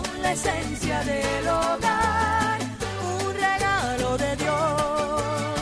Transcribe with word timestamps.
Son 0.00 0.22
la 0.22 0.32
esencia 0.32 1.00
del 1.04 1.46
hogar, 1.46 2.58
un 3.02 3.34
regalo 3.34 4.16
de 4.16 4.36
Dios. 4.36 5.60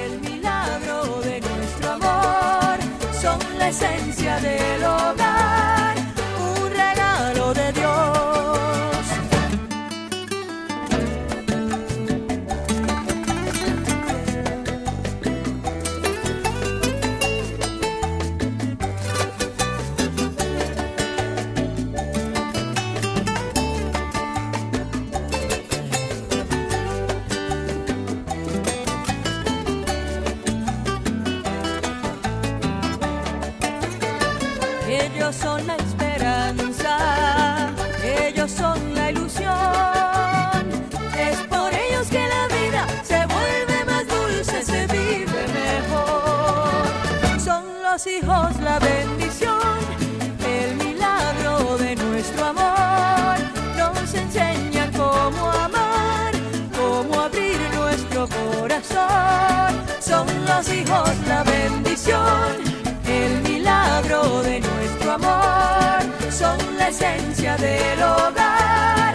El 0.00 0.20
milagro 0.20 1.20
de 1.22 1.40
nuestro 1.40 1.90
amor 1.92 2.78
son 3.20 3.38
la 3.58 3.68
esencia 3.70 4.17
la 66.88 66.90
esencia 66.90 67.56
del 67.58 68.02
hogar, 68.02 69.14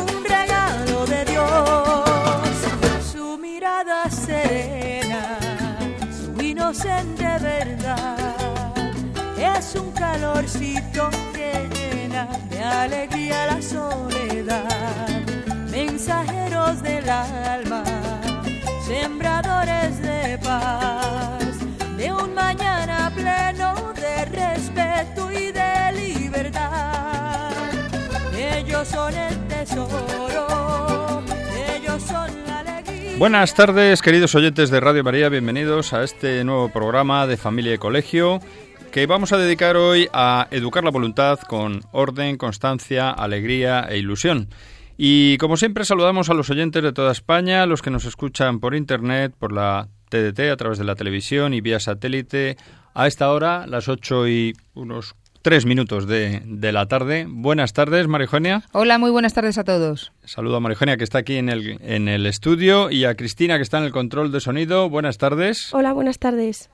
un 0.00 0.24
regalo 0.24 1.04
de 1.04 1.24
Dios. 1.26 2.54
Su 3.12 3.36
mirada 3.36 4.08
serena, 4.08 5.38
su 6.10 6.42
inocente 6.42 7.26
verdad, 7.40 8.74
es 9.36 9.74
un 9.74 9.92
calorcito 9.92 11.10
que 11.34 11.68
llena 11.74 12.26
de 12.48 12.62
alegría 12.62 13.46
la 13.46 13.60
soledad. 13.60 15.08
Mensajeros 15.70 16.82
del 16.82 17.08
alma, 17.08 17.84
sembradores 18.86 20.00
de 20.00 20.38
paz 20.38 21.29
Buenas 33.18 33.54
tardes, 33.54 34.00
queridos 34.00 34.34
oyentes 34.34 34.70
de 34.70 34.80
Radio 34.80 35.04
María, 35.04 35.28
bienvenidos 35.28 35.92
a 35.92 36.02
este 36.02 36.42
nuevo 36.44 36.70
programa 36.70 37.26
de 37.26 37.36
Familia 37.36 37.74
y 37.74 37.78
Colegio 37.78 38.40
que 38.90 39.06
vamos 39.06 39.32
a 39.32 39.38
dedicar 39.38 39.76
hoy 39.76 40.08
a 40.12 40.48
educar 40.50 40.82
la 40.82 40.90
voluntad 40.90 41.38
con 41.40 41.82
orden, 41.92 42.38
constancia, 42.38 43.10
alegría 43.10 43.86
e 43.88 43.98
ilusión. 43.98 44.48
Y 44.96 45.38
como 45.38 45.56
siempre 45.56 45.84
saludamos 45.84 46.28
a 46.28 46.34
los 46.34 46.50
oyentes 46.50 46.82
de 46.82 46.92
toda 46.92 47.12
España, 47.12 47.66
los 47.66 47.82
que 47.82 47.90
nos 47.90 48.04
escuchan 48.04 48.60
por 48.60 48.74
internet, 48.74 49.34
por 49.38 49.52
la 49.52 49.88
TDT, 50.08 50.50
a 50.50 50.56
través 50.56 50.78
de 50.78 50.84
la 50.84 50.96
televisión 50.96 51.54
y 51.54 51.60
vía 51.60 51.78
satélite, 51.80 52.56
a 52.94 53.06
esta 53.06 53.30
hora, 53.30 53.66
las 53.66 53.88
8 53.88 54.28
y 54.28 54.54
unos 54.74 55.14
tres 55.42 55.66
minutos 55.66 56.06
de, 56.06 56.42
de 56.44 56.72
la 56.72 56.86
tarde. 56.86 57.26
Buenas 57.28 57.72
tardes, 57.72 58.06
Marijonia. 58.08 58.62
Hola, 58.72 58.98
muy 58.98 59.10
buenas 59.10 59.34
tardes 59.34 59.58
a 59.58 59.64
todos. 59.64 60.12
Saludo 60.24 60.56
a 60.56 60.60
Marijonia, 60.60 60.96
que 60.96 61.04
está 61.04 61.18
aquí 61.18 61.36
en 61.36 61.48
el, 61.48 61.78
en 61.82 62.08
el 62.08 62.26
estudio, 62.26 62.90
y 62.90 63.04
a 63.04 63.14
Cristina, 63.14 63.56
que 63.56 63.62
está 63.62 63.78
en 63.78 63.84
el 63.84 63.92
control 63.92 64.32
de 64.32 64.40
sonido. 64.40 64.88
Buenas 64.88 65.18
tardes. 65.18 65.72
Hola, 65.72 65.92
buenas 65.92 66.18
tardes. 66.18 66.70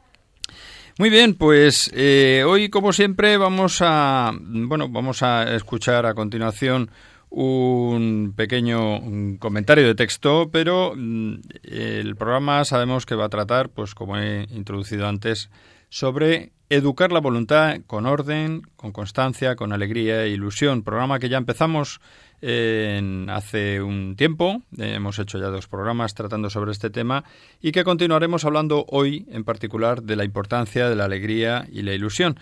Muy 0.99 1.11
bien, 1.11 1.35
pues 1.35 1.91
eh, 1.95 2.45
hoy, 2.47 2.71
como 2.71 2.93
siempre, 2.93 3.37
vamos 3.37 3.79
a, 3.83 4.33
bueno, 4.41 4.89
vamos 4.89 5.23
a 5.23 5.55
escuchar 5.55 6.07
a 6.07 6.15
continuación 6.15 6.91
un 7.29 8.33
pequeño 8.35 9.39
comentario 9.39 9.87
de 9.87 9.95
texto, 9.95 10.49
pero 10.51 10.95
mm, 10.97 11.35
el 11.65 12.17
programa 12.17 12.65
sabemos 12.65 13.05
que 13.05 13.15
va 13.15 13.27
a 13.27 13.29
tratar, 13.29 13.69
pues 13.69 13.95
como 13.95 14.17
he 14.17 14.47
introducido 14.55 15.07
antes, 15.07 15.51
sobre 15.91 16.53
educar 16.69 17.13
la 17.13 17.21
voluntad 17.21 17.77
con 17.87 18.07
orden, 18.07 18.63
con 18.77 18.93
constancia, 18.93 19.57
con 19.57 19.73
alegría 19.73 20.25
e 20.25 20.31
ilusión. 20.31 20.83
Programa 20.83 21.19
que 21.19 21.29
ya 21.29 21.39
empezamos 21.39 22.01
eh, 22.43 22.97
en 22.99 23.31
hace 23.31 23.81
un 23.81 24.17
tiempo, 24.17 24.63
eh, 24.77 24.95
hemos 24.95 25.19
hecho 25.19 25.39
ya 25.39 25.47
dos 25.47 25.69
programas 25.69 26.15
tratando 26.15 26.51
sobre 26.51 26.73
este 26.73 26.91
tema 26.91 27.25
y 27.63 27.73
que 27.73 27.85
continuaremos 27.85 28.45
hablando 28.45 28.85
hoy 28.89 29.27
en 29.31 29.45
particular 29.45 30.03
de 30.03 30.17
la 30.17 30.25
importancia 30.25 30.89
de 30.89 30.97
la 30.97 31.05
alegría 31.05 31.67
y 31.71 31.83
la 31.83 31.95
ilusión. 31.95 32.39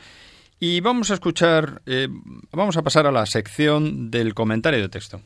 Y 0.59 0.81
vamos 0.81 1.11
a 1.11 1.15
escuchar, 1.15 1.83
eh, 1.87 2.09
vamos 2.53 2.77
a 2.77 2.83
pasar 2.83 3.07
a 3.07 3.13
la 3.13 3.27
sección 3.27 4.11
del 4.11 4.35
comentario 4.35 4.81
de 4.81 4.89
texto. 4.89 5.21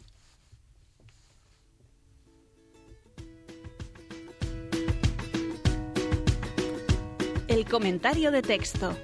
Comentario 7.68 8.30
de 8.30 8.42
texto. 8.42 8.96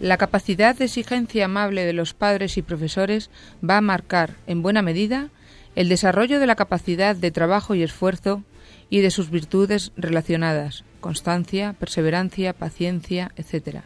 La 0.00 0.16
capacidad 0.16 0.74
de 0.74 0.86
exigencia 0.86 1.44
amable 1.44 1.84
de 1.84 1.92
los 1.92 2.14
padres 2.14 2.56
y 2.56 2.62
profesores 2.62 3.30
va 3.62 3.76
a 3.76 3.82
marcar, 3.82 4.36
en 4.46 4.62
buena 4.62 4.80
medida, 4.80 5.28
el 5.76 5.90
desarrollo 5.90 6.40
de 6.40 6.46
la 6.46 6.56
capacidad 6.56 7.14
de 7.14 7.30
trabajo 7.30 7.74
y 7.74 7.82
esfuerzo 7.82 8.42
y 8.88 9.00
de 9.00 9.10
sus 9.10 9.30
virtudes 9.30 9.92
relacionadas, 9.96 10.84
constancia, 11.00 11.74
perseverancia, 11.78 12.52
paciencia, 12.52 13.32
etc. 13.36 13.80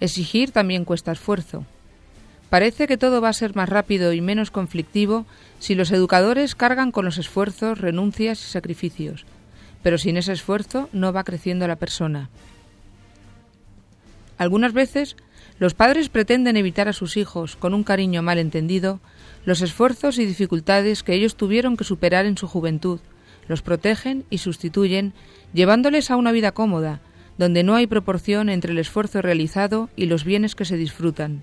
Exigir 0.00 0.50
también 0.50 0.84
cuesta 0.84 1.12
esfuerzo. 1.12 1.64
Parece 2.50 2.86
que 2.86 2.96
todo 2.96 3.20
va 3.20 3.28
a 3.28 3.34
ser 3.34 3.54
más 3.54 3.68
rápido 3.68 4.12
y 4.12 4.20
menos 4.20 4.50
conflictivo 4.50 5.26
si 5.58 5.74
los 5.74 5.90
educadores 5.90 6.54
cargan 6.54 6.92
con 6.92 7.04
los 7.04 7.18
esfuerzos, 7.18 7.78
renuncias 7.78 8.42
y 8.42 8.46
sacrificios, 8.46 9.26
pero 9.82 9.98
sin 9.98 10.16
ese 10.16 10.32
esfuerzo 10.32 10.88
no 10.92 11.12
va 11.12 11.24
creciendo 11.24 11.68
la 11.68 11.76
persona. 11.76 12.30
Algunas 14.38 14.72
veces 14.72 15.16
los 15.58 15.74
padres 15.74 16.08
pretenden 16.08 16.56
evitar 16.56 16.88
a 16.88 16.92
sus 16.92 17.16
hijos, 17.16 17.56
con 17.56 17.74
un 17.74 17.82
cariño 17.82 18.22
mal 18.22 18.38
entendido, 18.38 19.00
los 19.44 19.60
esfuerzos 19.60 20.18
y 20.18 20.24
dificultades 20.24 21.02
que 21.02 21.14
ellos 21.14 21.34
tuvieron 21.34 21.76
que 21.76 21.84
superar 21.84 22.26
en 22.26 22.38
su 22.38 22.46
juventud, 22.46 23.00
los 23.48 23.62
protegen 23.62 24.24
y 24.30 24.38
sustituyen, 24.38 25.14
llevándoles 25.52 26.10
a 26.10 26.16
una 26.16 26.32
vida 26.32 26.52
cómoda, 26.52 27.00
donde 27.38 27.62
no 27.62 27.74
hay 27.76 27.86
proporción 27.86 28.48
entre 28.48 28.72
el 28.72 28.78
esfuerzo 28.78 29.22
realizado 29.22 29.88
y 29.96 30.06
los 30.06 30.24
bienes 30.24 30.54
que 30.54 30.64
se 30.64 30.76
disfrutan. 30.76 31.42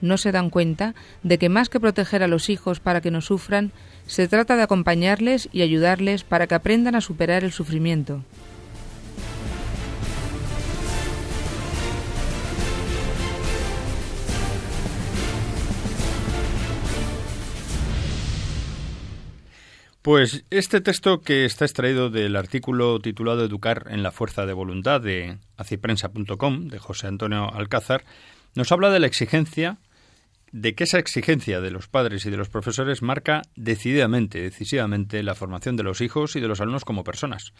No 0.00 0.16
se 0.16 0.32
dan 0.32 0.50
cuenta 0.50 0.94
de 1.22 1.38
que 1.38 1.48
más 1.48 1.68
que 1.68 1.78
proteger 1.78 2.24
a 2.24 2.28
los 2.28 2.50
hijos 2.50 2.80
para 2.80 3.00
que 3.00 3.12
no 3.12 3.20
sufran, 3.20 3.70
se 4.06 4.26
trata 4.26 4.56
de 4.56 4.62
acompañarles 4.62 5.48
y 5.52 5.62
ayudarles 5.62 6.24
para 6.24 6.48
que 6.48 6.56
aprendan 6.56 6.96
a 6.96 7.00
superar 7.00 7.44
el 7.44 7.52
sufrimiento. 7.52 8.24
Pues 20.02 20.44
este 20.50 20.80
texto 20.80 21.20
que 21.20 21.44
está 21.44 21.64
extraído 21.64 22.10
del 22.10 22.34
artículo 22.34 22.98
titulado 22.98 23.44
Educar 23.44 23.86
en 23.88 24.02
la 24.02 24.10
fuerza 24.10 24.46
de 24.46 24.52
voluntad 24.52 25.00
de 25.00 25.38
aciprensa.com 25.56 26.66
de 26.66 26.80
José 26.80 27.06
Antonio 27.06 27.54
Alcázar 27.54 28.02
nos 28.56 28.72
habla 28.72 28.90
de 28.90 28.98
la 28.98 29.06
exigencia 29.06 29.78
de 30.50 30.74
que 30.74 30.84
esa 30.84 30.98
exigencia 30.98 31.60
de 31.60 31.70
los 31.70 31.86
padres 31.86 32.26
y 32.26 32.30
de 32.30 32.36
los 32.36 32.48
profesores 32.48 33.00
marca 33.00 33.42
decididamente, 33.54 34.40
decisivamente 34.42 35.22
la 35.22 35.36
formación 35.36 35.76
de 35.76 35.84
los 35.84 36.00
hijos 36.00 36.34
y 36.34 36.40
de 36.40 36.48
los 36.48 36.60
alumnos 36.60 36.84
como 36.84 37.04
personas. 37.04 37.52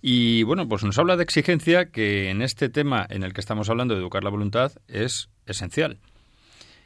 Y 0.00 0.44
bueno, 0.44 0.66
pues 0.66 0.84
nos 0.84 0.98
habla 0.98 1.18
de 1.18 1.24
exigencia 1.24 1.90
que 1.90 2.30
en 2.30 2.40
este 2.40 2.70
tema 2.70 3.06
en 3.10 3.22
el 3.22 3.34
que 3.34 3.42
estamos 3.42 3.68
hablando 3.68 3.92
de 3.92 4.00
educar 4.00 4.24
la 4.24 4.30
voluntad 4.30 4.72
es 4.88 5.28
esencial. 5.44 5.98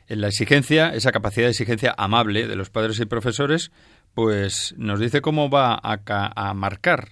En 0.08 0.20
la 0.20 0.28
exigencia, 0.28 0.94
esa 0.94 1.10
capacidad 1.10 1.46
de 1.46 1.50
exigencia 1.50 1.94
amable 1.96 2.46
de 2.46 2.56
los 2.56 2.70
padres 2.70 3.00
y 3.00 3.06
profesores, 3.06 3.72
pues 4.16 4.74
nos 4.78 4.98
dice 4.98 5.20
cómo 5.20 5.50
va 5.50 5.74
a, 5.74 6.00
a 6.06 6.54
marcar 6.54 7.10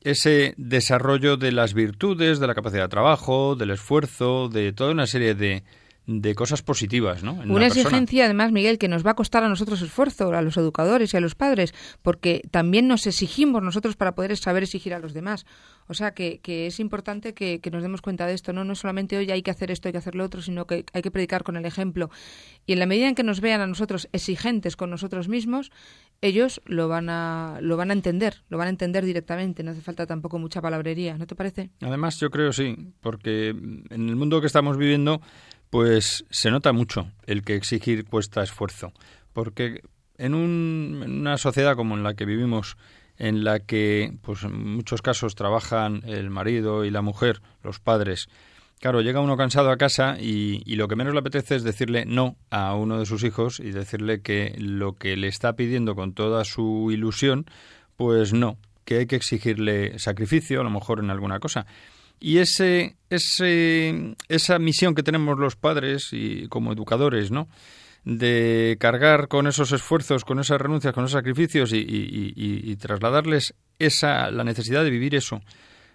ese 0.00 0.54
desarrollo 0.56 1.36
de 1.36 1.52
las 1.52 1.72
virtudes, 1.72 2.40
de 2.40 2.48
la 2.48 2.56
capacidad 2.56 2.82
de 2.82 2.88
trabajo, 2.88 3.54
del 3.54 3.70
esfuerzo, 3.70 4.48
de 4.48 4.72
toda 4.72 4.90
una 4.90 5.06
serie 5.06 5.36
de, 5.36 5.62
de 6.06 6.34
cosas 6.34 6.62
positivas, 6.62 7.22
¿no? 7.22 7.34
una, 7.34 7.68
exigencia, 7.68 8.24
además, 8.24 8.50
Miguel, 8.50 8.78
que 8.78 8.88
nos 8.88 9.06
va 9.06 9.12
a 9.12 9.14
costar 9.14 9.44
a 9.44 9.48
nosotros 9.48 9.80
esfuerzo, 9.82 10.32
a 10.32 10.42
los 10.42 10.56
educadores 10.56 11.14
y 11.14 11.16
a 11.16 11.20
los 11.20 11.36
padres, 11.36 11.74
porque 12.02 12.42
también 12.50 12.88
nos 12.88 13.06
exigimos 13.06 13.62
nosotros 13.62 13.94
para 13.94 14.14
poder 14.14 14.36
saber 14.36 14.64
exigir 14.64 14.94
a 14.94 14.98
los 14.98 15.14
demás. 15.14 15.46
O 15.86 15.94
sea, 15.94 16.12
que, 16.12 16.40
que 16.40 16.66
es 16.66 16.80
importante 16.80 17.34
que, 17.34 17.60
nos 17.70 17.82
demos 17.82 18.02
cuenta 18.02 18.26
de 18.26 18.34
esto, 18.34 18.52
¿no? 18.52 18.64
No 18.64 18.74
solamente 18.74 19.16
hoy 19.16 19.30
hay 19.30 19.42
que 19.42 19.50
hacer 19.50 19.70
esto, 19.70 19.88
hay 19.88 19.92
que 19.92 19.98
hacer 19.98 20.14
lo 20.14 20.24
otro, 20.24 20.42
sino 20.42 20.66
que 20.66 20.84
hay 20.92 21.02
que 21.02 21.10
predicar 21.10 21.44
con 21.44 21.56
el 21.56 21.64
ejemplo. 21.64 22.10
Y 22.66 22.72
en 22.72 22.78
la 22.78 22.86
medida 22.86 23.08
en 23.08 23.14
que 23.14 23.22
nos 23.22 23.40
vean 23.40 23.60
a 23.60 23.66
nosotros 23.66 24.08
exigentes 24.12 24.76
con 24.76 24.90
nosotros 24.90 25.28
mismos, 25.28 25.70
ellos 26.20 26.60
lo 26.66 26.88
van 26.88 27.10
a, 27.10 27.58
lo 27.60 27.76
van 27.76 27.90
a 27.90 27.92
entender, 27.92 28.42
lo 28.48 28.58
van 28.58 28.66
a 28.68 28.70
entender 28.70 29.04
directamente. 29.04 29.62
No 29.62 29.72
hace 29.72 29.80
falta 29.80 30.06
tampoco 30.06 30.38
mucha 30.38 30.60
palabrería, 30.60 31.16
¿no 31.16 31.26
te 31.26 31.34
parece? 31.34 31.70
Además, 31.80 32.18
yo 32.18 32.30
creo 32.30 32.52
sí, 32.52 32.76
porque 33.00 33.48
en 33.50 34.08
el 34.08 34.16
mundo 34.16 34.40
que 34.40 34.46
estamos 34.46 34.76
viviendo 34.76 35.20
pues 35.72 36.26
se 36.28 36.50
nota 36.50 36.74
mucho 36.74 37.06
el 37.24 37.42
que 37.42 37.56
exigir 37.56 38.04
cuesta 38.04 38.42
esfuerzo, 38.42 38.92
porque 39.32 39.80
en, 40.18 40.34
una 40.34 41.38
sociedad 41.38 41.76
como 41.76 41.96
en 41.96 42.02
la 42.02 42.12
que 42.12 42.26
vivimos, 42.26 42.76
en 43.16 43.42
la 43.42 43.60
que 43.60 44.12
pues 44.20 44.42
en 44.42 44.74
muchos 44.74 45.00
casos 45.00 45.34
trabajan 45.34 46.02
el 46.04 46.28
marido 46.28 46.84
y 46.84 46.90
la 46.90 47.00
mujer, 47.00 47.40
los 47.62 47.80
padres, 47.80 48.28
claro, 48.80 49.00
llega 49.00 49.20
uno 49.20 49.38
cansado 49.38 49.70
a 49.70 49.78
casa 49.78 50.18
y, 50.20 50.62
y, 50.66 50.76
lo 50.76 50.88
que 50.88 50.96
menos 50.96 51.14
le 51.14 51.20
apetece 51.20 51.56
es 51.56 51.64
decirle 51.64 52.04
no 52.04 52.36
a 52.50 52.74
uno 52.74 52.98
de 52.98 53.06
sus 53.06 53.24
hijos 53.24 53.58
y 53.58 53.70
decirle 53.70 54.20
que 54.20 54.54
lo 54.58 54.98
que 54.98 55.16
le 55.16 55.28
está 55.28 55.54
pidiendo 55.54 55.94
con 55.94 56.12
toda 56.12 56.44
su 56.44 56.90
ilusión, 56.92 57.46
pues 57.96 58.34
no, 58.34 58.58
que 58.84 58.98
hay 58.98 59.06
que 59.06 59.16
exigirle 59.16 59.98
sacrificio, 59.98 60.60
a 60.60 60.64
lo 60.64 60.70
mejor 60.70 60.98
en 60.98 61.08
alguna 61.08 61.40
cosa. 61.40 61.64
Y 62.24 62.38
ese, 62.38 62.94
ese, 63.10 64.14
esa 64.28 64.60
misión 64.60 64.94
que 64.94 65.02
tenemos 65.02 65.36
los 65.40 65.56
padres 65.56 66.10
y 66.12 66.46
como 66.46 66.72
educadores, 66.72 67.32
¿no? 67.32 67.48
de 68.04 68.76
cargar 68.80 69.26
con 69.26 69.48
esos 69.48 69.72
esfuerzos, 69.72 70.24
con 70.24 70.38
esas 70.38 70.60
renuncias, 70.60 70.94
con 70.94 71.04
esos 71.04 71.18
sacrificios 71.18 71.72
y, 71.72 71.84
y, 71.84 72.76
trasladarles 72.76 73.54
esa, 73.78 74.30
la 74.30 74.44
necesidad 74.44 74.84
de 74.84 74.90
vivir 74.90 75.16
eso 75.16 75.40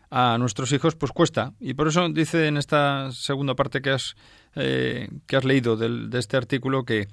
a 0.09 0.37
nuestros 0.37 0.71
hijos, 0.73 0.95
pues 0.95 1.13
cuesta. 1.13 1.53
Y 1.59 1.73
por 1.75 1.87
eso 1.87 2.07
dice 2.09 2.47
en 2.47 2.57
esta 2.57 3.09
segunda 3.11 3.55
parte 3.55 3.81
que 3.81 3.91
has, 3.91 4.15
eh, 4.55 5.09
que 5.27 5.35
has 5.37 5.45
leído 5.45 5.77
de 5.77 6.19
este 6.19 6.35
artículo 6.35 6.83
que, 6.83 7.07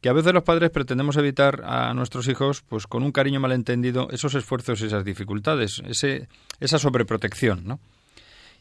que 0.00 0.08
a 0.08 0.14
veces 0.14 0.32
los 0.32 0.44
padres 0.44 0.70
pretendemos 0.70 1.16
evitar 1.16 1.62
a 1.64 1.92
nuestros 1.92 2.26
hijos, 2.28 2.62
pues 2.62 2.86
con 2.86 3.02
un 3.02 3.12
cariño 3.12 3.40
malentendido, 3.40 4.08
esos 4.10 4.34
esfuerzos 4.34 4.80
y 4.80 4.86
esas 4.86 5.04
dificultades, 5.04 5.82
ese, 5.86 6.28
esa 6.60 6.78
sobreprotección, 6.78 7.64
¿no? 7.66 7.80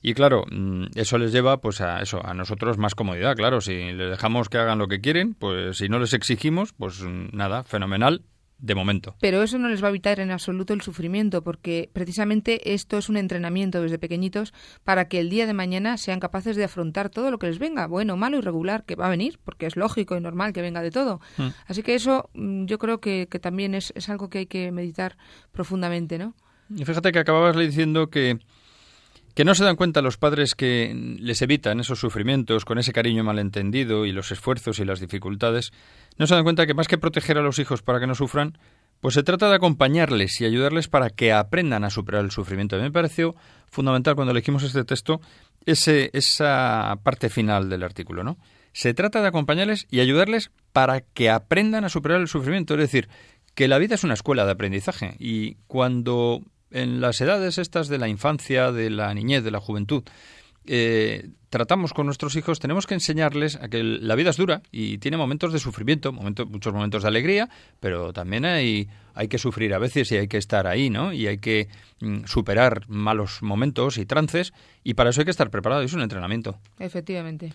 Y 0.08 0.14
claro, 0.14 0.46
mm, 0.52 0.90
eso 0.94 1.18
les 1.18 1.32
lleva 1.32 1.62
pues 1.62 1.82
a 1.82 2.00
eso, 2.00 2.24
a 2.24 2.36
nosotros 2.36 2.78
más 2.78 2.94
comodidad, 2.94 3.36
claro, 3.36 3.60
si 3.60 3.74
les 3.74 4.12
dejamos 4.12 4.50
que 4.50 4.60
hagan 4.60 4.78
lo 4.78 4.88
que 4.88 5.02
quieren, 5.02 5.34
pues 5.34 5.78
si 5.78 5.90
no 5.90 5.98
les 5.98 6.14
exigimos, 6.14 6.74
pues 6.74 7.02
nada, 7.02 7.64
fenomenal, 7.64 8.22
de 8.60 8.76
momento. 8.76 9.16
Pero 9.20 9.42
eso 9.42 9.58
no 9.58 9.68
les 9.68 9.82
va 9.82 9.88
a 9.88 9.90
evitar 9.90 10.20
en 10.20 10.30
absoluto 10.30 10.76
el 10.76 10.82
sufrimiento, 10.82 11.44
porque 11.44 11.90
precisamente 11.92 12.76
esto 12.76 13.00
es 13.00 13.10
un 13.10 13.18
entrenamiento 13.18 13.82
desde 13.82 13.98
pequeñitos 13.98 14.54
para 14.84 15.08
que 15.08 15.20
el 15.20 15.32
día 15.32 15.48
de 15.48 15.54
mañana 15.54 15.98
sean 15.98 16.20
capaces 16.20 16.56
de 16.56 16.66
afrontar 16.66 17.10
todo 17.10 17.32
lo 17.32 17.40
que 17.40 17.48
les 17.48 17.58
venga, 17.58 17.88
bueno, 17.88 18.16
malo 18.16 18.38
y 18.38 18.42
regular, 18.42 18.84
que 18.86 18.94
va 18.94 19.08
a 19.08 19.10
venir, 19.10 19.40
porque 19.44 19.66
es 19.66 19.76
lógico 19.76 20.16
y 20.16 20.22
normal 20.22 20.54
que 20.54 20.62
venga 20.62 20.84
de 20.84 20.92
todo. 20.92 21.20
Hmm. 21.38 21.48
Así 21.66 21.82
que 21.82 21.96
eso 21.96 22.30
mm, 22.36 22.66
yo 22.66 22.78
creo 22.78 23.00
que, 23.00 23.28
que 23.28 23.40
también 23.40 23.74
es, 23.74 23.92
es, 23.96 24.08
algo 24.10 24.30
que 24.30 24.38
hay 24.38 24.46
que 24.46 24.72
meditar 24.72 25.18
profundamente, 25.52 26.20
¿no? 26.20 26.36
Y 26.70 26.86
fíjate 26.86 27.12
que 27.12 27.20
acababas 27.20 27.58
diciendo 27.58 28.12
que 28.12 28.40
que 29.36 29.44
no 29.44 29.54
se 29.54 29.66
dan 29.66 29.76
cuenta 29.76 30.02
los 30.02 30.18
padres 30.18 30.56
que 30.56 30.96
les 31.20 31.42
evitan 31.42 31.82
esos 31.82 32.00
sufrimientos 32.00 32.64
con 32.64 32.80
ese 32.80 32.94
cariño 32.94 33.24
malentendido 33.24 34.06
y 34.06 34.14
los 34.14 34.32
esfuerzos 34.32 34.80
y 34.80 34.86
las 34.86 35.02
dificultades, 35.02 35.74
no 36.18 36.26
se 36.26 36.36
dan 36.36 36.46
cuenta 36.46 36.66
que 36.66 36.74
más 36.74 36.88
que 36.88 36.98
proteger 36.98 37.38
a 37.38 37.42
los 37.42 37.60
hijos 37.60 37.82
para 37.82 38.00
que 38.00 38.08
no 38.08 38.16
sufran, 38.16 38.58
pues 39.02 39.14
se 39.14 39.24
trata 39.24 39.50
de 39.50 39.56
acompañarles 39.56 40.40
y 40.40 40.46
ayudarles 40.46 40.88
para 40.88 41.10
que 41.10 41.34
aprendan 41.34 41.84
a 41.84 41.90
superar 41.90 42.24
el 42.24 42.32
sufrimiento. 42.32 42.78
A 42.78 42.80
mí 42.80 42.86
me 42.86 42.92
pareció 42.92 43.36
fundamental 43.68 44.16
cuando 44.16 44.32
elegimos 44.32 44.64
este 44.64 44.86
texto 44.86 45.20
ese, 45.66 46.12
esa 46.14 46.98
parte 47.04 47.30
final 47.30 47.70
del 47.70 47.84
artículo, 47.84 48.24
¿no? 48.24 48.38
Se 48.72 48.94
trata 48.94 49.22
de 49.22 49.28
acompañarles 49.28 49.86
y 49.92 50.00
ayudarles 50.00 50.50
para 50.72 51.02
que 51.02 51.30
aprendan 51.30 51.84
a 51.84 51.90
superar 51.90 52.22
el 52.22 52.28
sufrimiento. 52.28 52.74
Es 52.74 52.80
decir, 52.80 53.10
que 53.54 53.68
la 53.68 53.78
vida 53.78 53.96
es 53.96 54.04
una 54.04 54.14
escuela 54.14 54.46
de 54.46 54.52
aprendizaje 54.52 55.16
y 55.20 55.56
cuando 55.68 56.42
en 56.72 57.02
las 57.02 57.22
edades 57.22 57.58
estas 57.58 57.88
de 57.88 57.98
la 57.98 58.08
infancia, 58.08 58.72
de 58.72 58.90
la 58.90 59.14
niñez, 59.14 59.44
de 59.44 59.52
la 59.52 59.60
juventud, 59.60 60.04
eh, 60.68 61.30
tratamos 61.50 61.94
con 61.94 62.06
nuestros 62.06 62.36
hijos, 62.36 62.60
tenemos 62.60 62.88
que 62.88 62.96
enseñarles 62.96 63.56
a 63.58 63.70
que 63.70 63.84
la 63.84 64.16
vida 64.16 64.32
es 64.32 64.38
dura 64.38 64.62
y 64.72 64.98
tiene 64.98 65.16
momentos 65.16 65.54
de 65.54 65.60
sufrimiento, 65.60 66.12
muchos 66.12 66.74
momentos 66.74 67.04
de 67.04 67.08
alegría, 67.08 67.50
pero 67.80 68.12
también 68.14 68.46
hay, 68.46 68.90
hay 69.14 69.28
que 69.28 69.38
sufrir 69.38 69.74
a 69.74 69.80
veces 69.80 70.12
y 70.12 70.18
hay 70.18 70.28
que 70.28 70.38
estar 70.38 70.68
ahí, 70.68 70.90
¿no? 70.90 71.14
Y 71.14 71.28
hay 71.28 71.38
que 71.38 71.70
mm, 72.02 72.26
superar 72.26 72.90
malos 72.90 73.42
momentos 73.42 73.98
y 73.98 74.06
trances 74.06 74.54
y 74.84 74.96
para 74.96 75.12
eso 75.12 75.22
hay 75.22 75.26
que 75.26 75.32
estar 75.32 75.50
preparado, 75.50 75.82
es 75.84 75.94
un 75.94 76.02
entrenamiento. 76.02 76.60
Efectivamente. 76.80 77.54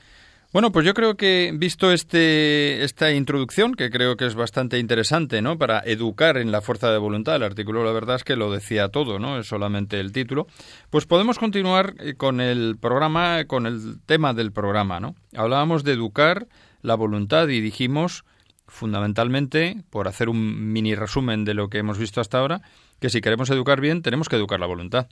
Bueno, 0.53 0.73
pues 0.73 0.85
yo 0.85 0.95
creo 0.95 1.17
que 1.17 1.53
visto 1.55 1.93
este, 1.93 2.83
esta 2.83 3.13
introducción, 3.13 3.77
que 3.77 3.89
creo 3.89 4.17
que 4.17 4.27
es 4.27 4.35
bastante 4.35 4.81
interesante, 4.81 5.41
¿no? 5.43 5.57
Para 5.59 5.79
educar 5.79 6.37
en 6.39 6.51
la 6.51 6.61
fuerza 6.61 6.91
de 6.91 6.99
voluntad, 6.99 7.37
el 7.37 7.45
artículo 7.45 7.85
la 7.85 7.93
verdad 7.93 8.17
es 8.17 8.25
que 8.25 8.35
lo 8.35 8.51
decía 8.51 8.89
todo, 8.89 9.21
¿no? 9.21 9.39
Es 9.39 9.47
solamente 9.47 10.01
el 10.01 10.11
título. 10.11 10.49
Pues 10.91 11.07
podemos 11.07 11.39
continuar 11.39 11.95
eh, 12.01 12.15
con 12.15 12.41
el 12.41 12.77
programa, 12.81 13.45
con 13.45 13.65
el 13.65 14.01
tema 14.07 14.35
del 14.35 14.51
programa, 14.51 14.99
¿no? 14.99 15.15
Hablábamos 15.37 15.85
de 15.85 15.93
educar 15.93 16.49
la 16.83 16.97
voluntad 16.97 17.47
y 17.47 17.61
dijimos, 17.61 18.25
fundamentalmente, 18.67 19.85
por 19.89 20.09
hacer 20.09 20.29
un 20.29 20.73
mini 20.73 20.97
resumen 20.97 21.45
de 21.45 21.55
lo 21.55 21.69
que 21.69 21.79
hemos 21.79 21.97
visto 21.97 22.21
hasta 22.21 22.39
ahora, 22.39 22.61
que 22.99 23.09
si 23.09 23.21
queremos 23.21 23.51
educar 23.51 23.81
bien, 23.81 24.03
tenemos 24.03 24.29
que 24.29 24.35
educar 24.35 24.59
la 24.59 24.67
voluntad. 24.67 25.07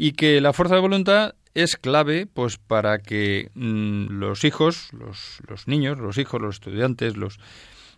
Y 0.00 0.12
que 0.12 0.40
la 0.40 0.52
fuerza 0.52 0.76
de 0.76 0.80
voluntad 0.80 1.34
es 1.54 1.76
clave 1.76 2.26
pues 2.26 2.56
para 2.56 3.00
que 3.00 3.50
mm, 3.54 4.06
los 4.20 4.44
hijos, 4.44 4.90
los, 4.92 5.66
niños, 5.66 5.98
los 5.98 6.18
hijos, 6.18 6.40
los 6.40 6.54
estudiantes, 6.54 7.16
los 7.16 7.38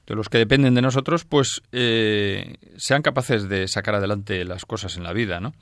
de 0.06 0.14
los 0.16 0.30
que 0.30 0.38
dependen 0.38 0.74
de 0.74 0.82
nosotros, 0.82 1.24
pues 1.26 1.62
eh, 1.72 2.56
sean 2.78 3.02
capaces 3.02 3.48
de 3.48 3.68
sacar 3.68 3.94
adelante 3.94 4.44
las 4.44 4.64
cosas 4.64 4.96
en 4.96 5.04
la 5.04 5.12
vida, 5.12 5.40
¿no? 5.40 5.52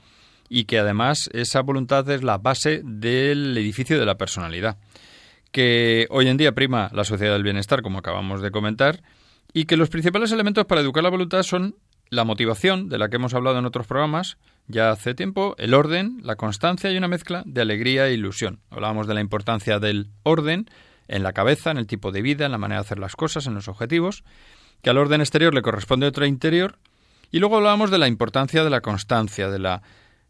Y 0.47 0.63
que 0.63 0.79
además 0.79 1.29
esa 1.33 1.61
voluntad 1.61 2.09
es 2.09 2.23
la 2.23 2.37
base 2.37 2.81
del 2.83 3.55
edificio 3.57 3.99
de 3.99 4.05
la 4.05 4.17
personalidad, 4.17 4.77
que 5.51 6.07
hoy 6.09 6.29
en 6.29 6.37
día 6.37 6.53
prima 6.53 6.89
la 6.93 7.03
sociedad 7.03 7.33
del 7.33 7.43
bienestar, 7.43 7.81
como 7.83 7.99
acabamos 7.99 8.41
de 8.41 8.49
comentar, 8.49 9.03
y 9.53 9.65
que 9.65 9.77
los 9.77 9.89
principales 9.89 10.31
elementos 10.31 10.65
para 10.65 10.81
educar 10.81 11.03
la 11.03 11.09
voluntad 11.09 11.43
son 11.43 11.75
la 12.09 12.23
motivación, 12.23 12.89
de 12.89 12.97
la 12.97 13.09
que 13.09 13.17
hemos 13.17 13.33
hablado 13.33 13.59
en 13.59 13.65
otros 13.65 13.87
programas 13.87 14.37
ya 14.67 14.91
hace 14.91 15.15
tiempo, 15.15 15.55
el 15.57 15.73
orden, 15.73 16.19
la 16.23 16.35
constancia 16.35 16.91
y 16.91 16.97
una 16.97 17.07
mezcla 17.07 17.41
de 17.45 17.61
alegría 17.61 18.07
e 18.07 18.13
ilusión. 18.13 18.59
Hablábamos 18.69 19.07
de 19.07 19.15
la 19.15 19.21
importancia 19.21 19.79
del 19.79 20.09
orden 20.23 20.69
en 21.07 21.23
la 21.23 21.33
cabeza, 21.33 21.71
en 21.71 21.77
el 21.77 21.87
tipo 21.87 22.11
de 22.11 22.21
vida, 22.21 22.45
en 22.45 22.51
la 22.51 22.59
manera 22.59 22.81
de 22.81 22.85
hacer 22.85 22.99
las 22.99 23.15
cosas, 23.15 23.47
en 23.47 23.55
los 23.55 23.67
objetivos, 23.67 24.23
que 24.83 24.91
al 24.91 24.99
orden 24.99 25.21
exterior 25.21 25.55
le 25.55 25.63
corresponde 25.63 26.05
otro 26.05 26.25
interior, 26.25 26.77
y 27.31 27.39
luego 27.39 27.57
hablábamos 27.57 27.89
de 27.89 27.97
la 27.97 28.07
importancia 28.07 28.63
de 28.63 28.69
la 28.69 28.81
constancia, 28.81 29.49
de 29.49 29.59
la 29.59 29.81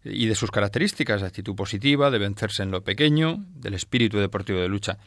y 0.03 0.27
de 0.27 0.35
sus 0.35 0.51
características, 0.51 1.19
de 1.19 1.27
actitud 1.27 1.55
positiva, 1.55 2.09
de 2.09 2.19
vencerse 2.19 2.63
en 2.63 2.71
lo 2.71 2.83
pequeño, 2.83 3.43
del 3.55 3.73
espíritu 3.73 4.17
deportivo 4.19 4.59
de 4.59 4.69
lucha. 4.69 4.97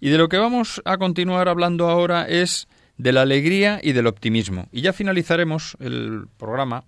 Y 0.00 0.10
de 0.10 0.18
lo 0.18 0.28
que 0.28 0.38
vamos 0.38 0.82
a 0.84 0.98
continuar 0.98 1.48
hablando 1.48 1.88
ahora 1.88 2.26
es 2.26 2.66
de 2.96 3.12
la 3.12 3.22
alegría 3.22 3.80
y 3.82 3.92
del 3.92 4.06
optimismo. 4.06 4.68
Y 4.72 4.82
ya 4.82 4.92
finalizaremos 4.92 5.76
el 5.80 6.26
programa, 6.38 6.84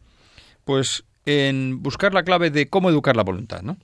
pues 0.65 1.05
en 1.27 1.83
buscar 1.83 2.15
la 2.15 2.23
clave 2.23 2.51
de 2.51 2.69
cómo 2.69 2.91
educar 2.91 3.17
la 3.17 3.23
voluntad, 3.23 3.63
¿no? 3.63 3.77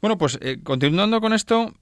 Bueno, 0.00 0.18
pues 0.18 0.38
eh, 0.42 0.58
continuando 0.62 1.20
con 1.20 1.32
esto, 1.32 1.72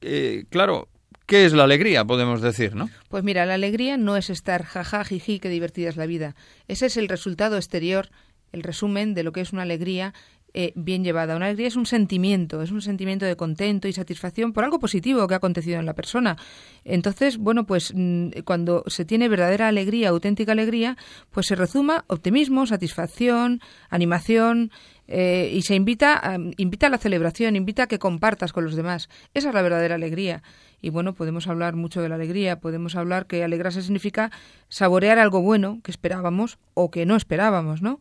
eh, 0.00 0.44
claro, 0.48 0.88
¿qué 1.26 1.44
es 1.44 1.52
la 1.52 1.64
alegría? 1.64 2.04
Podemos 2.04 2.40
decir, 2.40 2.74
¿no? 2.74 2.88
Pues 3.08 3.24
mira, 3.24 3.44
la 3.44 3.54
alegría 3.54 3.96
no 3.96 4.16
es 4.16 4.30
estar 4.30 4.64
jaja, 4.64 5.04
jiji, 5.04 5.40
qué 5.40 5.48
divertida 5.48 5.88
es 5.88 5.96
la 5.96 6.06
vida. 6.06 6.36
Ese 6.68 6.86
es 6.86 6.96
el 6.96 7.08
resultado 7.08 7.56
exterior 7.56 8.08
el 8.52 8.62
resumen 8.62 9.14
de 9.14 9.22
lo 9.22 9.32
que 9.32 9.40
es 9.40 9.52
una 9.52 9.62
alegría 9.62 10.14
eh, 10.52 10.72
bien 10.74 11.04
llevada. 11.04 11.36
Una 11.36 11.46
alegría 11.46 11.68
es 11.68 11.76
un 11.76 11.86
sentimiento, 11.86 12.62
es 12.62 12.70
un 12.70 12.82
sentimiento 12.82 13.24
de 13.24 13.36
contento 13.36 13.88
y 13.88 13.92
satisfacción 13.92 14.52
por 14.52 14.64
algo 14.64 14.80
positivo 14.80 15.26
que 15.26 15.34
ha 15.34 15.36
acontecido 15.36 15.78
en 15.78 15.86
la 15.86 15.94
persona. 15.94 16.36
Entonces, 16.84 17.38
bueno, 17.38 17.66
pues 17.66 17.92
mm, 17.94 18.40
cuando 18.44 18.84
se 18.86 19.04
tiene 19.04 19.28
verdadera 19.28 19.68
alegría, 19.68 20.08
auténtica 20.08 20.52
alegría, 20.52 20.96
pues 21.30 21.46
se 21.46 21.54
rezuma 21.54 22.04
optimismo, 22.08 22.66
satisfacción, 22.66 23.60
animación, 23.90 24.70
eh, 25.12 25.50
y 25.52 25.62
se 25.62 25.74
invita 25.74 26.38
invita 26.56 26.86
a 26.86 26.90
la 26.90 26.98
celebración, 26.98 27.56
invita 27.56 27.82
a 27.82 27.86
que 27.88 27.98
compartas 27.98 28.52
con 28.52 28.64
los 28.64 28.76
demás. 28.76 29.08
Esa 29.34 29.48
es 29.48 29.54
la 29.54 29.62
verdadera 29.62 29.96
alegría. 29.96 30.44
Y 30.80 30.90
bueno, 30.90 31.14
podemos 31.14 31.48
hablar 31.48 31.74
mucho 31.74 32.00
de 32.00 32.08
la 32.08 32.14
alegría, 32.14 32.60
podemos 32.60 32.94
hablar 32.94 33.26
que 33.26 33.42
alegrarse 33.42 33.82
significa 33.82 34.30
saborear 34.68 35.18
algo 35.18 35.42
bueno 35.42 35.80
que 35.82 35.90
esperábamos 35.90 36.58
o 36.74 36.92
que 36.92 37.06
no 37.06 37.16
esperábamos, 37.16 37.82
¿no? 37.82 38.00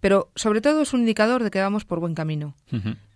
Pero 0.00 0.30
sobre 0.34 0.60
todo 0.60 0.82
es 0.82 0.92
un 0.92 1.00
indicador 1.00 1.44
de 1.44 1.50
que 1.50 1.60
vamos 1.60 1.84
por 1.84 2.00
buen 2.00 2.14
camino. 2.14 2.54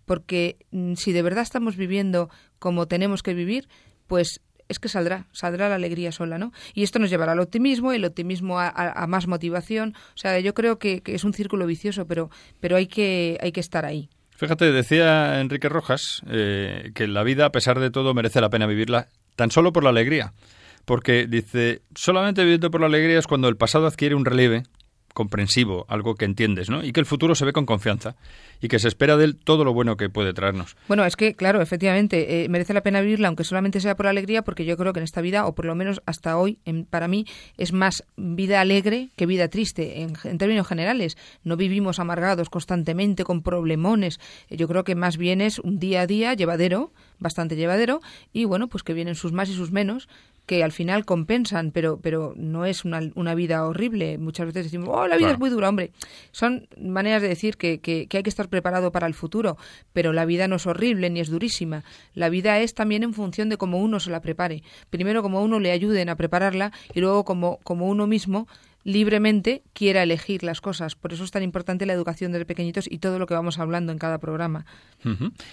Porque 0.04 0.58
mm, 0.70 0.94
si 0.94 1.12
de 1.12 1.22
verdad 1.22 1.42
estamos 1.42 1.76
viviendo 1.76 2.28
como 2.58 2.86
tenemos 2.86 3.22
que 3.22 3.34
vivir, 3.34 3.68
pues 4.06 4.40
es 4.68 4.78
que 4.78 4.88
saldrá, 4.88 5.26
saldrá 5.32 5.68
la 5.68 5.74
alegría 5.74 6.12
sola, 6.12 6.38
¿no? 6.38 6.52
Y 6.72 6.82
esto 6.82 6.98
nos 6.98 7.10
llevará 7.10 7.32
al 7.32 7.40
optimismo, 7.40 7.92
y 7.92 7.96
el 7.96 8.04
optimismo 8.04 8.58
a, 8.58 9.06
más 9.08 9.26
motivación. 9.26 9.94
O 10.14 10.18
sea, 10.18 10.38
yo 10.40 10.54
creo 10.54 10.78
que, 10.78 11.02
es 11.06 11.24
un 11.24 11.34
círculo 11.34 11.66
vicioso, 11.66 12.06
pero, 12.06 12.30
pero 12.60 12.76
hay, 12.76 12.86
que, 12.86 13.38
hay 13.40 13.52
que 13.52 13.60
estar 13.60 13.84
ahí. 13.84 14.08
Fíjate, 14.30 14.72
decía 14.72 15.40
Enrique 15.40 15.68
Rojas 15.68 16.22
eh, 16.28 16.90
que 16.94 17.06
la 17.06 17.22
vida, 17.22 17.46
a 17.46 17.52
pesar 17.52 17.78
de 17.78 17.90
todo, 17.90 18.14
merece 18.14 18.40
la 18.40 18.50
pena 18.50 18.66
vivirla 18.66 19.08
tan 19.36 19.50
solo 19.50 19.72
por 19.72 19.84
la 19.84 19.90
alegría. 19.90 20.32
Porque 20.84 21.26
dice, 21.26 21.82
solamente 21.94 22.42
viviendo 22.42 22.70
por 22.70 22.80
la 22.80 22.88
alegría 22.88 23.18
es 23.18 23.26
cuando 23.26 23.48
el 23.48 23.56
pasado 23.56 23.86
adquiere 23.86 24.14
un 24.14 24.24
relieve 24.24 24.64
comprensivo, 25.14 25.86
algo 25.88 26.16
que 26.16 26.26
entiendes, 26.26 26.68
¿no? 26.68 26.84
Y 26.84 26.92
que 26.92 27.00
el 27.00 27.06
futuro 27.06 27.34
se 27.34 27.44
ve 27.44 27.52
con 27.52 27.64
confianza 27.64 28.16
y 28.60 28.68
que 28.68 28.78
se 28.78 28.88
espera 28.88 29.16
de 29.16 29.24
él 29.24 29.36
todo 29.36 29.64
lo 29.64 29.72
bueno 29.72 29.96
que 29.96 30.10
puede 30.10 30.34
traernos. 30.34 30.76
Bueno, 30.88 31.04
es 31.04 31.16
que, 31.16 31.34
claro, 31.34 31.62
efectivamente, 31.62 32.44
eh, 32.44 32.48
merece 32.48 32.74
la 32.74 32.82
pena 32.82 33.00
vivirla, 33.00 33.28
aunque 33.28 33.44
solamente 33.44 33.80
sea 33.80 33.94
por 33.94 34.06
alegría, 34.06 34.42
porque 34.42 34.64
yo 34.64 34.76
creo 34.76 34.92
que 34.92 35.00
en 35.00 35.04
esta 35.04 35.20
vida, 35.20 35.46
o 35.46 35.54
por 35.54 35.64
lo 35.64 35.74
menos 35.74 36.02
hasta 36.04 36.36
hoy, 36.36 36.58
para 36.90 37.08
mí, 37.08 37.26
es 37.56 37.72
más 37.72 38.04
vida 38.16 38.60
alegre 38.60 39.10
que 39.16 39.26
vida 39.26 39.48
triste, 39.48 40.02
en, 40.02 40.38
términos 40.38 40.66
generales. 40.66 41.16
No 41.44 41.56
vivimos 41.56 42.00
amargados 42.00 42.50
constantemente 42.50 43.22
con 43.24 43.42
problemones. 43.42 44.18
Eh, 44.48 44.56
yo 44.56 44.66
creo 44.66 44.82
que 44.82 44.96
más 44.96 45.16
bien 45.16 45.40
es 45.40 45.60
un 45.60 45.78
día 45.78 46.02
a 46.02 46.06
día 46.06 46.34
llevadero, 46.34 46.92
bastante 47.20 47.54
llevadero, 47.54 48.00
y 48.32 48.46
bueno, 48.46 48.68
pues 48.68 48.82
que 48.82 48.94
vienen 48.94 49.14
sus 49.14 49.32
más 49.32 49.48
y 49.48 49.54
sus 49.54 49.70
menos, 49.70 50.08
que 50.46 50.62
al 50.62 50.72
final 50.72 51.04
compensan, 51.04 51.70
pero, 51.70 51.98
pero 52.00 52.34
no 52.36 52.66
es 52.66 52.84
una, 52.84 53.00
una 53.14 53.34
vida 53.34 53.66
horrible. 53.66 54.18
Muchas 54.18 54.46
veces 54.46 54.64
decimos, 54.64 54.90
oh, 54.92 55.06
la 55.06 55.16
vida 55.16 55.32
es 55.32 55.38
muy 55.38 55.48
dura, 55.50 55.68
hombre. 55.68 55.90
Son 56.32 56.68
maneras 56.78 57.22
de 57.22 57.28
decir 57.28 57.56
que, 57.56 57.80
que, 57.80 58.06
hay 58.12 58.22
que 58.22 58.28
estar 58.28 58.48
preparado 58.48 58.92
para 58.92 59.06
el 59.06 59.14
futuro, 59.14 59.56
pero 59.92 60.12
la 60.12 60.26
vida 60.26 60.46
no 60.46 60.56
es 60.56 60.66
horrible 60.66 61.08
ni 61.08 61.20
es 61.20 61.30
durísima. 61.30 61.84
La 62.14 62.28
vida 62.28 62.60
es 62.60 62.74
también 62.74 63.02
en 63.02 63.14
función 63.14 63.48
de 63.48 63.56
cómo 63.56 63.78
uno 63.78 64.00
se 64.00 64.10
la 64.10 64.20
prepare. 64.20 64.62
Primero, 64.90 65.22
como 65.22 65.42
uno 65.42 65.60
le 65.60 65.70
ayuden 65.70 66.08
a 66.10 66.16
prepararla 66.16 66.72
y 66.92 67.00
luego, 67.00 67.24
como, 67.24 67.58
como 67.64 67.86
uno 67.86 68.06
mismo 68.06 68.46
libremente 68.84 69.62
quiera 69.72 70.02
elegir 70.02 70.42
las 70.42 70.60
cosas. 70.60 70.94
Por 70.94 71.14
eso 71.14 71.24
es 71.24 71.30
tan 71.30 71.42
importante 71.42 71.86
la 71.86 71.94
educación 71.94 72.32
de 72.32 72.44
pequeñitos 72.44 72.86
y 72.90 72.98
todo 72.98 73.18
lo 73.18 73.26
que 73.26 73.32
vamos 73.32 73.58
hablando 73.58 73.92
en 73.92 73.98
cada 73.98 74.18
programa. 74.18 74.66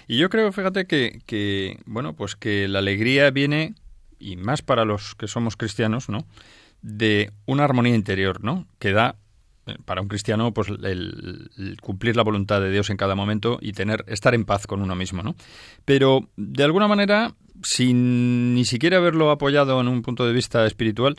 Y 0.06 0.18
yo 0.18 0.28
creo, 0.28 0.52
fíjate, 0.52 0.86
que, 0.86 1.22
que, 1.24 1.78
bueno, 1.86 2.14
pues 2.14 2.36
que 2.36 2.68
la 2.68 2.80
alegría 2.80 3.30
viene 3.30 3.74
y 4.22 4.36
más 4.36 4.62
para 4.62 4.84
los 4.84 5.14
que 5.14 5.26
somos 5.26 5.56
cristianos, 5.56 6.08
¿no? 6.08 6.26
De 6.80 7.32
una 7.46 7.64
armonía 7.64 7.94
interior, 7.94 8.42
¿no? 8.42 8.66
Que 8.78 8.92
da 8.92 9.16
eh, 9.66 9.76
para 9.84 10.00
un 10.00 10.08
cristiano 10.08 10.52
pues 10.52 10.68
el, 10.68 11.76
cumplir 11.80 12.16
la 12.16 12.22
voluntad 12.22 12.60
de 12.60 12.70
Dios 12.70 12.90
en 12.90 12.96
cada 12.96 13.14
momento 13.14 13.58
y 13.60 13.72
tener 13.72 14.04
estar 14.08 14.34
en 14.34 14.44
paz 14.44 14.66
con 14.66 14.82
uno 14.82 14.94
mismo, 14.94 15.22
¿no? 15.22 15.34
Pero 15.84 16.28
de 16.36 16.64
alguna 16.64 16.88
manera, 16.88 17.34
sin 17.62 18.54
ni 18.54 18.64
siquiera 18.64 18.98
haberlo 18.98 19.30
apoyado 19.30 19.80
en 19.80 19.88
un 19.88 20.02
punto 20.02 20.26
de 20.26 20.32
vista 20.32 20.66
espiritual, 20.66 21.16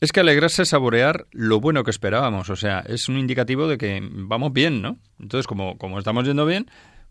es 0.00 0.12
que 0.12 0.20
alegrarse 0.20 0.62
es 0.62 0.70
saborear 0.70 1.26
lo 1.30 1.60
bueno 1.60 1.84
que 1.84 1.90
esperábamos, 1.90 2.50
o 2.50 2.56
sea, 2.56 2.80
es 2.80 3.08
un 3.08 3.16
indicativo 3.16 3.68
de 3.68 3.78
que 3.78 4.00
vamos 4.02 4.52
bien, 4.52 4.82
¿no? 4.82 4.98
Entonces, 5.20 5.46
como, 5.46 5.78
como 5.78 5.98
estamos 5.98 6.24
yendo 6.24 6.46
bien, 6.46 6.66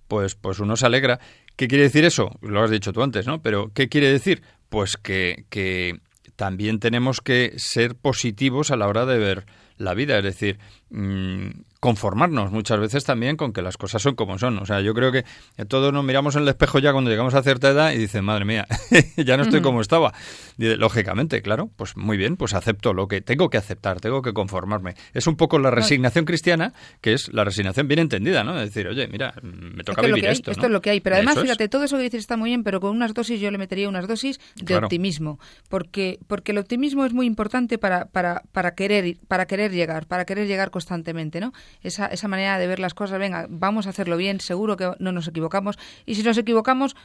pues, 0.07 0.35
pues 0.35 0.59
uno 0.59 0.75
se 0.75 0.85
alegra. 0.85 1.19
¿Qué 1.55 1.67
quiere 1.67 1.83
decir 1.83 2.03
eso? 2.05 2.31
Lo 2.41 2.63
has 2.63 2.71
dicho 2.71 2.93
tú 2.93 3.03
antes, 3.03 3.27
¿no? 3.27 3.41
Pero 3.41 3.71
¿qué 3.73 3.89
quiere 3.89 4.11
decir? 4.11 4.41
pues 4.73 4.97
que, 4.97 5.45
que 5.51 5.99
también 6.35 6.79
tenemos 6.79 7.21
que 7.21 7.53
ser 7.57 7.93
positivos 7.93 8.71
a 8.71 8.75
la 8.75 8.87
hora 8.87 9.05
de 9.05 9.19
ver 9.19 9.45
la 9.77 9.93
vida, 9.93 10.17
es 10.17 10.23
decir, 10.23 10.57
mm, 10.89 11.49
conformarnos 11.83 12.49
muchas 12.49 12.79
veces 12.79 13.03
también 13.03 13.35
con 13.35 13.51
que 13.51 13.61
las 13.61 13.75
cosas 13.75 14.01
son 14.01 14.15
como 14.15 14.39
son. 14.39 14.57
O 14.57 14.65
sea, 14.65 14.79
yo 14.79 14.93
creo 14.93 15.11
que 15.11 15.25
todos 15.67 15.91
nos 15.91 16.05
miramos 16.05 16.33
en 16.37 16.43
el 16.43 16.47
espejo 16.47 16.79
ya 16.79 16.93
cuando 16.93 17.09
llegamos 17.09 17.33
a 17.33 17.43
cierta 17.43 17.67
edad 17.67 17.91
y 17.91 17.97
dicen, 17.97 18.23
madre 18.23 18.45
mía, 18.45 18.65
ya 19.17 19.35
no 19.35 19.43
estoy 19.43 19.61
como 19.61 19.81
estaba. 19.81 20.13
lógicamente, 20.55 21.41
claro, 21.41 21.69
pues 21.75 21.97
muy 21.97 22.15
bien, 22.15 22.37
pues 22.37 22.53
acepto 22.53 22.93
lo 22.93 23.09
que 23.09 23.19
tengo 23.19 23.49
que 23.49 23.57
aceptar, 23.57 23.99
tengo 23.99 24.21
que 24.21 24.31
conformarme. 24.31 24.95
Es 25.13 25.27
un 25.27 25.35
poco 25.35 25.59
la 25.59 25.71
resignación 25.71 26.23
cristiana, 26.23 26.71
que 27.01 27.11
es 27.11 27.33
la 27.33 27.43
resignación 27.43 27.89
bien 27.89 27.99
entendida, 27.99 28.45
¿no? 28.45 28.57
Es 28.61 28.73
decir, 28.73 28.87
oye, 28.87 29.09
mira, 29.09 29.33
me 29.41 29.83
toca 29.83 30.03
vivir 30.03 30.27
esto. 30.27 30.51
Esto 30.51 30.67
es 30.67 30.71
lo 30.71 30.81
que 30.81 30.89
hay. 30.89 31.01
Pero 31.01 31.17
además, 31.17 31.37
fíjate, 31.37 31.67
todo 31.67 31.83
eso 31.83 31.97
que 31.97 32.03
dices 32.03 32.21
está 32.21 32.37
muy 32.37 32.51
bien, 32.51 32.63
pero 32.63 32.79
con 32.79 32.91
unas 32.91 33.13
dosis 33.13 33.41
yo 33.41 33.51
le 33.51 33.57
metería 33.57 33.89
unas 33.89 34.07
dosis 34.07 34.39
de 34.55 34.77
optimismo. 34.77 35.37
Porque, 35.67 36.17
porque 36.27 36.53
el 36.53 36.59
optimismo 36.59 37.03
es 37.03 37.11
muy 37.11 37.25
importante 37.25 37.77
para, 37.77 38.05
para, 38.05 38.43
para, 38.53 38.73
querer, 38.73 39.17
para 39.27 39.47
querer 39.47 39.73
llegar, 39.73 40.07
para 40.07 40.23
querer 40.23 40.47
llegar 40.47 40.71
constantemente, 40.71 41.41
¿no? 41.41 41.51
Esa, 41.81 42.07
esa 42.07 42.27
manera 42.27 42.57
de 42.57 42.67
ver 42.67 42.79
las 42.79 42.93
cosas, 42.93 43.19
venga, 43.19 43.47
vamos 43.49 43.87
a 43.87 43.89
hacerlo 43.89 44.17
bien, 44.17 44.39
seguro 44.39 44.77
que 44.77 44.91
no 44.99 45.11
nos 45.11 45.27
equivocamos, 45.27 45.77
y 46.05 46.15
si 46.15 46.23
nos 46.23 46.37
equivocamos, 46.37 46.95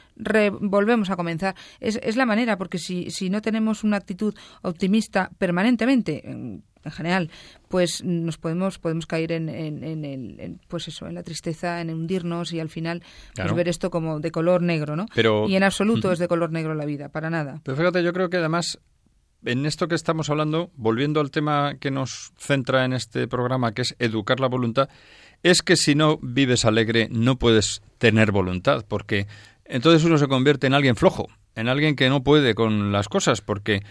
volvemos 0.61 1.09
a 1.09 1.15
comenzar. 1.15 1.55
Es, 1.79 1.99
es 2.03 2.15
la 2.15 2.25
manera, 2.25 2.57
porque 2.57 2.77
si, 2.77 3.09
si 3.11 3.29
no 3.29 3.41
tenemos 3.41 3.83
una 3.83 3.97
actitud 3.97 4.35
optimista 4.61 5.31
permanentemente, 5.37 6.29
en, 6.29 6.63
general, 6.91 7.29
pues 7.67 8.03
nos 8.03 8.37
podemos 8.37 8.79
podemos 8.79 9.05
caer 9.05 9.31
en, 9.33 9.49
en, 9.49 10.05
el, 10.05 10.59
pues 10.67 10.87
eso, 10.87 11.07
en 11.07 11.13
la 11.13 11.23
tristeza, 11.23 11.81
en 11.81 11.89
hundirnos 11.91 12.51
y 12.51 12.59
al 12.59 12.69
final 12.69 13.03
pues 13.35 13.53
ver 13.53 13.67
esto 13.67 13.91
como 13.91 14.19
de 14.19 14.31
color 14.31 14.61
negro, 14.63 14.95
¿no? 14.95 15.05
Pero, 15.13 15.47
y 15.47 15.55
en 15.55 15.63
absoluto 15.63 16.11
es 16.11 16.19
de 16.19 16.27
color 16.27 16.51
negro 16.51 16.73
la 16.73 16.85
vida, 16.85 17.09
para 17.09 17.29
nada. 17.29 17.61
Pero 17.63 17.77
fíjate, 17.77 18.01
yo 18.01 18.13
creo 18.13 18.29
que 18.29 18.37
además 18.37 18.79
en 19.45 19.65
esto 19.65 19.87
que 19.87 19.95
estamos 19.95 20.29
hablando, 20.29 20.71
volviendo 20.75 21.19
al 21.19 21.31
tema 21.31 21.75
que 21.79 21.91
nos 21.91 22.33
centra 22.37 22.85
en 22.85 22.93
este 22.93 23.27
programa, 23.27 23.73
que 23.73 23.83
es 23.83 23.95
educar 23.99 24.39
la 24.39 24.47
voluntad, 24.47 24.89
es 25.43 25.61
que 25.61 25.75
si 25.75 25.95
no 25.95 26.19
vives 26.21 26.65
alegre 26.65 27.07
no 27.11 27.37
puedes 27.37 27.81
tener 27.97 28.31
voluntad, 28.31 28.85
porque 28.87 29.27
entonces 29.65 30.03
uno 30.03 30.17
se 30.17 30.27
convierte 30.27 30.67
en 30.67 30.73
alguien 30.73 30.95
flojo, 30.95 31.27
en 31.55 31.69
alguien 31.69 31.95
que 31.95 32.09
no 32.09 32.23
puede 32.23 32.55
con 32.55 32.91
las 32.91 33.07
cosas, 33.07 33.41
porque 33.41 33.81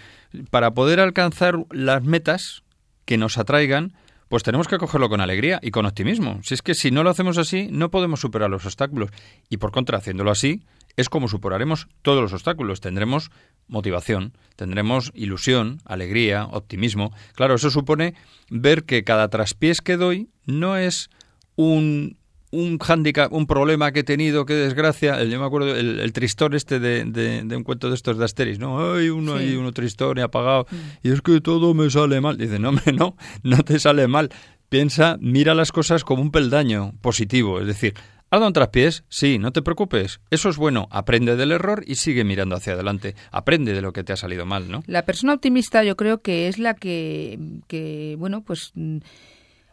para 0.50 0.72
poder 0.72 1.00
alcanzar 1.00 1.64
las 1.70 2.02
metas 2.02 2.62
que 3.04 3.16
nos 3.16 3.38
atraigan, 3.38 3.94
pues 4.28 4.42
tenemos 4.42 4.68
que 4.68 4.76
cogerlo 4.76 5.08
con 5.08 5.22
alegría 5.22 5.58
y 5.62 5.70
con 5.70 5.86
optimismo. 5.86 6.40
Si 6.42 6.52
es 6.54 6.62
que 6.62 6.74
si 6.74 6.90
no 6.90 7.02
lo 7.02 7.10
hacemos 7.10 7.38
así, 7.38 7.68
no 7.70 7.90
podemos 7.90 8.20
superar 8.20 8.50
los 8.50 8.66
obstáculos. 8.66 9.10
Y 9.48 9.56
por 9.56 9.72
contra, 9.72 9.98
haciéndolo 9.98 10.30
así, 10.30 10.62
es 10.98 11.08
como 11.08 11.28
superaremos 11.28 11.86
todos 12.02 12.20
los 12.20 12.32
obstáculos. 12.32 12.80
Tendremos 12.80 13.30
motivación, 13.68 14.32
tendremos 14.56 15.12
ilusión, 15.14 15.78
alegría, 15.84 16.44
optimismo. 16.44 17.12
Claro, 17.34 17.54
eso 17.54 17.70
supone 17.70 18.14
ver 18.50 18.82
que 18.82 19.04
cada 19.04 19.28
traspiés 19.28 19.80
que 19.80 19.96
doy 19.96 20.28
no 20.44 20.76
es 20.76 21.08
un 21.54 22.18
un 22.50 22.78
hándicap, 22.78 23.30
un 23.32 23.46
problema 23.46 23.92
que 23.92 24.00
he 24.00 24.04
tenido, 24.04 24.46
qué 24.46 24.54
desgracia. 24.54 25.22
Yo 25.22 25.38
me 25.38 25.44
acuerdo 25.44 25.76
el, 25.76 26.12
tristón 26.12 26.54
este 26.54 26.80
de, 26.80 27.04
de, 27.04 27.56
un 27.56 27.62
cuento 27.62 27.90
de 27.90 27.94
estos 27.94 28.16
de 28.16 28.24
Asteris, 28.24 28.58
¿no? 28.58 28.94
Hay 28.94 29.10
uno 29.10 29.34
ahí, 29.34 29.54
uno 29.54 29.72
tristón 29.72 30.16
y 30.18 30.22
apagado. 30.22 30.66
Mm. 30.70 30.76
Y 31.08 31.10
es 31.12 31.20
que 31.20 31.40
todo 31.42 31.74
me 31.74 31.90
sale 31.90 32.22
mal. 32.22 32.38
Dice, 32.38 32.58
no, 32.58 32.72
no, 32.94 33.16
no 33.42 33.56
te 33.64 33.78
sale 33.78 34.08
mal. 34.08 34.30
Piensa, 34.70 35.18
mira 35.20 35.54
las 35.54 35.72
cosas 35.72 36.04
como 36.04 36.22
un 36.22 36.30
peldaño 36.30 36.94
positivo. 37.02 37.60
Es 37.60 37.66
decir, 37.66 37.94
¿Has 38.30 38.40
dado 38.40 38.48
un 38.48 38.52
traspiés? 38.52 39.04
Sí, 39.08 39.38
no 39.38 39.52
te 39.52 39.62
preocupes. 39.62 40.20
Eso 40.30 40.50
es 40.50 40.58
bueno. 40.58 40.86
Aprende 40.90 41.34
del 41.36 41.52
error 41.52 41.82
y 41.86 41.94
sigue 41.94 42.24
mirando 42.24 42.56
hacia 42.56 42.74
adelante. 42.74 43.14
Aprende 43.30 43.72
de 43.72 43.80
lo 43.80 43.92
que 43.92 44.04
te 44.04 44.12
ha 44.12 44.16
salido 44.16 44.44
mal, 44.44 44.70
¿no? 44.70 44.82
La 44.86 45.06
persona 45.06 45.32
optimista 45.32 45.82
yo 45.82 45.96
creo 45.96 46.20
que 46.20 46.48
es 46.48 46.58
la 46.58 46.74
que, 46.74 47.38
que 47.68 48.16
bueno, 48.18 48.42
pues 48.42 48.72
mm, 48.74 48.98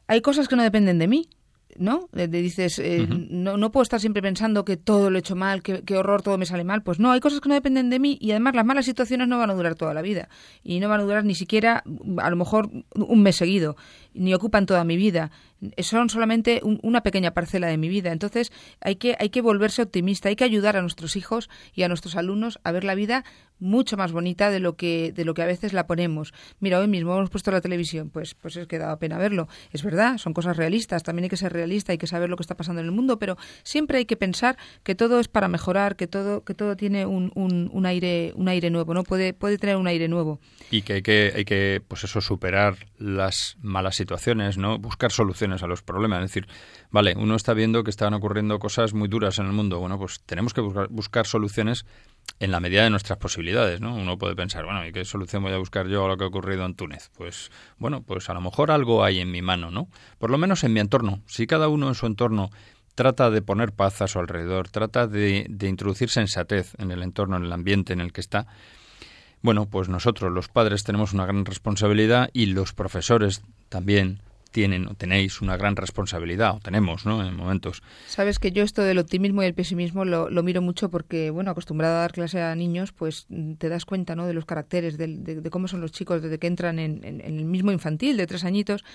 hay 0.07 0.21
cosas 0.21 0.47
que 0.47 0.55
no 0.55 0.63
dependen 0.63 1.00
de 1.00 1.07
mí. 1.07 1.29
¿no? 1.77 2.09
dices, 2.13 2.79
eh, 2.79 3.05
no, 3.09 3.57
no 3.57 3.71
puedo 3.71 3.83
estar 3.83 4.00
siempre 4.00 4.21
pensando 4.21 4.65
que 4.65 4.77
todo 4.77 5.09
lo 5.09 5.17
he 5.17 5.19
hecho 5.19 5.35
mal, 5.35 5.62
que, 5.62 5.97
horror, 5.97 6.21
todo 6.21 6.38
me 6.38 6.45
sale 6.45 6.63
mal. 6.63 6.83
Pues 6.83 7.00
no, 7.00 7.12
hay 7.12 7.19
cosas 7.19 7.41
que 7.41 7.50
no 7.50 7.55
dependen 7.55 7.89
de 7.89 8.00
mí 8.00 8.17
y 8.21 8.31
además 8.31 8.55
las 8.55 8.65
malas 8.65 8.85
situaciones 8.85 9.27
no 9.27 9.38
van 9.38 9.50
a 9.50 9.53
durar 9.53 9.75
toda 9.75 9.93
la 9.93 10.01
vida 10.01 10.29
y 10.63 10.79
no 10.79 10.89
van 10.89 11.01
a 11.01 11.03
durar 11.03 11.25
ni 11.25 11.35
siquiera 11.35 11.83
a 12.17 12.29
lo 12.29 12.35
mejor 12.35 12.69
un 12.95 13.21
mes 13.21 13.35
seguido. 13.35 13.75
Ni 14.15 14.34
ocupan 14.34 14.65
toda 14.65 14.84
mi 14.84 14.98
vida. 14.98 15.31
Son 15.79 16.10
solamente 16.10 16.62
una 16.63 17.01
pequeña 17.01 17.31
parcela 17.31 17.67
de 17.67 17.77
mi 17.77 17.89
vida. 17.89 18.12
Entonces 18.12 18.51
hay 18.81 18.95
que, 18.98 19.15
hay 19.19 19.29
que 19.29 19.41
volverse 19.41 19.81
optimista, 19.81 20.29
hay 20.29 20.36
que 20.36 20.43
ayudar 20.43 20.77
a 20.77 20.81
nuestros 20.81 21.15
hijos 21.15 21.50
y 21.74 21.84
a 21.84 21.88
nuestros 21.88 22.15
alumnos 22.15 22.60
a 22.63 22.72
ver 22.72 22.84
la 22.84 22.95
vida 22.95 23.24
mucho 23.60 23.98
más 23.98 24.12
bonita 24.12 24.50
de 24.51 24.60
lo 24.60 24.75
que 24.75 25.12
de 25.13 25.25
lo 25.25 25.34
que 25.34 25.41
a 25.41 25.45
veces 25.45 25.74
la 25.74 25.88
ponemos. 25.88 26.34
Mira, 26.60 26.79
hoy 26.79 26.88
mismo 26.88 27.15
hemos 27.15 27.29
puesto 27.29 27.51
la 27.51 27.62
televisión, 27.62 28.10
pues 28.10 28.36
pues 28.36 28.57
es 28.57 28.67
que 28.67 28.77
daba 28.77 29.00
pena 29.00 29.17
verlo. 29.17 29.48
Es 29.72 29.84
verdad, 29.84 30.17
son 30.17 30.34
cosas 30.34 30.57
realistas, 30.57 31.03
también 31.03 31.24
hay 31.24 31.29
que 31.29 31.38
ser 31.38 31.53
realista, 31.53 31.91
hay 31.91 31.98
que 31.98 32.07
saber 32.07 32.29
lo 32.29 32.38
que 32.38 32.43
está 32.43 32.55
pasando 32.55 32.81
en 32.81 32.88
el 32.88 32.91
mundo, 32.91 33.17
pero 33.17 33.38
siempre 33.63 34.00
hay 34.00 34.05
que 34.05 34.17
pensar 34.17 34.57
que 34.84 34.95
todo 34.95 35.19
es 35.19 35.27
para 35.27 35.48
mejorar, 35.48 35.95
que 35.95 36.07
todo 36.07 36.43
que 36.43 36.53
todo 36.53 36.75
tiene 36.75 37.05
un, 37.05 37.31
un, 37.36 37.69
un 37.72 37.86
aire 37.86 38.34
un 38.36 38.48
aire 38.48 38.69
nuevo, 38.69 38.93
¿no? 38.93 39.03
Puede 39.03 39.34
puede 39.34 39.57
tener 39.57 39.77
un 39.77 39.88
aire 39.88 40.07
nuevo. 40.07 40.39
Y 40.72 40.81
que 40.81 40.93
hay 40.93 41.01
que 41.01 41.34
hay 41.36 41.45
que 41.45 41.81
pues 41.88 42.03
eso 42.03 42.22
superar 42.22 42.75
las 42.98 43.57
malas 43.62 43.95
situaciones, 43.95 44.04
¿no? 44.57 44.79
Buscar 44.79 45.12
soluciones 45.12 45.63
a 45.63 45.67
los 45.67 45.81
problemas, 45.81 46.24
es 46.24 46.31
decir, 46.31 46.47
vale, 46.91 47.15
uno 47.17 47.35
está 47.35 47.53
viendo 47.53 47.83
que 47.83 47.89
están 47.89 48.13
ocurriendo 48.13 48.59
cosas 48.59 48.93
muy 48.93 49.07
duras 49.07 49.39
en 49.39 49.47
el 49.47 49.51
mundo, 49.51 49.79
bueno, 49.79 49.97
pues 49.97 50.21
tenemos 50.25 50.53
que 50.53 50.62
buscar, 50.62 50.88
buscar 50.89 51.27
soluciones 51.27 51.85
en 52.39 52.51
la 52.51 52.59
medida 52.59 52.83
de 52.83 52.89
nuestras 52.89 53.17
posibilidades, 53.17 53.81
¿no? 53.81 53.95
Uno 53.95 54.17
puede 54.17 54.35
pensar, 54.35 54.65
bueno, 54.65 54.85
¿y 54.85 54.91
qué 54.91 55.05
solución 55.05 55.43
voy 55.43 55.53
a 55.53 55.57
buscar 55.57 55.88
yo 55.88 56.05
a 56.05 56.07
lo 56.07 56.17
que 56.17 56.24
ha 56.24 56.27
ocurrido 56.27 56.65
en 56.65 56.75
Túnez? 56.75 57.09
Pues, 57.15 57.51
bueno, 57.77 58.01
pues 58.01 58.29
a 58.29 58.33
lo 58.33 58.41
mejor 58.41 58.71
algo 58.71 59.03
hay 59.03 59.19
en 59.19 59.31
mi 59.31 59.41
mano, 59.41 59.71
¿no? 59.71 59.88
Por 60.17 60.31
lo 60.31 60.38
menos 60.38 60.63
en 60.63 60.74
mi 60.74 60.79
entorno. 60.79 61.21
Si 61.27 61.47
cada 61.47 61.67
uno 61.67 61.88
en 61.88 61.95
su 61.95 62.05
entorno 62.05 62.50
trata 62.95 63.29
de 63.29 63.41
poner 63.41 63.74
paz 63.74 64.01
a 64.01 64.07
su 64.07 64.19
alrededor, 64.19 64.69
trata 64.69 65.07
de 65.07 65.47
introducir 65.62 66.09
sensatez 66.09 66.74
en 66.77 66.91
el 66.91 67.03
entorno, 67.03 67.38
en 67.38 67.43
el 67.43 67.51
ambiente 67.53 67.93
en 67.93 68.01
el 68.01 68.12
que 68.12 68.21
está, 68.21 68.47
bueno, 69.45 69.67
pues 69.67 69.87
nosotros 69.87 70.31
los 70.33 70.49
padres 70.49 70.83
tenemos 70.83 71.13
una 71.13 71.25
gran 71.25 71.45
responsabilidad 71.45 72.29
y 72.33 72.47
los 72.47 72.73
profesores 72.73 73.43
también 73.69 74.19
tienen 74.51 74.87
o 74.87 74.95
tenéis 74.95 75.41
una 75.41 75.57
gran 75.57 75.75
responsabilidad, 75.75 76.55
o 76.55 76.59
tenemos, 76.59 77.05
¿no? 77.05 77.27
En 77.27 77.35
momentos. 77.35 77.83
Sabes 78.07 78.39
que 78.39 78.53
yo 78.53 78.63
esto 78.63 78.81
del 78.81 78.99
optimismo 78.99 79.43
y 79.43 79.45
el 79.45 79.53
pesimismo 79.53 80.05
lo, 80.05 80.29
miro 80.43 80.61
mucho 80.61 80.89
porque, 80.89 81.29
bueno, 81.29 81.51
acostumbrado 81.51 81.97
a 81.97 81.99
dar 81.99 82.13
clase 82.13 82.41
a 82.41 82.55
niños, 82.55 82.93
pues 82.93 83.27
te 83.57 83.69
das 83.69 83.85
cuenta, 83.85 84.15
¿no? 84.15 84.25
De 84.25 84.33
los 84.33 84.45
caracteres, 84.45 84.97
de, 84.97 85.49
cómo 85.51 85.67
son 85.67 85.81
los 85.81 85.91
chicos 85.91 86.21
desde 86.21 86.39
que 86.39 86.47
entran 86.47 86.79
en, 86.79 87.03
el 87.03 87.45
mismo 87.45 87.71
infantil, 87.71 88.15
de 88.15 88.27
tres 88.27 88.45
añitos. 88.45 88.85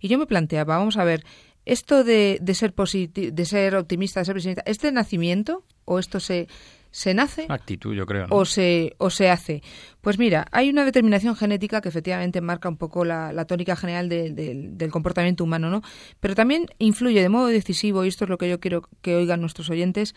Y 0.00 0.06
yo 0.06 0.18
me 0.18 0.26
planteaba, 0.26 0.78
vamos 0.78 0.96
a 0.96 1.04
ver, 1.04 1.24
esto 1.64 2.04
de, 2.04 2.40
ser 2.54 2.72
de 2.72 3.44
ser 3.44 3.74
optimista, 3.74 4.20
de 4.20 4.24
ser 4.24 4.34
pesimista, 4.36 4.62
¿es 4.66 4.78
de 4.78 4.92
nacimiento 4.92 5.64
o 5.84 5.98
esto 5.98 6.20
se 6.20 6.46
¿Se 6.90 7.14
nace? 7.14 7.46
Actitud, 7.48 7.94
yo 7.94 8.06
creo. 8.06 8.26
O, 8.30 8.44
se, 8.44 8.94
o 8.98 9.10
se 9.10 9.30
hace. 9.30 9.62
Pues 10.00 10.18
mira, 10.18 10.46
hay 10.52 10.70
una 10.70 10.84
determinación 10.84 11.36
genética 11.36 11.80
que 11.80 11.88
efectivamente 11.88 12.40
marca 12.40 12.68
un 12.68 12.76
poco 12.76 13.04
la, 13.04 13.44
tónica 13.44 13.76
general 13.76 14.08
del 14.08 14.90
comportamiento 14.90 15.44
humano, 15.44 15.70
¿no? 15.70 15.82
Pero 16.20 16.34
también 16.34 16.66
influye 16.78 17.20
de 17.20 17.28
modo 17.28 17.46
decisivo, 17.46 18.04
y 18.04 18.08
esto 18.08 18.24
es 18.24 18.30
lo 18.30 18.38
que 18.38 18.48
yo 18.48 18.60
quiero 18.60 18.82
que 19.02 19.16
oigan 19.16 19.40
nuestros 19.40 19.70
oyentes, 19.70 20.14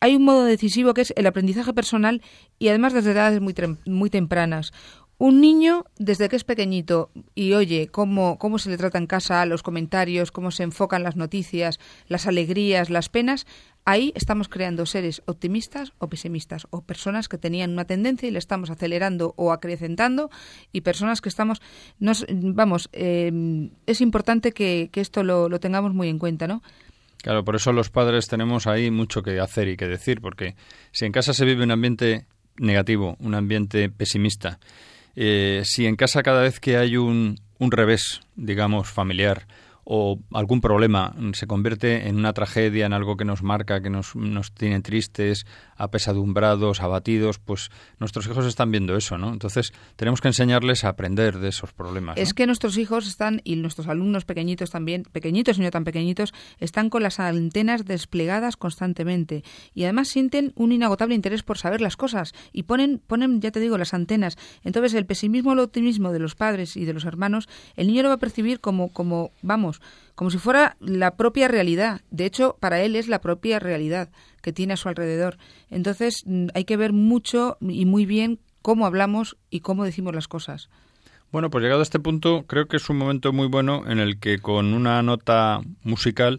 hay 0.00 0.16
un 0.16 0.24
modo 0.24 0.44
decisivo 0.44 0.92
que 0.92 1.00
es 1.00 1.14
el 1.16 1.26
aprendizaje 1.26 1.72
personal 1.72 2.20
y 2.58 2.68
además 2.68 2.92
desde 2.92 3.12
edades 3.12 3.40
muy, 3.40 3.54
muy 3.86 4.10
tempranas. 4.10 4.72
Un 5.16 5.40
niño, 5.40 5.84
desde 5.96 6.28
que 6.28 6.36
es 6.36 6.44
pequeñito 6.44 7.10
y 7.34 7.52
oye 7.52 7.88
cómo, 7.88 8.36
cómo 8.38 8.58
se 8.58 8.68
le 8.68 8.76
trata 8.76 8.98
en 8.98 9.06
casa, 9.06 9.46
los 9.46 9.62
comentarios, 9.62 10.32
cómo 10.32 10.50
se 10.50 10.64
enfocan 10.64 11.04
las 11.04 11.14
noticias, 11.14 11.78
las 12.08 12.26
alegrías, 12.26 12.90
las 12.90 13.08
penas, 13.08 13.46
ahí 13.84 14.12
estamos 14.16 14.48
creando 14.48 14.86
seres 14.86 15.22
optimistas 15.26 15.92
o 15.98 16.08
pesimistas, 16.08 16.66
o 16.70 16.82
personas 16.82 17.28
que 17.28 17.38
tenían 17.38 17.72
una 17.72 17.84
tendencia 17.84 18.28
y 18.28 18.32
le 18.32 18.38
estamos 18.38 18.70
acelerando 18.70 19.34
o 19.36 19.52
acrecentando, 19.52 20.30
y 20.72 20.80
personas 20.80 21.20
que 21.20 21.28
estamos. 21.28 21.62
Nos, 21.98 22.26
vamos, 22.28 22.88
em, 22.92 23.70
es 23.86 24.00
importante 24.00 24.52
que, 24.52 24.88
que 24.90 25.00
esto 25.00 25.22
lo, 25.22 25.48
lo 25.48 25.60
tengamos 25.60 25.94
muy 25.94 26.08
en 26.08 26.18
cuenta, 26.18 26.46
¿no? 26.46 26.62
Claro, 27.18 27.44
por 27.44 27.56
eso 27.56 27.72
los 27.72 27.88
padres 27.88 28.28
tenemos 28.28 28.66
ahí 28.66 28.90
mucho 28.90 29.22
que 29.22 29.40
hacer 29.40 29.68
y 29.68 29.76
que 29.76 29.86
decir, 29.86 30.20
porque 30.20 30.56
si 30.92 31.06
en 31.06 31.12
casa 31.12 31.32
se 31.32 31.44
vive 31.44 31.64
un 31.64 31.70
ambiente 31.70 32.26
negativo, 32.58 33.16
un 33.18 33.34
ambiente 33.34 33.88
pesimista, 33.88 34.58
eh, 35.16 35.62
si 35.64 35.86
en 35.86 35.96
casa 35.96 36.22
cada 36.22 36.42
vez 36.42 36.60
que 36.60 36.76
hay 36.76 36.96
un, 36.96 37.40
un 37.58 37.70
revés, 37.70 38.20
digamos, 38.36 38.88
familiar, 38.88 39.46
o 39.84 40.18
algún 40.32 40.60
problema 40.60 41.14
se 41.34 41.46
convierte 41.46 42.08
en 42.08 42.16
una 42.16 42.32
tragedia, 42.32 42.86
en 42.86 42.92
algo 42.92 43.16
que 43.16 43.24
nos 43.24 43.42
marca, 43.42 43.82
que 43.82 43.90
nos, 43.90 44.16
nos 44.16 44.52
tiene 44.52 44.80
tristes, 44.80 45.46
apesadumbrados, 45.76 46.80
abatidos, 46.80 47.38
pues 47.38 47.70
nuestros 47.98 48.26
hijos 48.26 48.46
están 48.46 48.70
viendo 48.70 48.96
eso, 48.96 49.18
¿no? 49.18 49.32
Entonces 49.32 49.72
tenemos 49.96 50.20
que 50.20 50.28
enseñarles 50.28 50.84
a 50.84 50.88
aprender 50.88 51.38
de 51.38 51.48
esos 51.48 51.72
problemas. 51.72 52.16
Es 52.16 52.34
que 52.34 52.46
nuestros 52.46 52.78
hijos 52.78 53.06
están, 53.06 53.40
y 53.44 53.56
nuestros 53.56 53.88
alumnos 53.88 54.24
pequeñitos 54.24 54.70
también, 54.70 55.02
pequeñitos 55.04 55.58
y 55.58 55.62
no 55.62 55.70
tan 55.70 55.84
pequeñitos, 55.84 56.32
están 56.58 56.90
con 56.90 57.02
las 57.02 57.20
antenas 57.20 57.84
desplegadas 57.84 58.56
constantemente 58.56 59.44
y 59.74 59.84
además 59.84 60.08
sienten 60.08 60.52
un 60.56 60.72
inagotable 60.72 61.14
interés 61.14 61.42
por 61.42 61.58
saber 61.58 61.80
las 61.80 61.96
cosas 61.96 62.34
y 62.52 62.64
ponen, 62.64 63.00
ponen 63.06 63.40
ya 63.40 63.50
te 63.50 63.60
digo, 63.60 63.78
las 63.78 63.94
antenas. 63.94 64.36
Entonces 64.62 64.94
el 64.94 65.06
pesimismo 65.06 65.50
o 65.50 65.52
el 65.54 65.60
optimismo 65.60 66.12
de 66.12 66.18
los 66.18 66.34
padres 66.34 66.76
y 66.76 66.84
de 66.84 66.92
los 66.92 67.04
hermanos, 67.04 67.48
el 67.76 67.88
niño 67.88 68.02
lo 68.02 68.08
va 68.08 68.14
a 68.14 68.18
percibir 68.18 68.60
como, 68.60 68.92
como 68.92 69.32
vamos, 69.42 69.73
como 70.14 70.30
si 70.30 70.38
fuera 70.38 70.76
la 70.80 71.16
propia 71.16 71.48
realidad. 71.48 72.02
De 72.10 72.26
hecho, 72.26 72.56
para 72.60 72.80
él 72.82 72.96
es 72.96 73.08
la 73.08 73.20
propia 73.20 73.58
realidad 73.58 74.10
que 74.42 74.52
tiene 74.52 74.74
a 74.74 74.76
su 74.76 74.88
alrededor. 74.88 75.38
Entonces, 75.70 76.22
mm, 76.26 76.48
hay 76.54 76.64
que 76.64 76.76
ver 76.76 76.92
mucho 76.92 77.56
y 77.60 77.84
muy 77.84 78.06
bien 78.06 78.40
cómo 78.62 78.86
hablamos 78.86 79.36
y 79.50 79.60
cómo 79.60 79.84
decimos 79.84 80.14
las 80.14 80.28
cosas. 80.28 80.70
Bueno, 81.32 81.50
pues 81.50 81.62
llegado 81.62 81.80
a 81.80 81.82
este 81.82 81.98
punto, 81.98 82.44
creo 82.46 82.66
que 82.66 82.76
es 82.76 82.88
un 82.88 82.96
momento 82.96 83.32
muy 83.32 83.48
bueno 83.48 83.82
en 83.86 83.98
el 83.98 84.20
que 84.20 84.38
con 84.38 84.72
una 84.72 85.02
nota 85.02 85.60
musical 85.82 86.38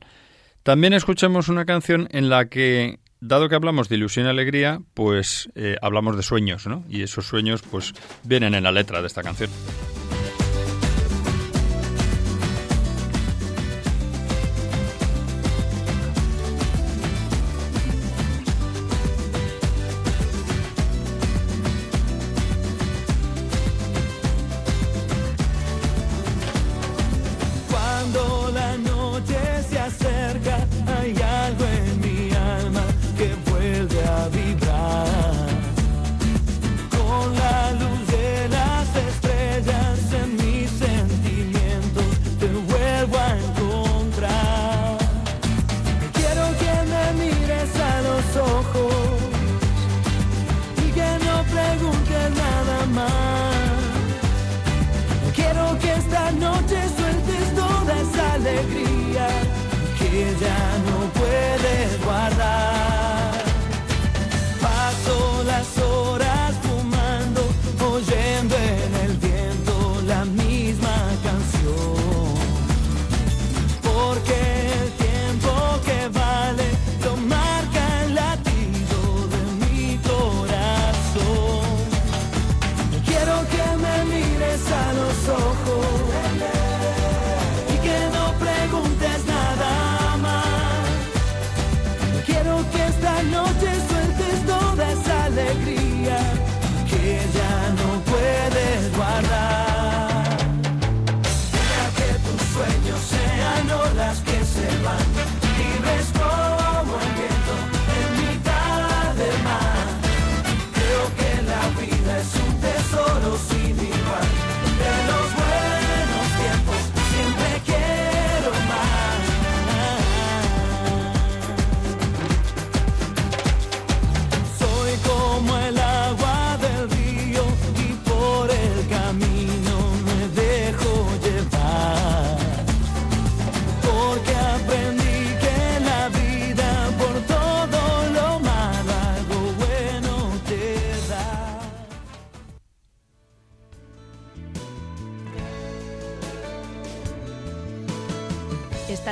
también 0.65 0.93
escuchemos 0.93 1.47
una 1.47 1.65
canción 1.65 2.07
en 2.09 2.29
la 2.29 2.45
que, 2.49 2.97
dado 3.19 3.47
que 3.49 3.55
hablamos 3.55 3.87
de 3.87 3.97
ilusión 3.97 4.25
y 4.25 4.29
alegría, 4.29 4.81
pues 4.95 5.47
eh, 5.53 5.75
hablamos 5.79 6.17
de 6.17 6.23
sueños, 6.23 6.65
¿no? 6.65 6.83
Y 6.89 7.03
esos 7.03 7.27
sueños, 7.27 7.61
pues, 7.61 7.93
vienen 8.23 8.55
en 8.55 8.63
la 8.63 8.71
letra 8.71 9.01
de 9.01 9.07
esta 9.07 9.21
canción. 9.21 9.51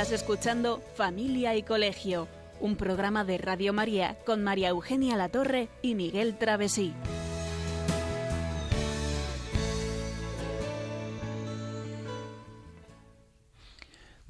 Estás 0.04 0.20
escuchando 0.20 0.82
Familia 0.96 1.56
y 1.56 1.62
Colegio, 1.62 2.28
un 2.60 2.76
programa 2.76 3.24
de 3.24 3.38
Radio 3.38 3.72
María 3.72 4.18
con 4.26 4.44
María 4.44 4.68
Eugenia 4.68 5.16
Latorre 5.16 5.70
y 5.80 5.94
Miguel 5.94 6.36
Travesí. 6.36 6.92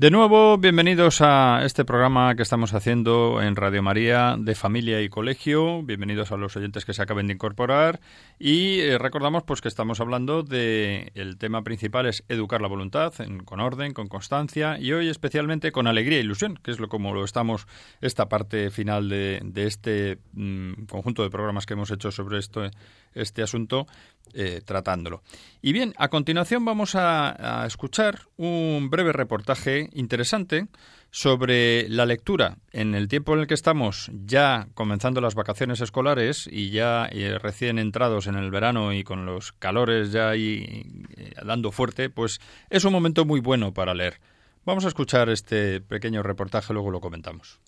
De 0.04 0.10
nuevo, 0.10 0.58
bienvenidos 0.58 1.22
a 1.22 1.64
este 1.64 1.86
programa 1.86 2.34
que 2.34 2.42
estamos 2.42 2.74
haciendo 2.74 3.40
en 3.40 3.56
Radio 3.56 3.82
María 3.82 4.36
de 4.38 4.54
Familia 4.54 5.00
y 5.00 5.08
Colegio. 5.08 5.82
Bienvenidos 5.82 6.30
a 6.30 6.36
los 6.36 6.54
oyentes 6.58 6.84
que 6.84 6.92
se 6.92 7.00
acaben 7.00 7.26
de 7.26 7.32
incorporar. 7.32 8.00
Y 8.38 8.80
eh, 8.80 8.98
recordamos 8.98 9.44
pues 9.44 9.62
que 9.62 9.68
estamos 9.68 10.00
hablando 10.00 10.42
de 10.42 11.10
el 11.14 11.38
tema 11.38 11.62
principal 11.62 12.04
es 12.04 12.22
educar 12.28 12.60
la 12.60 12.68
voluntad 12.68 13.14
con 13.46 13.60
orden, 13.60 13.94
con 13.94 14.08
constancia 14.08 14.78
y 14.78 14.92
hoy 14.92 15.08
especialmente 15.08 15.72
con 15.72 15.86
alegría 15.86 16.18
e 16.18 16.20
ilusión, 16.20 16.58
que 16.62 16.72
es 16.72 16.80
lo 16.80 16.90
como 16.90 17.14
lo 17.14 17.24
estamos 17.24 17.66
esta 18.02 18.28
parte 18.28 18.70
final 18.70 19.08
de, 19.08 19.40
este 19.54 20.18
mm, 20.34 20.84
conjunto 20.84 21.22
de 21.22 21.30
programas 21.30 21.64
que 21.64 21.72
hemos 21.72 21.90
hecho 21.90 22.10
sobre 22.10 22.40
esto, 22.40 22.68
este 23.14 23.42
asunto 23.42 23.86
eh, 24.34 24.60
tratándolo. 24.64 25.22
Y 25.62 25.72
bien, 25.72 25.94
a 25.96 26.08
continuación 26.08 26.64
vamos 26.64 26.94
a, 26.94 27.62
a, 27.62 27.66
escuchar 27.66 28.22
un 28.36 28.90
breve 28.90 29.12
reportaje 29.12 29.88
interesante 29.94 30.68
sobre 31.10 31.88
la 31.88 32.06
lectura. 32.06 32.58
En 32.72 32.94
el 32.94 33.08
tiempo 33.08 33.34
en 33.34 33.40
el 33.40 33.46
que 33.46 33.54
estamos 33.54 34.10
ya 34.24 34.68
comenzando 34.74 35.20
las 35.20 35.34
vacaciones 35.34 35.80
escolares 35.80 36.48
y 36.50 36.70
ya 36.70 37.06
eh, 37.06 37.38
recién 37.38 37.78
entrados 37.78 38.26
en 38.26 38.34
el 38.34 38.50
verano 38.50 38.92
y 38.92 39.04
con 39.04 39.24
los 39.24 39.52
calores 39.52 40.12
ya 40.12 40.30
ahí 40.30 41.06
eh, 41.16 41.32
dando 41.44 41.70
fuerte, 41.70 42.10
pues 42.10 42.40
es 42.68 42.84
un 42.84 42.92
momento 42.92 43.24
muy 43.24 43.40
bueno 43.40 43.72
para 43.72 43.94
leer. 43.94 44.20
Vamos 44.64 44.84
a 44.84 44.88
escuchar 44.88 45.28
este 45.28 45.80
pequeño 45.80 46.22
reportaje, 46.22 46.72
luego 46.72 46.90
lo 46.90 47.00
comentamos. 47.00 47.60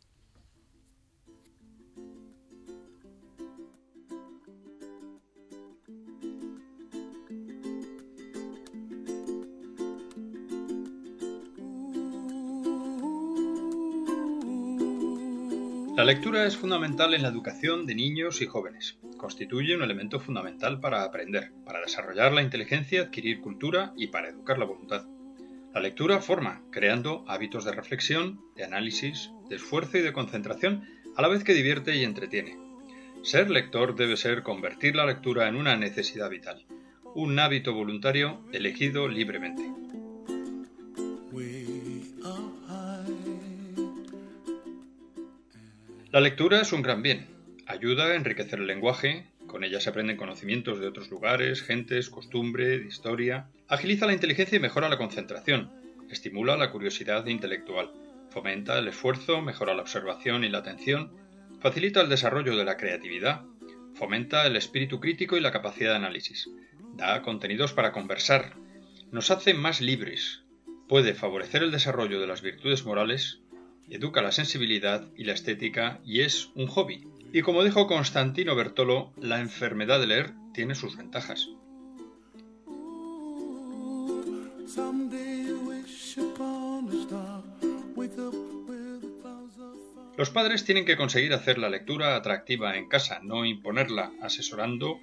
La 15.97 16.05
lectura 16.05 16.45
es 16.45 16.59
fundamental 16.59 17.15
en 17.15 17.23
la 17.23 17.29
educación 17.29 17.87
de 17.87 17.95
niños 17.95 18.43
y 18.43 18.47
jóvenes. 18.47 18.99
Constituye 19.17 19.75
un 19.75 19.83
elemento 19.83 20.21
fundamental 20.21 20.79
para 20.79 21.03
aprender, 21.03 21.53
para 21.65 21.81
desarrollar 21.81 22.35
la 22.35 22.43
inteligencia, 22.43 23.01
adquirir 23.01 23.41
cultura 23.41 23.95
y 23.97 24.09
para 24.09 24.29
educar 24.29 24.59
la 24.59 24.67
voluntad. 24.67 25.07
La 25.73 25.81
lectura 25.81 26.21
forma, 26.21 26.61
creando 26.71 27.25
hábitos 27.27 27.65
de 27.65 27.73
reflexión, 27.73 28.43
de 28.57 28.65
análisis, 28.65 29.31
de 29.49 29.57
esfuerzo 29.57 29.97
y 29.97 30.03
de 30.03 30.13
concentración, 30.13 30.85
a 31.17 31.23
la 31.23 31.29
vez 31.29 31.45
que 31.45 31.55
divierte 31.55 31.97
y 31.97 32.05
entretiene. 32.05 32.59
Ser 33.23 33.49
lector 33.49 33.97
debe 33.97 34.19
ser 34.19 34.43
convertir 34.43 34.97
la 34.97 35.07
lectura 35.07 35.49
en 35.49 35.57
una 35.57 35.79
necesidad 35.79 36.29
vital, 36.29 36.67
un 37.15 37.39
hábito 37.39 37.73
voluntario 37.73 38.43
elegido 38.53 39.09
libremente. 39.09 39.73
La 46.17 46.23
lectura 46.23 46.63
es 46.63 46.73
un 46.73 46.81
gran 46.81 47.03
bien. 47.03 47.27
Ayuda 47.67 48.07
a 48.07 48.15
enriquecer 48.15 48.59
el 48.61 48.67
lenguaje, 48.67 49.27
con 49.47 49.65
ella 49.65 49.83
se 49.83 49.91
aprenden 49.91 50.17
conocimientos 50.17 50.81
de 50.81 50.87
otros 50.87 51.11
lugares, 51.11 51.61
gentes, 51.61 52.09
costumbre, 52.09 52.79
de 52.79 52.87
historia. 52.87 53.51
Agiliza 53.69 54.07
la 54.07 54.15
inteligencia 54.15 54.57
y 54.57 54.61
mejora 54.61 54.89
la 54.89 54.97
concentración. 54.97 55.71
Estimula 56.09 56.57
la 56.57 56.71
curiosidad 56.71 57.27
intelectual. 57.27 57.93
Fomenta 58.31 58.79
el 58.79 58.89
esfuerzo, 58.89 59.43
mejora 59.43 59.75
la 59.75 59.83
observación 59.83 60.43
y 60.43 60.49
la 60.49 60.57
atención. 60.57 61.13
Facilita 61.61 62.01
el 62.01 62.09
desarrollo 62.09 62.57
de 62.57 62.65
la 62.65 62.79
creatividad. 62.79 63.43
Fomenta 63.93 64.47
el 64.47 64.57
espíritu 64.57 65.01
crítico 65.01 65.37
y 65.37 65.41
la 65.41 65.53
capacidad 65.53 65.91
de 65.91 65.97
análisis. 65.97 66.49
Da 66.95 67.21
contenidos 67.21 67.75
para 67.75 67.93
conversar. 67.93 68.55
Nos 69.13 69.31
hace 69.31 69.53
más 69.53 69.83
libres. 69.83 70.45
Puede 70.89 71.13
favorecer 71.13 71.63
el 71.63 71.73
desarrollo 71.73 72.19
de 72.23 72.27
las 72.27 72.41
virtudes 72.41 72.87
morales 72.87 73.43
educa 73.91 74.23
la 74.23 74.33
sensibilidad 74.33 75.07
y 75.17 75.25
la 75.25 75.33
estética 75.33 76.01
y 76.05 76.23
es 76.23 76.51
un 76.55 76.67
hobby. 76.67 77.07
Y 77.33 77.43
como 77.43 77.65
dijo 77.65 77.87
Constantino 77.87 78.55
Bertolo, 78.55 79.13
la 79.21 79.41
enfermedad 79.41 80.01
de 80.01 80.07
leer 80.07 80.33
tiene 80.55 80.75
sus 80.75 80.97
ventajas. 80.97 81.49
Los 90.17 90.31
padres 90.31 90.65
tienen 90.65 90.87
que 90.87 90.97
conseguir 90.97 91.35
hacer 91.35 91.59
la 91.59 91.69
lectura 91.69 92.17
atractiva 92.17 92.77
en 92.77 92.89
casa, 92.89 93.21
no 93.23 93.45
imponerla, 93.45 94.13
asesorando 94.23 94.99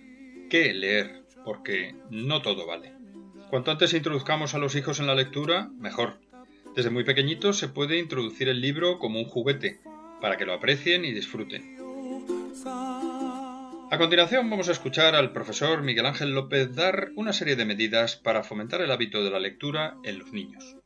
qué 0.50 0.74
leer, 0.74 1.24
porque 1.46 1.96
no 2.10 2.42
todo 2.42 2.66
vale. 2.66 2.94
Cuanto 3.50 3.70
antes 3.70 3.94
introduzcamos 3.94 4.56
a 4.56 4.58
los 4.58 4.76
hijos 4.76 5.00
en 5.00 5.06
la 5.06 5.14
lectura, 5.14 5.70
mejor. 5.78 6.20
Desde 6.76 6.90
muy 6.90 7.04
pequeñitos 7.04 7.58
se 7.58 7.68
puede 7.68 8.00
introducir 8.00 8.50
el 8.50 8.60
libro 8.60 8.98
como 8.98 9.20
un 9.20 9.26
juguete, 9.26 9.80
para 10.22 10.38
que 10.38 10.46
lo 10.46 10.54
aprecien 10.54 11.06
y 11.06 11.12
disfruten. 11.12 11.78
A 13.92 13.98
continuación 14.00 14.50
vamos 14.50 14.70
a 14.70 14.72
escuchar 14.72 15.14
al 15.14 15.34
profesor 15.34 15.84
Miguel 15.84 16.08
Ángel 16.08 16.34
López 16.34 16.74
dar 16.76 17.12
una 17.16 17.32
serie 17.32 17.56
de 17.56 17.66
medidas 17.66 18.16
para 18.16 18.44
fomentar 18.44 18.82
el 18.82 18.90
hábito 18.90 19.24
de 19.24 19.30
la 19.30 19.40
lectura 19.40 19.98
en 20.04 20.18
los 20.18 20.34
niños. 20.34 20.78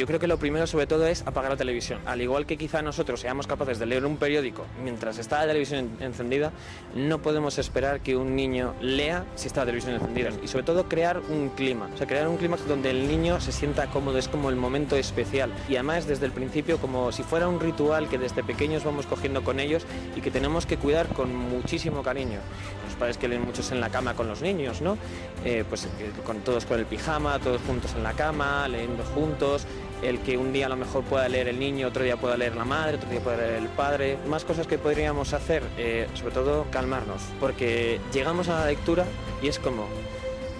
Yo 0.00 0.06
creo 0.06 0.18
que 0.18 0.26
lo 0.26 0.38
primero 0.38 0.66
sobre 0.66 0.86
todo 0.86 1.06
es 1.06 1.20
apagar 1.26 1.50
la 1.50 1.58
televisión. 1.58 2.00
Al 2.06 2.22
igual 2.22 2.46
que 2.46 2.56
quizá 2.56 2.80
nosotros 2.80 3.20
seamos 3.20 3.46
capaces 3.46 3.78
de 3.78 3.84
leer 3.84 4.06
un 4.06 4.16
periódico 4.16 4.64
mientras 4.82 5.18
está 5.18 5.40
la 5.40 5.48
televisión 5.48 5.90
encendida, 6.00 6.52
no 6.94 7.20
podemos 7.20 7.58
esperar 7.58 8.00
que 8.00 8.16
un 8.16 8.34
niño 8.34 8.74
lea 8.80 9.26
si 9.34 9.48
está 9.48 9.60
la 9.60 9.66
televisión 9.66 9.96
encendida. 9.96 10.30
Y 10.42 10.48
sobre 10.48 10.64
todo 10.64 10.88
crear 10.88 11.20
un 11.28 11.50
clima, 11.50 11.90
o 11.92 11.98
sea, 11.98 12.06
crear 12.06 12.28
un 12.28 12.38
clima 12.38 12.56
donde 12.66 12.88
el 12.88 13.08
niño 13.08 13.42
se 13.42 13.52
sienta 13.52 13.88
cómodo, 13.88 14.16
es 14.16 14.28
como 14.28 14.48
el 14.48 14.56
momento 14.56 14.96
especial. 14.96 15.52
Y 15.68 15.74
además 15.74 16.06
desde 16.06 16.24
el 16.24 16.32
principio 16.32 16.78
como 16.78 17.12
si 17.12 17.22
fuera 17.22 17.46
un 17.46 17.60
ritual 17.60 18.08
que 18.08 18.16
desde 18.16 18.42
pequeños 18.42 18.84
vamos 18.84 19.04
cogiendo 19.04 19.44
con 19.44 19.60
ellos 19.60 19.84
y 20.16 20.22
que 20.22 20.30
tenemos 20.30 20.64
que 20.64 20.78
cuidar 20.78 21.08
con 21.08 21.36
muchísimo 21.36 22.02
cariño. 22.02 22.38
Los 22.86 22.94
padres 22.94 23.18
que 23.18 23.28
leen 23.28 23.44
muchos 23.44 23.70
en 23.70 23.82
la 23.82 23.90
cama 23.90 24.14
con 24.14 24.28
los 24.28 24.40
niños, 24.40 24.80
¿no? 24.80 24.96
Eh, 25.44 25.62
pues 25.68 25.84
eh, 25.84 26.10
con 26.24 26.38
todos 26.38 26.64
con 26.64 26.78
el 26.78 26.86
pijama, 26.86 27.38
todos 27.38 27.60
juntos 27.66 27.92
en 27.94 28.02
la 28.02 28.14
cama, 28.14 28.66
leyendo 28.66 29.04
juntos 29.04 29.66
el 30.02 30.20
que 30.20 30.36
un 30.36 30.52
día 30.52 30.66
a 30.66 30.68
lo 30.68 30.76
mejor 30.76 31.04
pueda 31.04 31.28
leer 31.28 31.48
el 31.48 31.58
niño, 31.58 31.88
otro 31.88 32.04
día 32.04 32.16
pueda 32.16 32.36
leer 32.36 32.56
la 32.56 32.64
madre, 32.64 32.96
otro 32.96 33.10
día 33.10 33.20
pueda 33.20 33.38
leer 33.38 33.54
el 33.54 33.68
padre. 33.68 34.18
Más 34.26 34.44
cosas 34.44 34.66
que 34.66 34.78
podríamos 34.78 35.32
hacer, 35.32 35.62
eh, 35.78 36.08
sobre 36.14 36.34
todo 36.34 36.66
calmarnos, 36.70 37.22
porque 37.38 38.00
llegamos 38.12 38.48
a 38.48 38.60
la 38.60 38.66
lectura 38.66 39.04
y 39.42 39.48
es 39.48 39.58
como, 39.58 39.86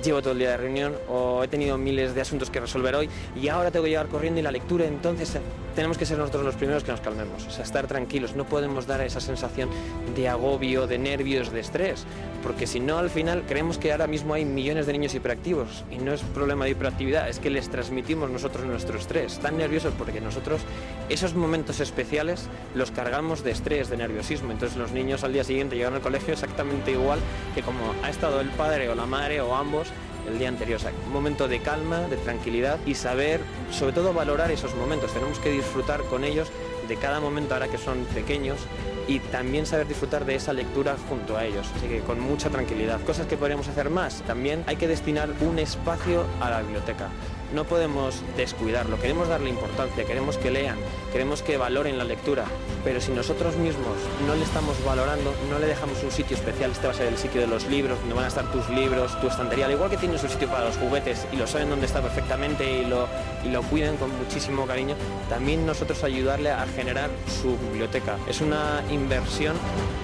llevo 0.02 0.20
todo 0.20 0.32
el 0.32 0.38
día 0.38 0.50
de 0.50 0.56
reunión 0.56 0.94
o 1.08 1.44
he 1.44 1.48
tenido 1.48 1.78
miles 1.78 2.14
de 2.14 2.20
asuntos 2.20 2.50
que 2.50 2.60
resolver 2.60 2.94
hoy 2.94 3.08
y 3.36 3.48
ahora 3.48 3.70
tengo 3.70 3.84
que 3.84 3.90
llegar 3.90 4.08
corriendo 4.08 4.40
y 4.40 4.42
la 4.42 4.50
lectura, 4.50 4.86
entonces 4.86 5.38
tenemos 5.74 5.98
que 5.98 6.06
ser 6.06 6.18
nosotros 6.18 6.44
los 6.44 6.54
primeros 6.56 6.84
que 6.84 6.92
nos 6.92 7.00
calmemos, 7.00 7.46
o 7.46 7.50
sea, 7.50 7.64
estar 7.64 7.86
tranquilos, 7.86 8.34
no 8.34 8.44
podemos 8.44 8.86
dar 8.86 9.00
esa 9.00 9.20
sensación 9.20 9.68
de 10.14 10.28
agobio, 10.28 10.86
de 10.86 10.98
nervios, 10.98 11.52
de 11.52 11.60
estrés, 11.60 12.04
porque 12.42 12.66
si 12.66 12.80
no 12.80 12.98
al 12.98 13.10
final 13.10 13.44
creemos 13.46 13.78
que 13.78 13.92
ahora 13.92 14.06
mismo 14.06 14.34
hay 14.34 14.44
millones 14.44 14.86
de 14.86 14.92
niños 14.92 15.14
hiperactivos 15.14 15.84
y 15.90 15.98
no 15.98 16.12
es 16.12 16.22
problema 16.22 16.64
de 16.64 16.72
hiperactividad, 16.72 17.28
es 17.28 17.38
que 17.38 17.50
les 17.50 17.68
transmitimos 17.70 18.30
nosotros 18.30 18.64
nuestro 18.64 18.98
estrés, 18.98 19.34
están 19.34 19.58
nerviosos 19.58 19.94
porque 19.96 20.20
nosotros 20.20 20.60
esos 21.08 21.34
momentos 21.34 21.80
especiales 21.80 22.48
los 22.74 22.90
cargamos 22.90 23.44
de 23.44 23.50
estrés, 23.50 23.90
de 23.90 23.96
nerviosismo, 23.96 24.52
entonces 24.52 24.78
los 24.78 24.92
niños 24.92 25.24
al 25.24 25.32
día 25.32 25.44
siguiente 25.44 25.76
llegan 25.76 25.94
al 25.94 26.00
colegio 26.00 26.32
exactamente 26.32 26.92
igual 26.92 27.18
que 27.54 27.62
como 27.62 27.94
ha 28.02 28.10
estado 28.10 28.40
el 28.40 28.48
padre 28.50 28.88
o 28.88 28.94
la 28.94 29.06
madre 29.06 29.40
o 29.40 29.54
ambos 29.54 29.88
el 30.30 30.38
día 30.38 30.48
anterior. 30.48 30.78
O 30.78 30.82
sea, 30.82 30.92
un 31.06 31.12
momento 31.12 31.48
de 31.48 31.60
calma, 31.60 32.00
de 32.08 32.16
tranquilidad 32.16 32.78
y 32.86 32.94
saber, 32.94 33.40
sobre 33.70 33.92
todo, 33.92 34.12
valorar 34.12 34.50
esos 34.50 34.74
momentos. 34.74 35.12
Tenemos 35.12 35.38
que 35.38 35.50
disfrutar 35.50 36.02
con 36.04 36.24
ellos 36.24 36.50
de 36.88 36.96
cada 36.96 37.20
momento 37.20 37.54
ahora 37.54 37.68
que 37.68 37.78
son 37.78 38.04
pequeños 38.06 38.58
y 39.06 39.20
también 39.20 39.66
saber 39.66 39.86
disfrutar 39.86 40.24
de 40.24 40.34
esa 40.34 40.52
lectura 40.52 40.96
junto 41.08 41.36
a 41.36 41.44
ellos, 41.44 41.66
así 41.76 41.86
que 41.86 42.00
con 42.00 42.20
mucha 42.20 42.50
tranquilidad. 42.50 43.00
Cosas 43.02 43.26
que 43.26 43.36
podríamos 43.36 43.68
hacer 43.68 43.90
más, 43.90 44.22
también 44.22 44.64
hay 44.66 44.76
que 44.76 44.88
destinar 44.88 45.30
un 45.40 45.58
espacio 45.58 46.24
a 46.40 46.50
la 46.50 46.62
biblioteca 46.62 47.08
no 47.54 47.64
podemos 47.64 48.22
descuidarlo, 48.36 48.98
queremos 49.00 49.28
darle 49.28 49.50
importancia, 49.50 50.04
queremos 50.04 50.36
que 50.36 50.50
lean, 50.50 50.76
queremos 51.12 51.42
que 51.42 51.56
valoren 51.56 51.98
la 51.98 52.04
lectura, 52.04 52.44
pero 52.84 53.00
si 53.00 53.12
nosotros 53.12 53.56
mismos 53.56 53.96
no 54.26 54.34
le 54.34 54.42
estamos 54.42 54.76
valorando, 54.84 55.34
no 55.50 55.58
le 55.58 55.66
dejamos 55.66 56.02
un 56.02 56.10
sitio 56.10 56.36
especial, 56.36 56.70
este 56.70 56.86
va 56.86 56.92
a 56.92 56.96
ser 56.96 57.08
el 57.08 57.18
sitio 57.18 57.40
de 57.40 57.46
los 57.46 57.66
libros, 57.66 57.98
donde 58.00 58.14
van 58.14 58.24
a 58.24 58.28
estar 58.28 58.50
tus 58.52 58.68
libros, 58.70 59.20
tu 59.20 59.28
estantería, 59.28 59.66
al 59.66 59.72
igual 59.72 59.90
que 59.90 59.96
tienes 59.96 60.22
un 60.22 60.30
sitio 60.30 60.48
para 60.48 60.64
los 60.64 60.76
juguetes 60.76 61.26
y 61.32 61.36
lo 61.36 61.46
saben 61.46 61.70
dónde 61.70 61.86
está 61.86 62.00
perfectamente 62.00 62.80
y 62.80 62.86
lo, 62.86 63.08
y 63.44 63.48
lo 63.48 63.62
cuiden 63.62 63.96
con 63.96 64.16
muchísimo 64.16 64.66
cariño, 64.66 64.94
también 65.28 65.66
nosotros 65.66 66.04
ayudarle 66.04 66.50
a 66.50 66.66
generar 66.66 67.10
su 67.42 67.56
biblioteca. 67.70 68.16
Es 68.28 68.40
una 68.40 68.82
inversión, 68.90 69.56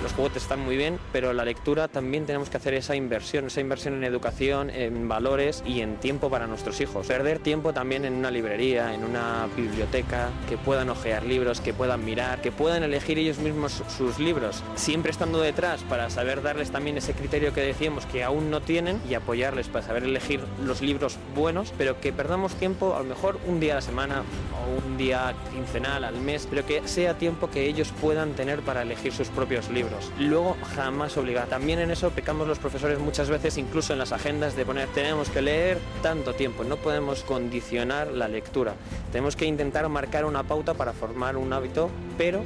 los 0.03 0.13
juguetes 0.13 0.43
están 0.43 0.61
muy 0.61 0.77
bien, 0.77 0.99
pero 1.13 1.33
la 1.33 1.45
lectura 1.45 1.89
también 1.89 2.27
tenemos 2.27 2.51
que 2.51 2.57
hacer 2.57 2.75
esa 2.75 2.97
inversión, 2.97 3.47
esa 3.47 3.61
inversión 3.61 3.95
en 3.95 4.05
educación, 4.05 4.71
en 4.71 5.09
valores 5.09 5.63
y 5.67 5.81
en 5.81 5.97
tiempo 5.97 6.31
para 6.31 6.47
nuestros 6.47 6.81
hijos. 6.81 7.07
Perder 7.07 7.36
tiempo 7.39 7.73
también 7.73 8.05
en 8.05 8.15
una 8.15 8.31
librería, 8.31 8.95
en 8.95 9.05
una 9.05 9.49
biblioteca, 9.57 10.31
que 10.49 10.57
puedan 10.57 10.89
ojear 10.89 11.25
libros, 11.25 11.61
que 11.61 11.73
puedan 11.73 12.05
mirar, 12.05 12.41
que 12.41 12.53
puedan 12.53 12.83
elegir 12.83 13.19
ellos 13.19 13.39
mismos 13.39 13.83
sus 13.97 14.19
libros, 14.19 14.63
siempre 14.75 15.11
estando 15.11 15.41
detrás 15.41 15.83
para 15.83 16.11
saber 16.11 16.43
darles 16.43 16.71
también 16.71 16.97
ese 16.97 17.13
criterio 17.13 17.53
que 17.53 17.61
decíamos 17.61 18.07
que 18.07 18.25
aún 18.25 18.51
no 18.51 18.61
tienen 18.61 19.01
y 19.09 19.15
apoyarles 19.15 19.69
para 19.69 19.87
saber 19.87 20.05
elegir 20.05 20.41
los 20.65 20.81
libros 20.81 21.19
buenos, 21.35 21.73
pero 21.77 22.01
que 22.01 22.13
perdamos 22.13 22.55
tiempo 22.55 22.95
a 22.95 22.99
lo 22.99 23.05
mejor 23.05 23.39
un 23.47 23.61
día 23.61 23.73
a 23.73 23.77
la 23.77 23.83
semana 23.83 24.23
o 24.55 24.87
un 24.87 24.97
día 24.97 25.35
quincenal 25.53 26.05
al 26.05 26.17
mes, 26.21 26.47
pero 26.49 26.65
que 26.67 26.87
sea 26.87 27.19
tiempo 27.19 27.51
que 27.51 27.67
ellos 27.67 27.93
puedan 28.01 28.33
tener 28.33 28.61
para 28.61 28.83
elegir 28.83 29.13
sus 29.13 29.29
propios 29.29 29.69
libros. 29.71 30.11
Luego 30.19 30.57
jamás 30.75 31.17
obligar. 31.17 31.49
También 31.49 31.79
en 31.79 31.91
eso 31.91 32.11
pecamos 32.11 32.49
los 32.49 32.59
profesores 32.59 32.99
muchas 32.99 33.29
veces, 33.29 33.59
incluso 33.59 33.93
en 33.93 33.99
las 33.99 34.13
agendas, 34.13 34.57
de 34.57 34.65
poner 34.65 34.89
tenemos 34.89 35.29
que 35.29 35.43
leer 35.43 35.79
tanto 36.03 36.35
tiempo, 36.35 36.65
no 36.65 36.77
podemos 36.77 37.23
condicionar 37.27 38.09
la 38.13 38.29
lectura. 38.29 38.75
Tenemos 39.13 39.37
que 39.37 39.45
intentar 39.47 39.89
marcar 39.89 40.25
una 40.25 40.45
pauta 40.45 40.75
para 40.75 40.93
formar 40.93 41.37
un 41.37 41.53
hábito, 41.53 41.91
pero 42.17 42.43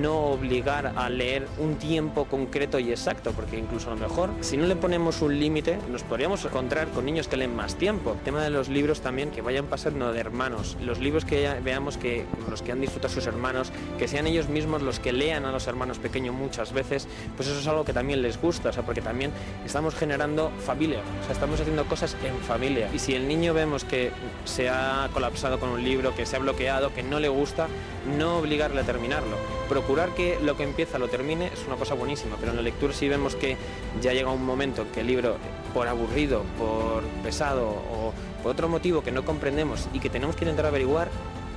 no 0.00 0.26
obligar 0.26 0.92
a 0.96 1.08
leer 1.08 1.46
un 1.58 1.76
tiempo 1.76 2.26
concreto 2.26 2.78
y 2.78 2.90
exacto, 2.90 3.32
porque 3.32 3.58
incluso 3.58 3.90
a 3.90 3.94
lo 3.94 4.00
mejor 4.00 4.30
si 4.40 4.56
no 4.56 4.66
le 4.66 4.76
ponemos 4.76 5.22
un 5.22 5.38
límite 5.38 5.78
nos 5.90 6.02
podríamos 6.02 6.44
encontrar 6.44 6.88
con 6.88 7.04
niños 7.04 7.28
que 7.28 7.36
leen 7.36 7.54
más 7.54 7.76
tiempo. 7.76 8.12
El 8.12 8.20
tema 8.20 8.42
de 8.42 8.50
los 8.50 8.68
libros 8.68 9.00
también, 9.00 9.30
que 9.30 9.42
vayan 9.42 9.66
pasando 9.66 10.12
de 10.12 10.20
hermanos. 10.20 10.76
Los 10.82 10.98
libros 10.98 11.24
que 11.24 11.48
veamos 11.62 11.96
que 11.96 12.24
los 12.50 12.62
que 12.62 12.72
han 12.72 12.80
disfrutado 12.80 13.12
sus 13.12 13.26
hermanos, 13.26 13.72
que 13.98 14.08
sean 14.08 14.26
ellos 14.26 14.48
mismos 14.48 14.82
los 14.82 14.98
que 14.98 15.12
lean 15.12 15.44
a 15.44 15.52
los 15.52 15.66
hermanos 15.66 15.98
pequeños 15.98 16.34
muchas 16.34 16.72
veces, 16.72 17.06
pues 17.36 17.48
eso 17.48 17.60
es 17.60 17.66
algo 17.66 17.84
que 17.84 17.92
también 17.92 18.22
les 18.22 18.40
gusta, 18.40 18.70
o 18.70 18.72
sea, 18.72 18.82
porque 18.82 19.00
también 19.00 19.30
estamos 19.64 19.94
generando 19.94 20.50
familia, 20.64 21.00
o 21.20 21.24
sea, 21.24 21.32
estamos 21.32 21.60
haciendo 21.60 21.84
cosas 21.86 22.16
en 22.24 22.36
familia. 22.38 22.90
Y 22.92 22.98
si 22.98 23.14
el 23.14 23.28
niño 23.28 23.54
vemos 23.54 23.84
que 23.84 24.10
se 24.44 24.68
ha 24.68 25.08
colapsado 25.12 25.58
con 25.58 25.70
un 25.70 25.82
libro, 25.82 26.14
que 26.14 26.26
se 26.26 26.36
ha 26.36 26.38
bloqueado, 26.38 26.92
que 26.92 27.02
no 27.02 27.20
le 27.20 27.28
gusta, 27.28 27.68
no 28.16 28.38
obligarle 28.38 28.80
a 28.80 28.84
terminarlo. 28.84 29.36
Procurar 29.68 30.10
que 30.10 30.38
lo 30.42 30.56
que 30.56 30.62
empieza 30.62 30.98
lo 30.98 31.08
termine 31.08 31.46
es 31.46 31.64
una 31.66 31.76
cosa 31.76 31.94
buenísima, 31.94 32.36
pero 32.38 32.50
en 32.50 32.56
la 32.56 32.62
lectura 32.62 32.92
si 32.92 33.08
vemos 33.08 33.34
que 33.34 33.56
ya 34.00 34.12
llega 34.12 34.30
un 34.30 34.44
momento 34.44 34.82
en 34.82 34.88
que 34.88 35.00
el 35.00 35.06
libro, 35.06 35.36
por 35.72 35.88
aburrido, 35.88 36.42
por 36.58 37.02
pesado 37.22 37.68
o 37.68 38.12
por 38.42 38.52
otro 38.52 38.68
motivo 38.68 39.02
que 39.02 39.12
no 39.12 39.24
comprendemos 39.24 39.88
y 39.92 40.00
que 40.00 40.10
tenemos 40.10 40.36
que 40.36 40.44
intentar 40.44 40.66
averiguar, 40.66 41.08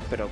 pero 0.10 0.30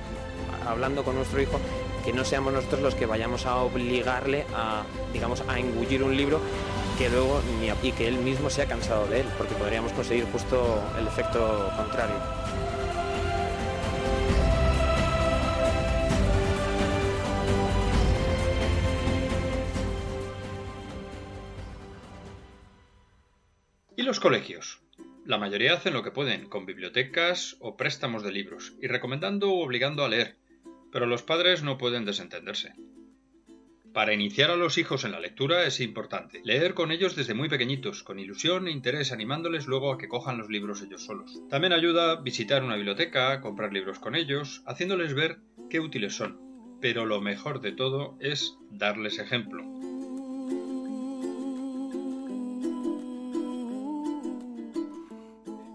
hablando 0.66 1.04
con 1.04 1.14
nuestro 1.16 1.40
hijo, 1.40 1.60
que 2.04 2.12
no 2.12 2.24
seamos 2.24 2.52
nosotros 2.52 2.80
los 2.82 2.94
que 2.94 3.04
vayamos 3.04 3.46
a 3.46 3.56
obligarle 3.56 4.46
a, 4.54 4.84
digamos, 5.12 5.42
a 5.48 5.58
engullir 5.58 6.02
un 6.02 6.16
libro 6.16 6.40
que 6.98 7.10
luego 7.10 7.42
y 7.82 7.92
que 7.92 8.08
él 8.08 8.18
mismo 8.18 8.48
se 8.48 8.62
ha 8.62 8.66
cansado 8.66 9.06
de 9.06 9.20
él, 9.20 9.26
porque 9.36 9.54
podríamos 9.54 9.92
conseguir 9.92 10.24
justo 10.26 10.82
el 10.98 11.06
efecto 11.06 11.70
contrario. 11.76 12.16
¿Y 23.96 24.02
los 24.02 24.20
colegios? 24.20 24.80
La 25.26 25.38
mayoría 25.38 25.74
hacen 25.74 25.92
lo 25.92 26.02
que 26.02 26.12
pueden, 26.12 26.48
con 26.48 26.66
bibliotecas 26.66 27.56
o 27.60 27.76
préstamos 27.76 28.22
de 28.22 28.32
libros, 28.32 28.74
y 28.80 28.86
recomendando 28.86 29.50
o 29.50 29.64
obligando 29.64 30.04
a 30.04 30.08
leer, 30.08 30.36
pero 30.92 31.06
los 31.06 31.22
padres 31.22 31.62
no 31.62 31.78
pueden 31.78 32.04
desentenderse. 32.04 32.74
Para 33.96 34.12
iniciar 34.12 34.50
a 34.50 34.56
los 34.56 34.76
hijos 34.76 35.06
en 35.06 35.12
la 35.12 35.20
lectura 35.20 35.64
es 35.64 35.80
importante 35.80 36.42
leer 36.44 36.74
con 36.74 36.92
ellos 36.92 37.16
desde 37.16 37.32
muy 37.32 37.48
pequeñitos, 37.48 38.02
con 38.02 38.18
ilusión 38.18 38.68
e 38.68 38.70
interés, 38.70 39.10
animándoles 39.10 39.66
luego 39.66 39.90
a 39.90 39.96
que 39.96 40.06
cojan 40.06 40.36
los 40.36 40.50
libros 40.50 40.82
ellos 40.82 41.06
solos. 41.06 41.40
También 41.48 41.72
ayuda 41.72 42.16
visitar 42.16 42.62
una 42.62 42.76
biblioteca, 42.76 43.40
comprar 43.40 43.72
libros 43.72 43.98
con 43.98 44.14
ellos, 44.14 44.62
haciéndoles 44.66 45.14
ver 45.14 45.38
qué 45.70 45.80
útiles 45.80 46.14
son. 46.14 46.38
Pero 46.78 47.06
lo 47.06 47.22
mejor 47.22 47.62
de 47.62 47.72
todo 47.72 48.18
es 48.20 48.58
darles 48.70 49.18
ejemplo. 49.18 49.64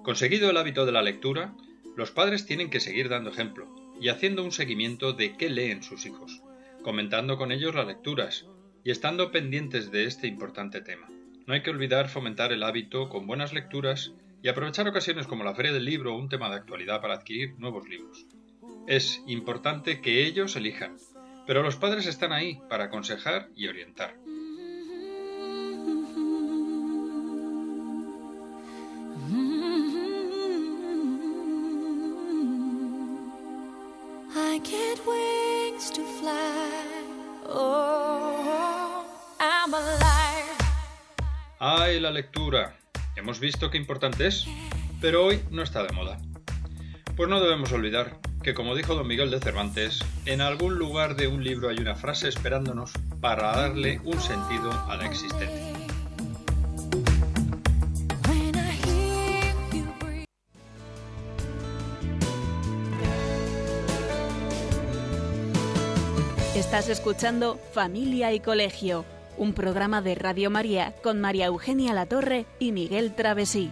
Conseguido 0.04 0.52
el 0.52 0.58
hábito 0.58 0.86
de 0.86 0.92
la 0.92 1.02
lectura, 1.02 1.56
los 1.98 2.12
padres 2.12 2.46
tienen 2.46 2.70
que 2.70 2.82
seguir 2.82 3.10
dando 3.10 3.32
ejemplo 3.32 3.68
y 4.00 4.10
haciendo 4.10 4.44
un 4.44 4.52
seguimiento 4.52 5.14
de 5.14 5.36
qué 5.38 5.50
leen 5.50 5.82
sus 5.82 6.06
hijos, 6.06 6.44
comentando 6.84 7.38
con 7.38 7.52
ellos 7.52 7.76
las 7.76 7.88
lecturas 7.88 8.46
y 8.84 8.92
estando 8.92 9.32
pendientes 9.32 9.92
de 9.92 10.06
este 10.06 10.28
importante 10.28 10.82
tema. 10.82 11.08
No 11.46 11.54
hay 11.54 11.62
que 11.62 11.70
olvidar 11.70 12.10
fomentar 12.10 12.52
el 12.52 12.64
hábito 12.64 13.10
con 13.10 13.28
buenas 13.28 13.54
lecturas 13.54 14.14
y 14.44 14.48
aprovechar 14.48 14.88
ocasiones 14.88 15.28
como 15.28 15.44
la 15.44 15.54
feria 15.54 15.74
del 15.74 15.86
libro 15.86 16.14
o 16.14 16.18
un 16.18 16.30
tema 16.30 16.50
de 16.50 16.56
actualidad 16.56 17.02
para 17.02 17.16
adquirir 17.16 17.58
nuevos 17.60 17.88
libros. 17.88 18.26
Es 18.88 19.22
importante 19.28 20.02
que 20.02 20.26
ellos 20.26 20.56
elijan, 20.56 20.98
pero 21.46 21.62
los 21.64 21.76
padres 21.76 22.08
están 22.08 22.32
ahí 22.32 22.60
para 22.70 22.86
aconsejar 22.86 23.50
y 23.56 23.68
orientar. 23.68 24.16
I 34.34 34.60
get 34.64 35.06
wings 35.06 35.41
Oh. 37.50 39.04
¡Ay, 41.60 42.00
la 42.00 42.12
lectura! 42.12 42.78
Hemos 43.16 43.40
visto 43.40 43.72
qué 43.72 43.78
importante 43.78 44.28
es, 44.28 44.46
pero 45.00 45.26
hoy 45.26 45.42
no 45.50 45.64
está 45.64 45.84
de 45.84 45.94
moda. 45.94 46.20
Pues 47.16 47.30
no 47.30 47.40
debemos 47.40 47.72
olvidar 47.72 48.20
que, 48.44 48.54
como 48.54 48.76
dijo 48.76 48.94
don 48.94 49.08
Miguel 49.08 49.32
de 49.32 49.40
Cervantes, 49.40 50.00
en 50.26 50.42
algún 50.42 50.78
lugar 50.78 51.16
de 51.16 51.28
un 51.28 51.44
libro 51.44 51.70
hay 51.70 51.78
una 51.78 51.96
frase 51.96 52.30
esperándonos 52.30 52.92
para 53.20 53.56
darle 53.56 54.00
un 54.04 54.20
sentido 54.22 54.72
a 54.88 54.96
la 54.98 55.08
existencia. 55.08 55.71
Estás 66.72 66.88
escuchando 66.88 67.60
Familia 67.74 68.32
y 68.32 68.40
Colegio, 68.40 69.04
un 69.38 69.52
programa 69.52 70.02
de 70.02 70.16
Radio 70.16 70.50
María 70.50 70.96
con 71.04 71.20
María 71.20 71.48
Eugenia 71.48 71.94
Latorre 71.94 72.46
y 72.60 72.72
Miguel 72.72 73.14
Travesí. 73.14 73.70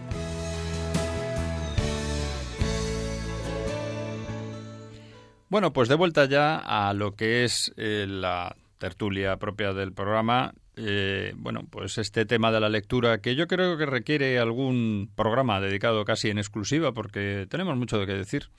Bueno, 5.48 5.72
pues 5.72 5.88
de 5.88 5.94
vuelta 5.94 6.26
ya 6.26 6.58
a 6.58 6.92
lo 6.92 7.16
que 7.16 7.44
es 7.44 7.72
eh, 7.78 8.04
la 8.06 8.54
tertulia 8.76 9.38
propia 9.38 9.72
del 9.72 9.94
programa. 9.94 10.52
Eh, 10.76 11.32
bueno, 11.36 11.62
pues 11.70 11.96
este 11.96 12.26
tema 12.26 12.52
de 12.52 12.60
la 12.60 12.68
lectura 12.68 13.22
que 13.22 13.34
yo 13.34 13.46
creo 13.46 13.78
que 13.78 13.86
requiere 13.86 14.38
algún 14.38 15.10
programa 15.16 15.58
dedicado 15.58 16.04
casi 16.04 16.28
en 16.28 16.36
exclusiva 16.36 16.92
porque 16.92 17.46
tenemos 17.48 17.78
mucho 17.78 17.98
de 17.98 18.04
qué 18.04 18.12
decir. 18.12 18.50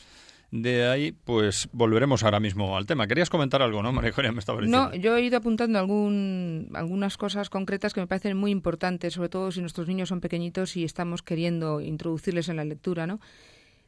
De 0.52 0.86
ahí, 0.86 1.14
pues 1.14 1.70
volveremos 1.72 2.24
ahora 2.24 2.42
mismo 2.42 2.76
al 2.76 2.86
tema. 2.86 3.08
Querías 3.08 3.30
comentar 3.30 3.62
algo, 3.62 3.82
¿no, 3.82 3.94
María 3.94 4.12
Julia? 4.12 4.34
Me 4.34 4.40
estaba 4.40 4.60
diciendo. 4.60 4.90
No, 4.90 4.96
yo 4.96 5.16
he 5.16 5.22
ido 5.22 5.38
apuntando 5.38 5.80
algún, 5.80 6.70
algunas 6.74 7.16
cosas 7.16 7.50
concretas 7.50 7.94
que 7.94 8.02
me 8.02 8.08
parecen 8.08 8.36
muy 8.36 8.52
importantes, 8.52 9.14
sobre 9.14 9.30
todo 9.30 9.52
si 9.52 9.62
nuestros 9.62 9.88
niños 9.88 10.10
son 10.10 10.20
pequeñitos 10.20 10.76
y 10.76 10.84
estamos 10.84 11.24
queriendo 11.24 11.80
introducirles 11.80 12.50
en 12.50 12.58
la 12.58 12.66
lectura, 12.66 13.08
¿no? 13.08 13.22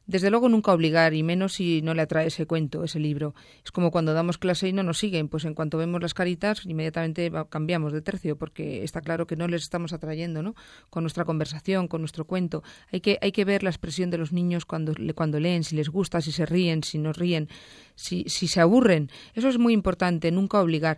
Desde 0.06 0.30
luego 0.30 0.50
nunca 0.50 0.74
obligar, 0.74 1.14
y 1.14 1.24
menos 1.24 1.54
si 1.54 1.82
no 1.82 1.94
le 1.94 2.02
atrae 2.02 2.28
ese 2.28 2.46
cuento, 2.46 2.84
ese 2.84 3.00
libro. 3.00 3.34
Es 3.64 3.72
como 3.72 3.90
cuando 3.90 4.14
damos 4.14 4.38
clase 4.38 4.68
y 4.68 4.74
no 4.74 4.84
nos 4.84 4.98
siguen, 4.98 5.30
pues 5.30 5.46
en 5.46 5.54
cuanto 5.54 5.78
vemos 5.78 6.02
las 6.02 6.14
caritas, 6.14 6.66
inmediatamente 6.66 7.32
cambiamos 7.50 7.94
de 7.94 8.02
tercio, 8.02 8.38
porque 8.38 8.84
está 8.84 9.00
claro 9.00 9.28
que 9.28 9.38
no 9.38 9.48
les 9.48 9.64
estamos 9.64 9.94
atrayendo, 9.94 10.44
¿no? 10.44 10.56
Con 10.90 11.04
nuestra 11.04 11.24
conversación, 11.24 11.88
con 11.88 12.02
nuestro 12.02 12.26
cuento. 12.26 12.64
Hay 12.92 13.00
que, 13.00 13.18
hay 13.22 13.32
que 13.32 13.46
ver 13.46 13.64
la 13.64 13.70
expresión 13.70 14.10
de 14.10 14.18
los 14.18 14.34
niños 14.34 14.66
cuando, 14.66 14.94
cuando 15.16 15.40
leen, 15.40 15.64
si 15.64 15.76
les 15.76 15.90
gusta, 15.90 16.20
si 16.20 16.34
se 16.34 16.46
ríen, 16.46 16.84
si 16.84 16.98
no 16.98 17.14
ríen, 17.14 17.48
si, 17.96 18.26
si 18.28 18.48
se 18.48 18.60
aburren. 18.60 19.10
Eso 19.36 19.48
es 19.48 19.58
muy 19.58 19.74
importante, 19.74 20.32
nunca 20.32 20.60
obligar. 20.60 20.98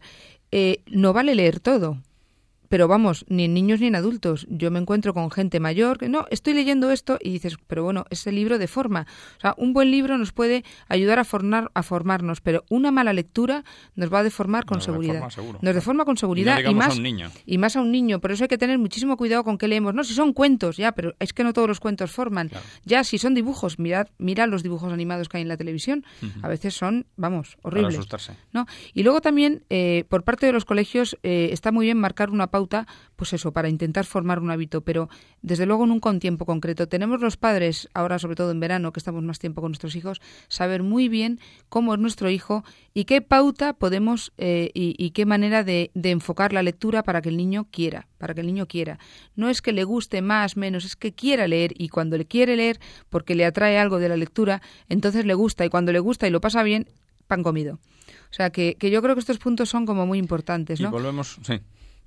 Eh, 0.51 0.81
no 0.87 1.13
vale 1.13 1.35
leer 1.35 1.59
todo, 1.59 1.99
pero 2.69 2.87
vamos, 2.87 3.25
ni 3.27 3.45
en 3.45 3.53
niños 3.53 3.79
ni 3.79 3.87
en 3.87 3.95
adultos. 3.95 4.45
Yo 4.49 4.71
me 4.71 4.79
encuentro 4.79 5.13
con 5.13 5.31
gente 5.31 5.59
mayor 5.59 5.97
que 5.97 6.09
no, 6.09 6.25
estoy 6.29 6.53
leyendo 6.53 6.91
esto 6.91 7.17
y 7.21 7.31
dices, 7.31 7.57
pero 7.67 7.83
bueno, 7.83 8.05
ese 8.09 8.31
libro 8.31 8.57
de 8.57 8.67
forma. 8.67 9.07
O 9.37 9.41
sea, 9.41 9.55
un 9.57 9.73
buen 9.73 9.91
libro 9.91 10.17
nos 10.17 10.31
puede 10.31 10.63
ayudar 10.87 11.19
a, 11.19 11.23
formar, 11.23 11.71
a 11.73 11.83
formarnos, 11.83 12.41
pero 12.41 12.63
una 12.69 12.91
mala 12.91 13.13
lectura 13.13 13.63
nos 13.95 14.13
va 14.13 14.19
a 14.19 14.23
deformar 14.23 14.65
con 14.65 14.81
seguridad. 14.81 15.21
nos 15.61 15.75
deforma 15.75 16.05
con 16.05 16.17
seguridad 16.17 16.59
y, 16.59 16.73
más, 16.73 16.93
a 16.93 16.97
un 16.97 17.03
niño. 17.03 17.31
y 17.45 17.57
más 17.57 17.75
a 17.75 17.81
un 17.81 17.91
niño. 17.91 18.19
Por 18.19 18.31
eso 18.31 18.43
hay 18.43 18.47
que 18.47 18.57
tener 18.57 18.77
muchísimo 18.77 19.17
cuidado 19.17 19.43
con 19.43 19.57
qué 19.57 19.67
leemos. 19.67 19.93
No, 19.93 20.03
si 20.03 20.13
son 20.13 20.33
cuentos, 20.33 20.77
ya, 20.77 20.93
pero 20.93 21.15
es 21.19 21.33
que 21.33 21.43
no 21.43 21.53
todos 21.53 21.67
los 21.67 21.79
cuentos 21.79 22.11
forman. 22.11 22.51
Ya, 22.83 23.03
si 23.03 23.17
son 23.17 23.33
dibujos, 23.33 23.79
mirad, 23.79 24.07
mirad 24.17 24.49
los 24.49 24.63
dibujos 24.63 24.91
animados 24.91 25.29
que 25.29 25.37
hay 25.37 25.43
en 25.43 25.49
la 25.49 25.57
televisión. 25.57 26.05
A 26.41 26.47
veces 26.47 26.73
son, 26.73 27.05
vamos, 27.15 27.57
horribles. 27.61 27.99
¿no? 28.51 28.65
Y 28.93 29.03
luego 29.03 29.21
también, 29.21 29.63
eh, 29.69 30.05
por 30.09 30.23
parte 30.23 30.45
de 30.45 30.51
los 30.51 30.65
colegios, 30.65 31.17
eh, 31.23 31.49
está 31.51 31.71
muy 31.71 31.85
bien 31.85 31.97
marcar 31.97 32.29
una 32.29 32.47
pauta, 32.55 32.87
pues 33.17 33.33
eso, 33.33 33.51
para 33.51 33.67
intentar 33.67 34.05
formar 34.05 34.39
un 34.39 34.49
hábito, 34.49 34.79
pero 34.79 35.09
desde 35.41 35.65
luego 35.65 35.85
nunca 35.85 36.09
un 36.09 36.21
tiempo 36.21 36.45
concreto. 36.45 36.87
Tenemos 36.87 37.19
los 37.19 37.35
padres, 37.35 37.89
ahora 37.93 38.17
sobre 38.17 38.37
todo 38.37 38.51
en 38.51 38.61
verano, 38.61 38.93
que 38.93 39.01
estamos 39.01 39.21
más 39.23 39.39
tiempo 39.39 39.59
con 39.59 39.71
nuestros 39.71 39.93
hijos, 39.97 40.21
saber 40.47 40.81
muy 40.81 41.09
bien 41.09 41.41
cómo 41.67 41.93
es 41.93 41.99
nuestro 41.99 42.29
hijo 42.29 42.63
y 42.93 43.03
qué 43.03 43.19
pauta 43.21 43.73
podemos 43.73 44.31
eh, 44.37 44.71
y, 44.73 45.09
qué 45.11 45.25
manera 45.25 45.65
de, 45.65 45.91
de, 45.95 46.11
enfocar 46.11 46.53
la 46.53 46.63
lectura 46.63 47.03
para 47.03 47.21
que 47.21 47.27
el 47.27 47.35
niño 47.35 47.67
quiera, 47.71 48.07
para 48.19 48.33
que 48.33 48.39
el 48.39 48.47
niño 48.47 48.67
quiera. 48.67 48.99
No 49.35 49.49
es 49.49 49.61
que 49.61 49.73
le 49.73 49.83
guste 49.83 50.21
más, 50.21 50.55
menos, 50.55 50.85
es 50.85 50.95
que 50.95 51.11
quiera 51.11 51.49
leer 51.49 51.73
y 51.77 51.89
cuando 51.89 52.17
le 52.17 52.25
quiere 52.25 52.55
leer 52.55 52.79
porque 53.09 53.35
le 53.35 53.43
atrae 53.43 53.77
algo 53.77 53.99
de 53.99 54.07
la 54.07 54.15
lectura, 54.15 54.61
entonces 54.87 55.25
le 55.25 55.33
gusta 55.33 55.65
y 55.65 55.69
cuando 55.69 55.91
le 55.91 55.99
gusta 55.99 56.25
y 56.25 56.29
lo 56.29 56.39
pasa 56.39 56.63
bien, 56.63 56.87
pan 57.27 57.43
comido. 57.43 57.79
O 58.31 58.33
sea 58.33 58.49
que, 58.49 58.75
que 58.79 58.89
yo 58.91 59.01
creo 59.01 59.15
que 59.15 59.19
estos 59.19 59.39
puntos 59.39 59.69
son 59.69 59.85
como 59.85 60.05
muy 60.05 60.19
importantes, 60.19 60.79
¿no? 60.79 60.87
Y 60.89 60.91
volvemos, 60.91 61.37
sí. 61.43 61.59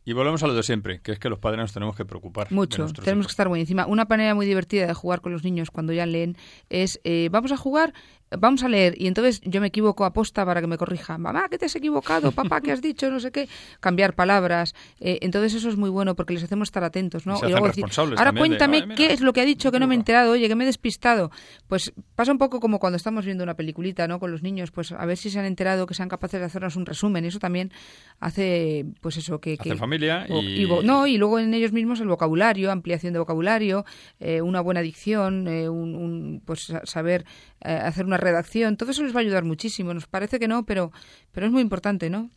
Y 0.09 0.15
volvemos 0.15 0.43
a 0.43 0.47
lo 0.47 0.55
de 0.55 0.63
siempre, 0.63 1.01
que 1.03 1.13
es 1.13 1.19
que 1.19 1.29
los 1.29 1.39
padres 1.39 1.61
nos 1.61 1.75
tenemos 1.75 1.95
que 1.95 2.07
preocupar. 2.07 2.51
Mucho, 2.51 2.87
tenemos 2.87 3.27
que 3.27 3.31
estar 3.31 3.51
muy 3.51 3.61
encima. 3.61 3.85
Una 3.85 4.07
manera 4.07 4.35
muy 4.35 4.47
divertida 4.47 4.87
de 4.87 4.95
jugar 4.95 5.21
con 5.21 5.33
los 5.33 5.45
niños 5.45 5.71
cuando 5.71 5.93
ya 5.93 6.07
leen 6.07 6.39
es, 6.71 6.99
eh, 7.05 7.29
vamos 7.31 7.53
a 7.53 7.59
jugar 7.59 7.93
vamos 8.37 8.63
a 8.63 8.69
leer 8.69 8.95
y 8.97 9.07
entonces 9.07 9.41
yo 9.45 9.61
me 9.61 9.69
equivoco 9.69 10.05
a 10.05 10.13
posta 10.13 10.45
para 10.45 10.61
que 10.61 10.67
me 10.67 10.77
corrija. 10.77 11.19
Mamá, 11.19 11.49
que 11.49 11.59
te 11.59 11.67
has 11.67 11.77
equivocado, 11.77 12.33
papá, 12.33 12.61
¿qué 12.61 12.73
has 12.73 12.83
dicho? 12.83 13.11
No 13.11 13.21
sé 13.21 13.33
qué. 13.33 13.49
Cambiar 13.81 14.15
palabras. 14.15 14.75
Eh, 15.01 15.19
entonces 15.23 15.55
eso 15.55 15.69
es 15.69 15.77
muy 15.77 15.91
bueno 15.91 16.15
porque 16.15 16.35
les 16.35 16.43
hacemos 16.43 16.69
estar 16.69 16.85
atentos, 16.85 17.27
¿no? 17.27 17.39
Y, 17.43 17.51
luego 17.51 17.67
decir, 17.69 17.85
ahora 17.97 18.33
cuéntame 18.33 18.95
qué 18.95 19.13
es 19.13 19.21
lo 19.21 19.33
que 19.33 19.41
ha 19.41 19.45
dicho 19.45 19.73
que 19.73 19.79
no 19.79 19.87
me 19.87 19.95
he 19.95 19.99
enterado, 19.99 20.33
oye, 20.33 20.49
que 20.49 20.55
me 20.55 20.65
he 20.65 20.67
despistado. 20.67 21.31
Pues 21.67 21.93
pasa 22.15 22.33
un 22.33 22.39
poco 22.39 22.61
como 22.61 22.79
cuando 22.79 22.97
estamos 22.97 23.25
viendo 23.25 23.45
una 23.45 23.55
peliculita, 23.55 24.07
¿no? 24.07 24.19
Con 24.21 24.31
los 24.31 24.43
niños, 24.43 24.71
pues 24.71 24.93
a 24.93 25.05
ver 25.07 25.17
si 25.17 25.31
se 25.31 25.39
han 25.39 25.47
enterado, 25.47 25.87
que 25.87 25.95
sean 25.95 26.09
capaces 26.09 26.41
de 26.41 26.47
hacernos 26.47 26.77
un 26.77 26.87
resumen. 26.87 27.25
Eso 27.25 27.39
también 27.39 27.73
hace, 28.21 28.87
pues 29.01 29.17
eso, 29.17 29.41
que... 29.41 29.57
que 29.57 29.77
familia 29.77 30.27
y... 30.29 30.67
No, 30.85 31.07
y 31.07 31.19
luego 31.19 31.39
en 31.39 31.55
ellos 31.55 31.73
mismos 31.73 32.01
el 32.01 32.09
vocabulario, 32.09 32.71
ampliación 32.71 33.13
de 33.13 33.19
vocabulario, 33.19 33.85
eh, 34.21 34.43
una 34.43 34.61
buena 34.61 34.81
dicción, 34.81 35.49
eh, 35.49 35.69
un, 35.69 36.43
pues 36.45 36.73
saber 36.85 37.25
hacer 37.61 38.07
una 38.07 38.18
redacción, 38.19 38.77
todo 38.77 38.91
eso 38.91 39.03
les 39.03 39.15
va 39.15 39.21
a 39.21 39.23
ayudar 39.23 39.45
muchísimo. 39.45 39.95
Nos 39.95 40.07
parece 40.07 40.39
que 40.39 40.49
no, 40.49 40.65
pero, 40.65 40.93
pero 41.33 41.47
es 41.47 41.53
muy 41.53 41.63
importante, 41.63 42.11
¿no? 42.11 42.31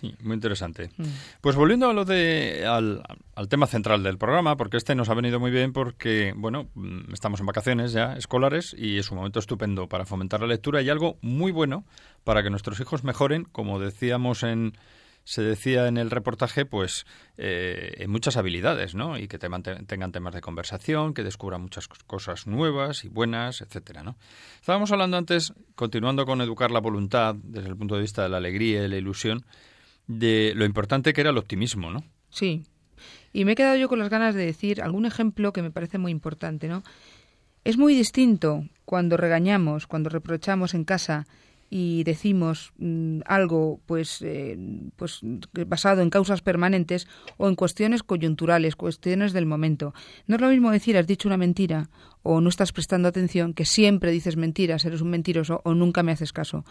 Sí, 0.00 0.14
muy 0.22 0.34
interesante. 0.34 0.90
Mm. 0.98 1.04
Pues 1.40 1.56
volviendo 1.56 1.88
a 1.88 1.94
lo 1.94 2.04
de, 2.04 2.66
al, 2.66 3.02
tema 3.48 3.66
central 3.66 4.02
del 4.02 4.18
programa, 4.18 4.56
porque 4.56 4.76
este 4.76 4.94
nos 4.94 5.08
ha 5.08 5.14
venido 5.14 5.40
muy 5.40 5.50
bien 5.50 5.72
porque, 5.72 6.34
bueno, 6.36 6.68
mm, 6.74 7.14
estamos 7.14 7.40
en 7.40 7.46
vacaciones 7.46 7.92
ya 7.92 8.14
escolares 8.14 8.76
y 8.78 8.98
es 8.98 9.10
un 9.10 9.18
momento 9.18 9.38
estupendo 9.38 9.88
para 9.88 10.04
fomentar 10.04 10.40
la 10.40 10.48
lectura 10.48 10.82
y 10.82 10.90
algo 10.90 11.16
muy 11.22 11.50
bueno 11.50 11.84
para 12.24 12.42
que 12.42 12.50
nuestros 12.50 12.78
hijos 12.80 13.04
mejoren, 13.04 13.44
como 13.44 13.78
decíamos 13.78 14.42
en, 14.42 14.74
se 15.26 15.42
decía 15.42 15.88
en 15.88 15.96
el 15.96 16.12
reportaje, 16.12 16.66
pues 16.66 17.04
eh, 17.36 18.06
muchas 18.08 18.36
habilidades, 18.36 18.94
¿no? 18.94 19.18
Y 19.18 19.26
que 19.26 19.38
tengan 19.38 20.12
temas 20.12 20.32
de 20.32 20.40
conversación, 20.40 21.14
que 21.14 21.24
descubran 21.24 21.62
muchas 21.62 21.88
cosas 21.88 22.46
nuevas 22.46 23.04
y 23.04 23.08
buenas, 23.08 23.60
etcétera, 23.60 24.04
¿no? 24.04 24.16
Estábamos 24.60 24.92
hablando 24.92 25.16
antes, 25.16 25.52
continuando 25.74 26.26
con 26.26 26.40
educar 26.42 26.70
la 26.70 26.78
voluntad 26.78 27.34
desde 27.42 27.68
el 27.68 27.76
punto 27.76 27.96
de 27.96 28.02
vista 28.02 28.22
de 28.22 28.28
la 28.28 28.36
alegría 28.36 28.84
y 28.84 28.88
la 28.88 28.98
ilusión, 28.98 29.44
de 30.06 30.52
lo 30.54 30.64
importante 30.64 31.12
que 31.12 31.22
era 31.22 31.30
el 31.30 31.38
optimismo, 31.38 31.90
¿no? 31.90 32.04
Sí. 32.30 32.62
Y 33.32 33.44
me 33.44 33.52
he 33.52 33.56
quedado 33.56 33.76
yo 33.76 33.88
con 33.88 33.98
las 33.98 34.10
ganas 34.10 34.36
de 34.36 34.46
decir 34.46 34.80
algún 34.80 35.06
ejemplo 35.06 35.52
que 35.52 35.60
me 35.60 35.72
parece 35.72 35.98
muy 35.98 36.12
importante, 36.12 36.68
¿no? 36.68 36.84
Es 37.64 37.76
muy 37.76 37.96
distinto 37.96 38.62
cuando 38.84 39.16
regañamos, 39.16 39.88
cuando 39.88 40.08
reprochamos 40.08 40.72
en 40.72 40.84
casa 40.84 41.26
y 41.70 42.04
decimos 42.04 42.72
mm, 42.78 43.20
algo 43.26 43.80
pues 43.86 44.22
eh, 44.22 44.56
pues 44.96 45.20
basado 45.66 46.02
en 46.02 46.10
causas 46.10 46.42
permanentes 46.42 47.08
o 47.36 47.48
en 47.48 47.54
cuestiones 47.54 48.02
coyunturales, 48.02 48.76
cuestiones 48.76 49.32
del 49.32 49.46
momento. 49.46 49.94
No 50.26 50.36
es 50.36 50.42
lo 50.42 50.48
mismo 50.48 50.70
decir 50.70 50.96
has 50.96 51.06
dicho 51.06 51.28
una 51.28 51.36
mentira 51.36 51.90
o 52.22 52.40
no 52.40 52.48
estás 52.48 52.72
prestando 52.72 53.08
atención, 53.08 53.54
que 53.54 53.64
siempre 53.64 54.10
dices 54.10 54.36
mentiras, 54.36 54.84
eres 54.84 55.00
un 55.00 55.10
mentiroso 55.10 55.60
o 55.64 55.74
nunca 55.74 56.02
me 56.02 56.10
haces 56.10 56.32
caso. 56.32 56.64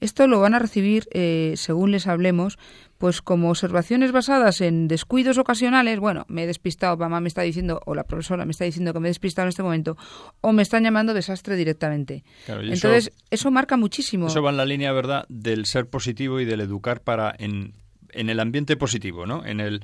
Esto 0.00 0.28
lo 0.28 0.38
van 0.40 0.54
a 0.54 0.60
recibir, 0.60 1.08
eh, 1.10 1.54
según 1.56 1.90
les 1.90 2.06
hablemos, 2.06 2.58
pues 3.00 3.22
como 3.22 3.48
observaciones 3.48 4.12
basadas 4.12 4.60
en 4.60 4.86
descuidos 4.86 5.38
ocasionales, 5.38 5.98
bueno, 5.98 6.26
me 6.28 6.44
he 6.44 6.46
despistado, 6.46 6.98
mamá 6.98 7.18
me 7.18 7.28
está 7.28 7.40
diciendo, 7.40 7.80
o 7.86 7.94
la 7.94 8.04
profesora 8.04 8.44
me 8.44 8.50
está 8.50 8.66
diciendo 8.66 8.92
que 8.92 9.00
me 9.00 9.08
he 9.08 9.10
despistado 9.10 9.46
en 9.46 9.48
este 9.48 9.62
momento, 9.62 9.96
o 10.42 10.52
me 10.52 10.60
están 10.60 10.84
llamando 10.84 11.14
desastre 11.14 11.56
directamente. 11.56 12.24
Entonces, 12.46 13.10
eso, 13.30 13.50
marca 13.50 13.78
muchísimo. 13.78 14.26
Eso 14.26 14.42
va 14.42 14.50
en 14.50 14.58
la 14.58 14.66
línea, 14.66 14.92
¿verdad?, 14.92 15.24
del 15.30 15.64
ser 15.64 15.88
positivo 15.88 16.40
y 16.40 16.44
del 16.44 16.60
educar 16.60 17.00
para 17.00 17.34
en, 17.38 17.72
en 18.10 18.28
el 18.28 18.38
ambiente 18.38 18.76
positivo, 18.76 19.24
¿no? 19.24 19.46
En 19.46 19.60
el 19.60 19.82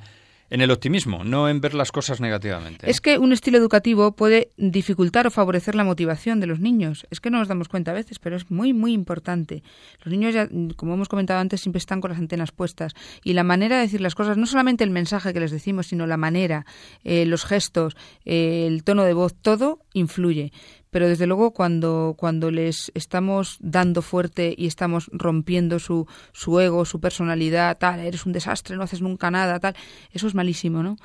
en 0.49 0.61
el 0.61 0.71
optimismo, 0.71 1.23
no 1.23 1.49
en 1.49 1.61
ver 1.61 1.73
las 1.73 1.91
cosas 1.91 2.21
negativamente. 2.21 2.89
Es 2.89 3.01
que 3.01 3.17
un 3.17 3.33
estilo 3.33 3.57
educativo 3.57 4.13
puede 4.13 4.51
dificultar 4.57 5.27
o 5.27 5.31
favorecer 5.31 5.75
la 5.75 5.83
motivación 5.83 6.39
de 6.39 6.47
los 6.47 6.59
niños. 6.59 7.05
Es 7.11 7.19
que 7.19 7.29
no 7.29 7.39
nos 7.39 7.47
damos 7.47 7.67
cuenta 7.67 7.91
a 7.91 7.93
veces, 7.93 8.19
pero 8.19 8.35
es 8.35 8.49
muy, 8.49 8.73
muy 8.73 8.93
importante. 8.93 9.63
Los 10.03 10.11
niños, 10.11 10.33
ya, 10.33 10.47
como 10.75 10.93
hemos 10.93 11.09
comentado 11.09 11.39
antes, 11.39 11.61
siempre 11.61 11.79
están 11.79 12.01
con 12.01 12.11
las 12.11 12.19
antenas 12.19 12.51
puestas. 12.51 12.93
Y 13.23 13.33
la 13.33 13.43
manera 13.43 13.77
de 13.77 13.83
decir 13.83 14.01
las 14.01 14.15
cosas, 14.15 14.37
no 14.37 14.45
solamente 14.45 14.83
el 14.83 14.89
mensaje 14.89 15.33
que 15.33 15.39
les 15.39 15.51
decimos, 15.51 15.87
sino 15.87 16.07
la 16.07 16.17
manera, 16.17 16.65
eh, 17.03 17.25
los 17.25 17.45
gestos, 17.45 17.95
eh, 18.25 18.65
el 18.67 18.83
tono 18.83 19.03
de 19.03 19.13
voz, 19.13 19.35
todo 19.35 19.79
influye 19.93 20.51
pero 20.97 21.09
desde 21.09 21.27
luego 21.27 21.51
cuando, 21.51 22.15
cuando 22.17 22.49
les 22.49 22.91
estamos 22.95 23.57
dando 23.59 24.01
fuerte 24.01 24.55
y 24.57 24.65
estamos 24.65 25.11
rompiendo 25.13 25.77
su, 25.77 26.07
su 26.31 26.59
ego, 26.59 26.85
su 26.85 26.99
personalidad, 26.99 27.77
tal, 27.77 27.99
eres 27.99 28.25
un 28.25 28.31
desastre, 28.31 28.75
no 28.75 28.81
haces 28.81 29.03
nunca 29.03 29.29
nada, 29.29 29.59
tal, 29.59 29.75
eso 30.11 30.25
es 30.25 30.33
malísimo, 30.33 30.81
¿no? 30.81 30.97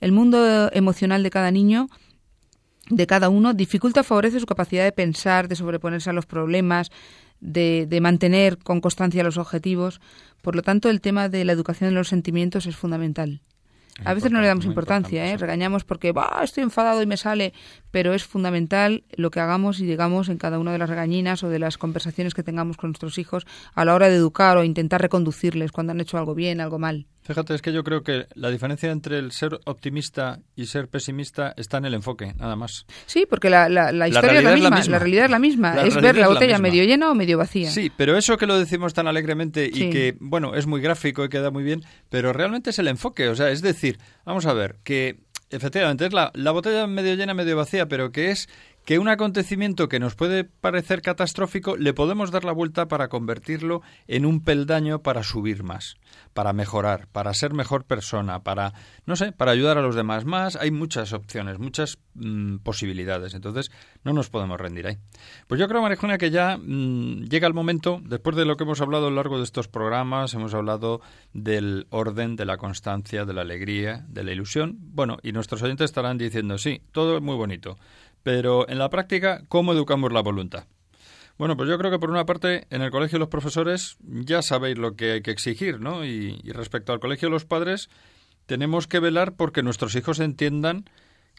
El 0.00 0.10
mundo 0.10 0.68
emocional 0.72 1.22
de 1.22 1.30
cada 1.30 1.52
niño 1.52 1.86
de 2.90 3.06
cada 3.06 3.28
uno 3.28 3.54
dificulta 3.54 4.00
o 4.00 4.02
favorece 4.02 4.40
su 4.40 4.46
capacidad 4.46 4.82
de 4.82 4.90
pensar, 4.90 5.46
de 5.46 5.54
sobreponerse 5.54 6.10
a 6.10 6.12
los 6.12 6.26
problemas, 6.26 6.90
de, 7.38 7.86
de, 7.88 8.00
mantener 8.00 8.58
con 8.58 8.80
constancia 8.80 9.22
los 9.22 9.38
objetivos. 9.38 10.00
Por 10.42 10.56
lo 10.56 10.62
tanto, 10.62 10.90
el 10.90 11.00
tema 11.00 11.28
de 11.28 11.44
la 11.44 11.52
educación 11.52 11.90
de 11.90 11.94
los 11.94 12.08
sentimientos 12.08 12.66
es 12.66 12.74
fundamental. 12.74 13.42
A 14.04 14.14
veces 14.14 14.30
no 14.30 14.40
le 14.40 14.46
damos 14.46 14.66
importancia, 14.66 15.26
¿eh? 15.30 15.36
regañamos 15.36 15.84
porque 15.84 16.12
estoy 16.42 16.62
enfadado 16.62 17.02
y 17.02 17.06
me 17.06 17.16
sale, 17.16 17.54
pero 17.90 18.12
es 18.12 18.24
fundamental 18.24 19.04
lo 19.16 19.30
que 19.30 19.40
hagamos 19.40 19.80
y 19.80 19.86
digamos 19.86 20.28
en 20.28 20.36
cada 20.36 20.58
una 20.58 20.72
de 20.72 20.78
las 20.78 20.90
regañinas 20.90 21.42
o 21.42 21.48
de 21.48 21.58
las 21.58 21.78
conversaciones 21.78 22.34
que 22.34 22.42
tengamos 22.42 22.76
con 22.76 22.90
nuestros 22.90 23.18
hijos 23.18 23.46
a 23.74 23.84
la 23.84 23.94
hora 23.94 24.08
de 24.08 24.16
educar 24.16 24.58
o 24.58 24.64
intentar 24.64 25.00
reconducirles 25.00 25.72
cuando 25.72 25.92
han 25.92 26.00
hecho 26.00 26.18
algo 26.18 26.34
bien, 26.34 26.60
algo 26.60 26.78
mal. 26.78 27.06
Fíjate, 27.26 27.54
es 27.54 27.62
que 27.62 27.72
yo 27.72 27.82
creo 27.82 28.04
que 28.04 28.26
la 28.34 28.50
diferencia 28.50 28.90
entre 28.92 29.18
el 29.18 29.32
ser 29.32 29.58
optimista 29.64 30.38
y 30.54 30.66
ser 30.66 30.88
pesimista 30.88 31.52
está 31.56 31.78
en 31.78 31.86
el 31.86 31.94
enfoque, 31.94 32.34
nada 32.38 32.54
más. 32.54 32.86
Sí, 33.06 33.26
porque 33.28 33.50
la, 33.50 33.68
la, 33.68 33.90
historia 34.06 34.38
es 34.38 34.44
la, 34.44 34.54
misma, 34.54 34.80
la 34.86 34.98
realidad 35.00 35.24
es 35.24 35.30
la 35.32 35.38
misma, 35.40 35.82
es 35.82 35.96
ver 35.96 36.16
la 36.16 36.28
botella 36.28 36.58
medio 36.58 36.84
llena 36.84 37.10
o 37.10 37.14
medio 37.14 37.36
vacía. 37.36 37.68
Sí, 37.68 37.90
pero 37.96 38.16
eso 38.16 38.36
que 38.36 38.46
lo 38.46 38.56
decimos 38.56 38.94
tan 38.94 39.08
alegremente 39.08 39.66
y 39.66 39.90
que, 39.90 40.16
bueno, 40.20 40.54
es 40.54 40.68
muy 40.68 40.80
gráfico 40.80 41.24
y 41.24 41.28
queda 41.28 41.50
muy 41.50 41.64
bien, 41.64 41.82
pero 42.10 42.32
realmente 42.32 42.70
es 42.70 42.78
el 42.78 42.86
enfoque, 42.86 43.28
o 43.28 43.34
sea, 43.34 43.50
es 43.50 43.60
decir, 43.60 43.98
vamos 44.24 44.46
a 44.46 44.52
ver, 44.52 44.76
que 44.84 45.18
efectivamente 45.50 46.06
es 46.06 46.12
la, 46.12 46.30
la 46.34 46.52
botella 46.52 46.86
medio 46.86 47.14
llena, 47.14 47.34
medio 47.34 47.56
vacía, 47.56 47.86
pero 47.86 48.12
que 48.12 48.30
es 48.30 48.48
que 48.86 49.00
un 49.00 49.08
acontecimiento 49.08 49.88
que 49.88 49.98
nos 49.98 50.14
puede 50.14 50.44
parecer 50.44 51.02
catastrófico 51.02 51.76
le 51.76 51.92
podemos 51.92 52.30
dar 52.30 52.44
la 52.44 52.52
vuelta 52.52 52.86
para 52.86 53.08
convertirlo 53.08 53.82
en 54.06 54.24
un 54.24 54.44
peldaño 54.44 55.02
para 55.02 55.24
subir 55.24 55.64
más, 55.64 55.96
para 56.34 56.52
mejorar, 56.52 57.08
para 57.08 57.34
ser 57.34 57.52
mejor 57.52 57.84
persona, 57.84 58.44
para, 58.44 58.74
no 59.04 59.16
sé, 59.16 59.32
para 59.32 59.50
ayudar 59.50 59.76
a 59.76 59.82
los 59.82 59.96
demás 59.96 60.24
más. 60.24 60.54
Hay 60.54 60.70
muchas 60.70 61.12
opciones, 61.12 61.58
muchas 61.58 61.98
mm, 62.14 62.58
posibilidades. 62.58 63.34
Entonces, 63.34 63.72
no 64.04 64.12
nos 64.12 64.30
podemos 64.30 64.60
rendir 64.60 64.86
ahí. 64.86 64.98
Pues 65.48 65.58
yo 65.58 65.66
creo, 65.66 65.82
Marijona, 65.82 66.16
que 66.16 66.30
ya 66.30 66.56
mm, 66.56 67.24
llega 67.24 67.48
el 67.48 67.54
momento, 67.54 68.00
después 68.04 68.36
de 68.36 68.44
lo 68.44 68.56
que 68.56 68.62
hemos 68.62 68.80
hablado 68.80 69.08
a 69.08 69.10
lo 69.10 69.16
largo 69.16 69.38
de 69.38 69.44
estos 69.44 69.66
programas, 69.66 70.32
hemos 70.34 70.54
hablado 70.54 71.00
del 71.32 71.88
orden, 71.90 72.36
de 72.36 72.44
la 72.44 72.56
constancia, 72.56 73.24
de 73.24 73.34
la 73.34 73.40
alegría, 73.40 74.06
de 74.06 74.22
la 74.22 74.30
ilusión. 74.30 74.76
Bueno, 74.78 75.16
y 75.24 75.32
nuestros 75.32 75.60
oyentes 75.62 75.86
estarán 75.86 76.18
diciendo, 76.18 76.56
sí, 76.56 76.82
todo 76.92 77.16
es 77.16 77.22
muy 77.22 77.34
bonito 77.34 77.76
pero 78.26 78.68
en 78.68 78.78
la 78.80 78.90
práctica, 78.90 79.44
¿cómo 79.46 79.72
educamos 79.72 80.12
la 80.12 80.20
voluntad? 80.20 80.64
Bueno, 81.38 81.56
pues 81.56 81.68
yo 81.68 81.78
creo 81.78 81.92
que 81.92 82.00
por 82.00 82.10
una 82.10 82.26
parte, 82.26 82.66
en 82.70 82.82
el 82.82 82.90
colegio 82.90 83.18
de 83.18 83.20
los 83.20 83.28
profesores 83.28 83.98
ya 84.00 84.42
sabéis 84.42 84.78
lo 84.78 84.96
que 84.96 85.12
hay 85.12 85.22
que 85.22 85.30
exigir, 85.30 85.78
¿no? 85.78 86.04
Y, 86.04 86.40
respecto 86.46 86.92
al 86.92 86.98
colegio 86.98 87.28
de 87.28 87.34
los 87.34 87.44
padres, 87.44 87.88
tenemos 88.46 88.88
que 88.88 88.98
velar 88.98 89.36
porque 89.36 89.62
nuestros 89.62 89.94
hijos 89.94 90.18
entiendan 90.18 90.86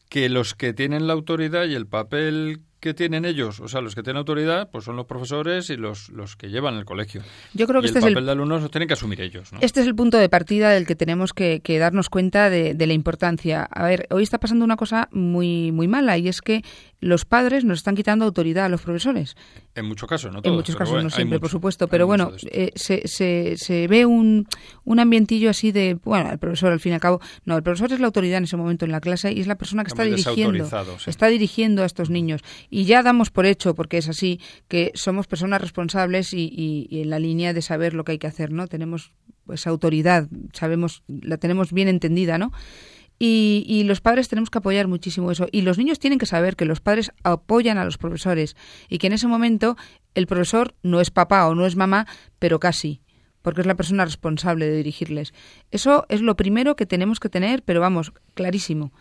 que 0.07 0.29
los 0.29 0.55
que 0.55 0.71
tienen 0.71 1.07
la 1.07 1.13
autoridad 1.13 1.65
y 1.65 1.75
el 1.75 1.87
papel 1.87 2.61
que 2.87 2.93
tienen 2.93 3.25
ellos, 3.25 3.59
o 3.59 3.67
sea, 3.67 3.81
los 3.81 3.95
que 3.95 4.01
tienen 4.01 4.19
autoridad, 4.19 4.69
pues 4.71 4.85
son 4.85 4.95
los 4.95 5.05
profesores 5.05 5.69
y 5.69 5.75
los, 5.75 6.07
los 6.09 6.37
que 6.37 6.47
llevan 6.47 6.75
el 6.75 6.85
colegio. 6.85 7.21
Yo 7.53 7.67
creo 7.67 7.81
que 7.81 7.87
y 7.87 7.89
este 7.89 7.99
el 7.99 8.05
es 8.05 8.07
el 8.07 8.13
papel 8.13 8.25
de 8.27 8.31
alumnos 8.31 8.61
lo 8.61 8.69
tienen 8.69 8.87
que 8.87 8.93
asumir 8.93 9.19
ellos, 9.19 9.51
¿no? 9.51 9.59
Este 9.61 9.81
es 9.81 9.87
el 9.87 9.95
punto 9.95 10.17
de 10.17 10.29
partida 10.29 10.69
del 10.69 10.87
que 10.87 10.95
tenemos 10.95 11.33
que, 11.33 11.59
que 11.59 11.79
darnos 11.79 12.07
cuenta 12.09 12.49
de, 12.49 12.75
de, 12.75 12.87
la 12.87 12.93
importancia. 12.93 13.63
A 13.63 13.85
ver, 13.85 14.07
hoy 14.09 14.23
está 14.23 14.39
pasando 14.39 14.63
una 14.63 14.77
cosa 14.77 15.09
muy 15.11 15.73
muy 15.73 15.89
mala 15.89 16.17
y 16.17 16.29
es 16.29 16.41
que 16.41 16.63
los 17.01 17.25
padres 17.25 17.65
nos 17.65 17.79
están 17.79 17.95
quitando 17.95 18.23
autoridad 18.23 18.65
a 18.65 18.69
los 18.69 18.81
profesores. 18.81 19.35
En 19.77 19.85
muchos 19.85 20.09
casos, 20.09 20.31
no 20.33 20.41
todos, 20.41 20.51
En 20.51 20.55
muchos 20.57 20.75
casos, 20.75 20.91
bueno, 20.93 21.03
no 21.05 21.09
siempre, 21.09 21.35
mucho, 21.37 21.41
por 21.41 21.49
supuesto. 21.49 21.87
Pero 21.87 22.07
bueno, 22.07 22.31
eh, 22.51 22.71
se, 22.75 23.07
se, 23.07 23.55
se 23.57 23.87
ve 23.87 24.05
un, 24.05 24.47
un 24.83 24.99
ambientillo 24.99 25.49
así 25.49 25.71
de, 25.71 25.97
bueno, 26.03 26.31
el 26.31 26.39
profesor 26.39 26.71
al 26.71 26.79
fin 26.79 26.91
y 26.91 26.95
al 26.95 27.01
cabo, 27.01 27.21
no, 27.45 27.55
el 27.55 27.63
profesor 27.63 27.93
es 27.93 27.99
la 27.99 28.07
autoridad 28.07 28.37
en 28.39 28.43
ese 28.45 28.57
momento 28.57 28.85
en 28.85 28.91
la 28.91 28.99
clase 29.01 29.31
y 29.31 29.39
es 29.39 29.47
la 29.47 29.55
persona 29.57 29.83
que 29.83 29.89
está 29.89 30.03
dirigiendo, 30.03 30.65
sí. 30.99 31.09
está 31.09 31.27
dirigiendo 31.27 31.83
a 31.83 31.85
estos 31.85 32.09
niños. 32.09 32.41
Y 32.69 32.85
ya 32.85 33.03
damos 33.03 33.29
por 33.29 33.45
hecho, 33.45 33.75
porque 33.75 33.97
es 33.97 34.09
así, 34.09 34.39
que 34.67 34.91
somos 34.95 35.27
personas 35.27 35.61
responsables 35.61 36.33
y, 36.33 36.49
y- 36.51 36.87
y 36.89 37.01
en 37.01 37.09
la 37.09 37.19
línea 37.19 37.53
de 37.53 37.61
saber 37.61 37.93
lo 37.93 38.03
que 38.03 38.13
hay 38.13 38.17
que 38.19 38.27
hacer, 38.27 38.51
¿no? 38.51 38.67
Tenemos 38.67 39.13
esa 39.53 39.69
autoridad, 39.69 40.27
sabemos, 40.53 41.03
la 41.07 41.37
tenemos 41.37 41.71
bien 41.71 41.87
entendida, 41.87 42.37
¿no? 42.37 42.51
Y, 43.19 43.65
y 43.67 43.83
los 43.83 44.01
padres 44.01 44.27
tenemos 44.27 44.49
que 44.49 44.59
apoyar 44.59 44.87
muchísimo 44.87 45.31
eso. 45.31 45.47
Y 45.51 45.61
los 45.61 45.77
niños 45.77 45.99
tienen 45.99 46.19
que 46.19 46.25
saber 46.25 46.55
que 46.55 46.65
los 46.65 46.81
padres 46.81 47.11
apoyan 47.23 47.77
a 47.77 47.85
los 47.85 47.97
profesores 47.97 48.55
y 48.89 48.99
que 48.99 49.07
en 49.07 49.13
ese 49.13 49.27
momento 49.27 49.75
el 50.13 50.27
profesor 50.27 50.75
no 50.83 51.01
es 51.01 51.11
papá 51.11 51.47
o 51.47 51.55
no 51.55 51.65
es 51.65 51.75
mamá, 51.75 52.07
pero 52.39 52.59
casi, 52.59 53.01
porque 53.41 53.61
es 53.61 53.67
la 53.67 53.75
persona 53.75 54.05
responsable 54.05 54.67
de 54.67 54.77
dirigirles. 54.77 55.33
Eso 55.71 56.05
es 56.09 56.21
lo 56.21 56.35
primero 56.35 56.75
que 56.75 56.85
tenemos 56.85 57.19
que 57.19 57.29
tener, 57.29 57.63
pero 57.63 57.81
vamos, 57.81 58.13
clarísimo. 58.33 58.91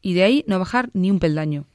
Y 0.00 0.14
de 0.14 0.22
ahí 0.22 0.44
no 0.46 0.58
bajar 0.58 0.90
ni 0.92 1.10
un 1.10 1.18
peldaño. 1.18 1.66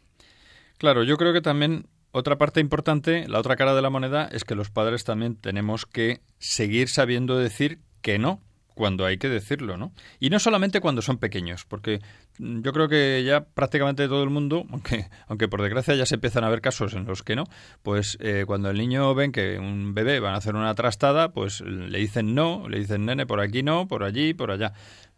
Claro, 0.77 1.03
yo 1.03 1.17
creo 1.17 1.33
que 1.33 1.41
también 1.41 1.87
otra 2.11 2.37
parte 2.37 2.59
importante, 2.59 3.27
la 3.27 3.39
otra 3.39 3.55
cara 3.55 3.73
de 3.73 3.81
la 3.81 3.89
moneda, 3.89 4.29
es 4.31 4.43
que 4.43 4.53
los 4.53 4.69
padres 4.69 5.03
también 5.03 5.35
tenemos 5.35 5.85
que 5.85 6.21
seguir 6.37 6.87
sabiendo 6.87 7.37
decir 7.37 7.79
que 8.01 8.19
no 8.19 8.39
cuando 8.73 9.05
hay 9.05 9.17
que 9.17 9.29
decirlo, 9.29 9.77
¿no? 9.77 9.91
Y 10.19 10.29
no 10.29 10.39
solamente 10.39 10.81
cuando 10.81 11.01
son 11.01 11.17
pequeños, 11.17 11.65
porque 11.65 12.01
mm, 12.39 12.61
yo 12.61 12.73
creo 12.73 12.87
que 12.87 13.23
ya 13.25 13.45
prácticamente 13.45 14.07
todo 14.07 14.23
el 14.23 14.29
mundo, 14.29 14.65
aunque, 14.71 15.07
aunque 15.27 15.47
por 15.47 15.61
desgracia 15.61 15.95
ya 15.95 16.05
se 16.05 16.15
empiezan 16.15 16.43
a 16.43 16.49
ver 16.49 16.61
casos 16.61 16.93
en 16.93 17.05
los 17.05 17.23
que 17.23 17.35
no, 17.35 17.45
pues 17.81 18.17
eh, 18.21 18.43
cuando 18.47 18.69
el 18.69 18.77
niño 18.77 19.13
ven 19.15 19.31
que 19.31 19.57
un 19.59 19.93
bebé 19.93 20.19
van 20.19 20.35
a 20.35 20.37
hacer 20.37 20.55
una 20.55 20.73
trastada, 20.75 21.31
pues 21.31 21.61
le 21.61 21.99
dicen 21.99 22.35
no, 22.35 22.67
le 22.69 22.79
dicen 22.79 23.05
nene, 23.05 23.25
por 23.25 23.39
aquí 23.39 23.63
no, 23.63 23.87
por 23.87 24.03
allí, 24.03 24.33
por 24.33 24.51
allá. 24.51 24.73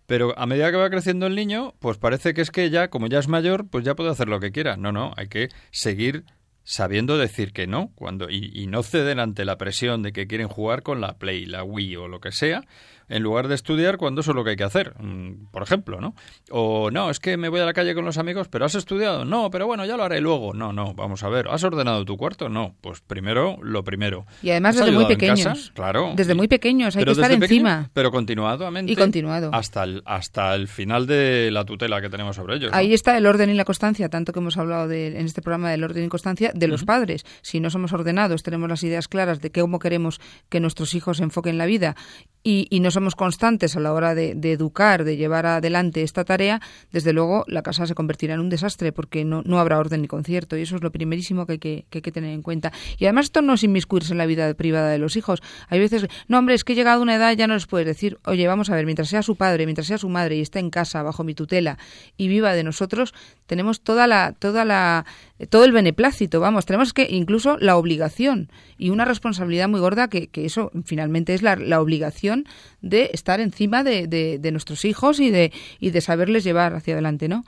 Pero 0.07 0.37
a 0.37 0.45
medida 0.45 0.69
que 0.69 0.77
va 0.77 0.89
creciendo 0.89 1.25
el 1.25 1.35
niño, 1.35 1.73
pues 1.79 1.97
parece 1.97 2.33
que 2.33 2.41
es 2.41 2.51
que 2.51 2.69
ya, 2.69 2.89
como 2.89 3.07
ya 3.07 3.19
es 3.19 3.27
mayor, 3.27 3.67
pues 3.67 3.83
ya 3.83 3.95
puede 3.95 4.11
hacer 4.11 4.27
lo 4.27 4.39
que 4.39 4.51
quiera. 4.51 4.77
No, 4.77 4.91
no, 4.91 5.13
hay 5.17 5.27
que 5.27 5.49
seguir 5.71 6.25
sabiendo 6.65 7.17
decir 7.17 7.53
que 7.53 7.67
no 7.67 7.91
cuando 7.93 8.29
y, 8.29 8.51
y 8.53 8.67
no 8.67 8.81
ceder 8.81 9.19
ante 9.19 9.45
la 9.45 9.57
presión 9.57 10.01
de 10.01 10.11
que 10.11 10.27
quieren 10.27 10.47
jugar 10.47 10.81
con 10.81 10.99
la 10.99 11.17
Play, 11.17 11.45
la 11.45 11.63
Wii 11.63 11.95
o 11.95 12.07
lo 12.07 12.19
que 12.19 12.31
sea, 12.31 12.63
en 13.09 13.23
lugar 13.23 13.47
de 13.47 13.55
estudiar 13.55 13.97
cuando 13.97 14.21
eso 14.21 14.31
es 14.31 14.35
lo 14.35 14.43
que 14.43 14.51
hay 14.51 14.55
que 14.55 14.63
hacer, 14.63 14.93
mm, 14.99 15.51
por 15.51 15.63
ejemplo, 15.63 15.99
¿no? 15.99 16.15
O 16.51 16.91
no, 16.91 17.09
es 17.09 17.19
que 17.19 17.37
me 17.37 17.49
voy 17.49 17.59
a 17.59 17.65
la 17.65 17.73
calle 17.73 17.93
con 17.93 18.05
los 18.05 18.17
amigos, 18.17 18.47
pero 18.47 18.65
has 18.65 18.75
estudiado, 18.75 19.25
no, 19.25 19.49
pero 19.49 19.67
bueno, 19.67 19.85
ya 19.85 19.97
lo 19.97 20.03
haré 20.03 20.21
luego, 20.21 20.53
no, 20.53 20.73
no, 20.73 20.93
vamos 20.93 21.23
a 21.23 21.29
ver, 21.29 21.47
¿has 21.49 21.63
ordenado 21.63 22.05
tu 22.05 22.17
cuarto? 22.17 22.49
No, 22.49 22.75
pues 22.81 23.01
primero 23.01 23.57
lo 23.61 23.83
primero. 23.83 24.25
Y 24.41 24.49
además 24.51 24.75
¿Has 24.75 24.85
desde 24.85 24.91
muy 24.91 25.03
en 25.03 25.07
pequeños. 25.07 25.71
Claro. 25.73 26.13
Desde 26.15 26.35
muy 26.35 26.47
pequeños, 26.47 26.95
hay 26.95 27.03
que 27.03 27.11
estar 27.11 27.27
desde 27.29 27.39
pequeño, 27.39 27.67
encima. 27.67 27.89
pero 27.93 28.11
continuadamente. 28.11 28.91
Y 28.91 28.95
continuado. 28.95 29.49
Hasta 29.53 29.83
el, 29.83 30.01
hasta 30.05 30.53
el 30.55 30.67
final 30.67 31.07
de 31.07 31.51
la 31.51 31.65
tutela 31.65 32.01
que 32.01 32.09
tenemos 32.09 32.35
sobre 32.35 32.55
ellos. 32.55 32.71
¿no? 32.71 32.77
Ahí 32.77 32.93
está 32.93 33.17
el 33.17 33.25
orden 33.25 33.49
y 33.49 33.53
la 33.53 33.65
constancia, 33.65 34.09
tanto 34.09 34.33
que 34.33 34.39
hemos 34.39 34.57
hablado 34.57 34.87
de, 34.87 35.07
en 35.07 35.25
este 35.25 35.41
programa 35.41 35.71
del 35.71 35.83
orden 35.83 36.05
y 36.05 36.09
constancia 36.09 36.51
de 36.53 36.67
los 36.67 36.83
padres. 36.83 37.25
Si 37.41 37.59
no 37.59 37.69
somos 37.69 37.93
ordenados, 37.93 38.43
tenemos 38.43 38.69
las 38.69 38.83
ideas 38.83 39.07
claras 39.07 39.41
de 39.41 39.51
cómo 39.51 39.79
queremos 39.79 40.19
que 40.49 40.59
nuestros 40.59 40.95
hijos 40.95 41.19
enfoquen 41.19 41.57
la 41.57 41.65
vida 41.65 41.95
y, 42.43 42.67
y 42.69 42.79
no 42.79 42.91
somos 42.95 43.15
constantes 43.15 43.75
a 43.75 43.79
la 43.79 43.93
hora 43.93 44.15
de, 44.15 44.33
de 44.33 44.51
educar, 44.51 45.03
de 45.03 45.17
llevar 45.17 45.45
adelante 45.45 46.01
esta 46.01 46.23
tarea, 46.23 46.61
desde 46.91 47.13
luego 47.13 47.45
la 47.47 47.61
casa 47.61 47.85
se 47.85 47.93
convertirá 47.93 48.33
en 48.33 48.39
un 48.39 48.49
desastre 48.49 48.91
porque 48.91 49.23
no, 49.23 49.43
no 49.45 49.59
habrá 49.59 49.77
orden 49.77 50.01
ni 50.01 50.07
concierto 50.07 50.57
y 50.57 50.63
eso 50.63 50.75
es 50.75 50.81
lo 50.81 50.91
primerísimo 50.91 51.45
que 51.45 51.53
hay 51.53 51.59
que, 51.59 51.85
que 51.89 51.99
hay 51.99 52.01
que 52.01 52.11
tener 52.11 52.31
en 52.31 52.41
cuenta. 52.41 52.71
Y 52.97 53.05
además 53.05 53.25
esto 53.25 53.41
no 53.41 53.53
es 53.53 53.63
inmiscuirse 53.63 54.13
en 54.13 54.17
la 54.17 54.25
vida 54.25 54.53
privada 54.55 54.89
de 54.89 54.97
los 54.97 55.15
hijos. 55.15 55.43
Hay 55.69 55.79
veces, 55.79 56.07
no 56.27 56.39
hombre, 56.39 56.55
es 56.55 56.63
que 56.63 56.73
he 56.73 56.75
llegado 56.75 56.99
a 56.99 57.03
una 57.03 57.15
edad 57.15 57.33
ya 57.33 57.47
no 57.47 57.53
les 57.53 57.67
puedes 57.67 57.85
decir, 57.85 58.17
oye, 58.25 58.47
vamos 58.47 58.69
a 58.69 58.75
ver, 58.75 58.85
mientras 58.85 59.09
sea 59.09 59.21
su 59.21 59.35
padre, 59.35 59.65
mientras 59.65 59.87
sea 59.87 59.97
su 59.97 60.09
madre 60.09 60.37
y 60.37 60.41
esté 60.41 60.59
en 60.59 60.69
casa 60.69 61.03
bajo 61.03 61.23
mi 61.23 61.35
tutela 61.35 61.77
y 62.17 62.27
viva 62.27 62.53
de 62.53 62.63
nosotros, 62.63 63.13
tenemos 63.45 63.81
toda 63.81 64.07
la, 64.07 64.33
toda 64.33 64.65
la, 64.65 65.05
todo 65.49 65.65
el 65.65 65.71
beneplácito, 65.71 66.39
vamos, 66.39 66.65
tenemos 66.65 66.93
que 66.93 67.07
incluso 67.09 67.57
la 67.59 67.77
obligación 67.77 68.49
y 68.77 68.89
una 68.89 69.05
responsabilidad 69.05 69.67
muy 69.67 69.79
gorda 69.79 70.07
que, 70.07 70.27
que 70.27 70.45
eso 70.45 70.71
finalmente 70.85 71.33
es 71.33 71.41
la, 71.41 71.55
la 71.55 71.81
obligación 71.81 72.45
de 72.85 73.09
estar 73.13 73.39
encima 73.41 73.83
de, 73.83 74.07
de, 74.07 74.37
de 74.39 74.51
nuestros 74.51 74.85
hijos 74.85 75.19
y 75.19 75.31
de, 75.31 75.51
y 75.79 75.89
de 75.89 75.99
saberles 76.01 76.43
llevar 76.43 76.73
hacia 76.75 76.93
adelante, 76.93 77.27
¿no? 77.27 77.43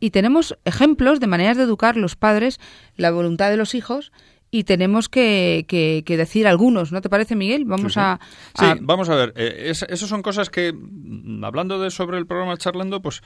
Y 0.00 0.10
tenemos 0.10 0.56
ejemplos 0.64 1.20
de 1.20 1.26
maneras 1.28 1.56
de 1.58 1.62
educar 1.64 1.96
los 1.96 2.16
padres 2.16 2.58
la 2.96 3.10
voluntad 3.12 3.50
de 3.50 3.56
los 3.58 3.74
hijos 3.74 4.10
y 4.50 4.64
tenemos 4.64 5.08
que, 5.08 5.64
que, 5.68 6.02
que 6.04 6.16
decir 6.16 6.46
algunos, 6.48 6.90
¿no 6.90 7.00
te 7.02 7.08
parece, 7.08 7.36
Miguel? 7.36 7.64
Vamos 7.66 7.92
Sí, 7.92 8.00
sí. 8.00 8.00
a, 8.00 8.18
Sí, 8.58 8.78
vamos 8.80 9.08
a 9.10 9.14
ver. 9.14 9.32
eh, 9.36 9.66
es- 9.70 9.82
esas 9.88 10.08
son 10.08 10.22
cosas 10.22 10.50
que, 10.50 10.72
mm, 10.72 11.44
hablando 11.44 11.78
de 11.80 11.90
sobre 11.90 12.18
el 12.18 12.26
programa 12.26 12.56
Charlando, 12.56 13.00
pues 13.00 13.22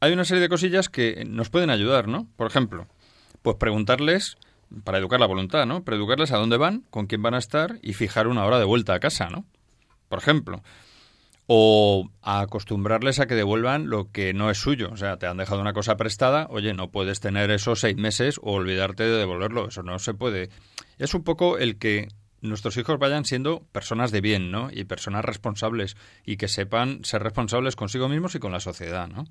hay 0.00 0.12
una 0.12 0.24
serie 0.24 0.42
de 0.42 0.48
cosillas 0.48 0.88
que 0.88 1.24
nos 1.26 1.48
pueden 1.50 1.70
ayudar, 1.70 2.06
¿no? 2.08 2.28
Por 2.36 2.46
ejemplo, 2.48 2.86
pues 3.42 3.56
preguntarles, 3.56 4.36
para 4.84 4.98
educar 4.98 5.18
la 5.20 5.26
voluntad, 5.26 5.64
¿no? 5.66 5.82
Preeducarles 5.82 6.30
a 6.32 6.36
dónde 6.36 6.56
van, 6.58 6.84
con 6.90 7.06
quién 7.06 7.22
van 7.22 7.34
a 7.34 7.38
estar 7.38 7.78
y 7.82 7.94
fijar 7.94 8.26
una 8.28 8.44
hora 8.44 8.58
de 8.58 8.64
vuelta 8.66 8.94
a 8.94 9.00
casa, 9.00 9.30
¿no? 9.30 9.44
Por 10.08 10.18
ejemplo. 10.18 10.62
O 11.50 12.10
acostumbrarles 12.20 13.20
a 13.20 13.26
que 13.26 13.34
devuelvan 13.34 13.88
lo 13.88 14.12
que 14.12 14.34
no 14.34 14.50
es 14.50 14.58
suyo. 14.58 14.90
O 14.92 14.98
sea, 14.98 15.16
te 15.16 15.26
han 15.26 15.38
dejado 15.38 15.62
una 15.62 15.72
cosa 15.72 15.96
prestada, 15.96 16.46
oye, 16.50 16.74
no 16.74 16.90
puedes 16.90 17.20
tener 17.20 17.50
eso 17.50 17.74
seis 17.74 17.96
meses 17.96 18.38
o 18.42 18.52
olvidarte 18.52 19.04
de 19.04 19.16
devolverlo. 19.16 19.68
Eso 19.68 19.82
no 19.82 19.98
se 19.98 20.12
puede. 20.12 20.50
Es 20.98 21.14
un 21.14 21.24
poco 21.24 21.56
el 21.56 21.78
que 21.78 22.08
nuestros 22.42 22.76
hijos 22.76 22.98
vayan 22.98 23.24
siendo 23.24 23.62
personas 23.72 24.12
de 24.12 24.20
bien, 24.20 24.50
¿no? 24.50 24.68
Y 24.70 24.84
personas 24.84 25.24
responsables 25.24 25.96
y 26.24 26.36
que 26.36 26.48
sepan 26.48 27.04
ser 27.04 27.22
responsables 27.22 27.76
consigo 27.76 28.08
mismos 28.08 28.34
y 28.34 28.38
con 28.38 28.52
la 28.52 28.60
sociedad, 28.60 29.08
¿no? 29.08 29.24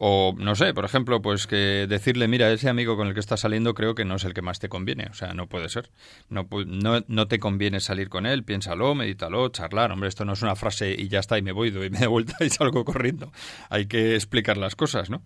O, 0.00 0.32
no 0.38 0.54
sé, 0.54 0.74
por 0.74 0.84
ejemplo, 0.84 1.20
pues 1.20 1.48
que 1.48 1.86
decirle, 1.88 2.28
mira, 2.28 2.52
ese 2.52 2.68
amigo 2.68 2.96
con 2.96 3.08
el 3.08 3.14
que 3.14 3.20
estás 3.20 3.40
saliendo 3.40 3.74
creo 3.74 3.96
que 3.96 4.04
no 4.04 4.14
es 4.14 4.24
el 4.24 4.32
que 4.32 4.42
más 4.42 4.60
te 4.60 4.68
conviene. 4.68 5.08
O 5.10 5.14
sea, 5.14 5.34
no 5.34 5.48
puede 5.48 5.68
ser. 5.68 5.90
No, 6.28 6.46
no, 6.66 7.04
no 7.08 7.26
te 7.26 7.40
conviene 7.40 7.80
salir 7.80 8.08
con 8.08 8.24
él, 8.24 8.44
piénsalo, 8.44 8.94
medítalo, 8.94 9.48
charlar. 9.48 9.90
Hombre, 9.90 10.08
esto 10.08 10.24
no 10.24 10.34
es 10.34 10.42
una 10.42 10.54
frase 10.54 10.94
y 10.96 11.08
ya 11.08 11.18
está, 11.18 11.36
y 11.36 11.42
me 11.42 11.50
voy, 11.50 11.70
doy 11.70 11.90
media 11.90 12.06
vuelta 12.06 12.36
y 12.44 12.48
salgo 12.48 12.84
corriendo. 12.84 13.32
Hay 13.70 13.86
que 13.86 14.14
explicar 14.14 14.56
las 14.56 14.76
cosas, 14.76 15.10
¿no? 15.10 15.20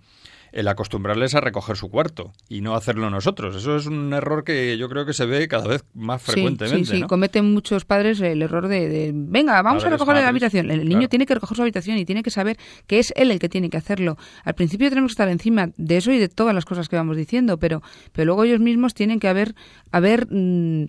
El 0.52 0.68
acostumbrarles 0.68 1.34
a 1.34 1.40
recoger 1.40 1.76
su 1.76 1.88
cuarto 1.88 2.32
y 2.48 2.60
no 2.60 2.74
hacerlo 2.74 3.08
nosotros. 3.10 3.56
Eso 3.56 3.76
es 3.76 3.86
un 3.86 4.12
error 4.12 4.44
que 4.44 4.76
yo 4.76 4.88
creo 4.88 5.06
que 5.06 5.14
se 5.14 5.24
ve 5.24 5.48
cada 5.48 5.66
vez 5.66 5.84
más 5.94 6.22
frecuentemente, 6.22 6.84
sí, 6.84 6.96
sí, 6.96 7.00
¿no? 7.00 7.08
cometen 7.08 7.52
muchos 7.52 7.84
padres 7.84 8.20
el 8.20 8.42
error 8.42 8.68
de, 8.68 8.88
de, 8.88 9.12
venga, 9.14 9.60
vamos 9.62 9.84
a, 9.84 9.90
recoger 9.90 10.14
la 10.16 10.28
habitación. 10.28 10.70
El 10.70 10.80
niño 10.80 10.98
claro. 10.98 11.08
tiene 11.08 11.26
que 11.26 11.34
recoger 11.34 11.56
su 11.56 11.62
habitación 11.62 11.96
y 11.96 12.04
tiene 12.04 12.22
que 12.22 12.30
saber 12.30 12.58
que 12.86 12.98
es 12.98 13.12
él 13.16 13.30
el 13.30 13.38
que 13.38 13.48
tiene 13.48 13.70
que 13.70 13.78
hacerlo. 13.78 14.18
Al 14.44 14.54
principio 14.54 14.88
tenemos 14.90 15.10
que 15.10 15.14
estar 15.14 15.28
encima 15.28 15.70
de 15.76 15.96
eso 15.96 16.12
y 16.12 16.18
de 16.18 16.28
todas 16.28 16.54
las 16.54 16.64
cosas 16.64 16.88
que 16.88 16.96
vamos 16.96 17.16
diciendo, 17.16 17.58
pero, 17.58 17.82
pero 18.12 18.26
luego 18.26 18.44
ellos 18.44 18.60
mismos 18.60 18.94
tienen 18.94 19.20
que 19.20 19.28
haber, 19.28 19.54
haber 19.90 20.28
mm, 20.30 20.84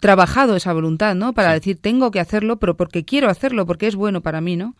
trabajado 0.00 0.56
esa 0.56 0.72
voluntad, 0.72 1.14
¿no? 1.14 1.32
Para 1.32 1.52
decir, 1.52 1.78
tengo 1.80 2.10
que 2.10 2.20
hacerlo, 2.20 2.58
pero 2.58 2.76
porque 2.76 3.04
quiero 3.04 3.28
hacerlo, 3.28 3.66
porque 3.66 3.86
es 3.86 3.96
bueno 3.96 4.22
para 4.22 4.40
mí, 4.40 4.56
¿no? 4.56 4.74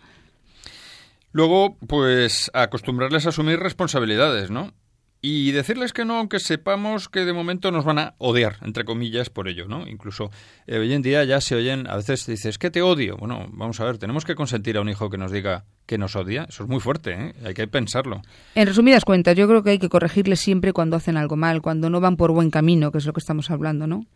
Luego, 1.35 1.77
pues 1.89 2.49
acostumbrarles 2.55 3.27
a 3.27 3.31
asumir 3.31 3.59
responsabilidades, 3.59 4.53
¿no? 4.53 4.73
Y 5.21 5.51
decirles 5.51 5.93
que 5.93 6.05
no, 6.05 6.19
aunque 6.19 6.39
sepamos 6.39 7.09
que 7.09 7.25
de 7.25 7.33
momento 7.33 7.73
nos 7.73 7.85
van 7.85 7.99
a 7.99 8.15
odiar, 8.19 8.59
entre 8.63 8.85
comillas, 8.85 9.31
por 9.31 9.49
ello, 9.49 9.67
¿no? 9.67 9.89
Incluso 9.89 10.31
eh, 10.69 10.79
hoy 10.79 10.93
en 10.93 11.03
día 11.03 11.25
ya 11.25 11.41
se 11.41 11.57
oyen, 11.57 11.89
a 11.89 11.97
veces 11.97 12.25
dices, 12.27 12.57
que 12.57 12.71
te 12.71 12.83
odio? 12.83 13.17
Bueno, 13.17 13.49
vamos 13.51 13.81
a 13.81 13.85
ver, 13.85 13.99
tenemos 13.99 14.25
que 14.25 14.37
consentir 14.37 14.77
a 14.77 14.81
un 14.81 14.89
hijo 14.89 15.11
que 15.11 15.19
nos 15.19 15.33
diga 15.33 15.65
que 15.87 15.99
nos 15.99 16.15
odia. 16.15 16.47
Eso 16.49 16.63
es 16.63 16.69
muy 16.69 16.79
fuerte, 16.79 17.11
¿eh? 17.15 17.35
Hay 17.45 17.55
que 17.55 17.67
pensarlo. 17.67 18.23
En 18.55 18.69
resumidas 18.69 19.05
cuentas, 19.05 19.35
yo 19.35 19.49
creo 19.49 19.65
que 19.65 19.71
hay 19.71 19.79
que 19.81 19.89
corregirles 19.89 20.39
siempre 20.39 20.73
cuando 20.73 20.95
hacen 20.95 21.17
algo 21.17 21.35
mal, 21.35 21.63
cuando 21.63 21.91
no 21.91 22.01
van 22.01 22.17
por 22.17 22.31
buen 22.31 22.51
camino, 22.51 22.93
que 22.93 22.99
es 22.99 23.07
lo 23.07 23.13
que 23.13 23.21
estamos 23.21 23.51
hablando, 23.51 23.89
¿no? 23.89 24.07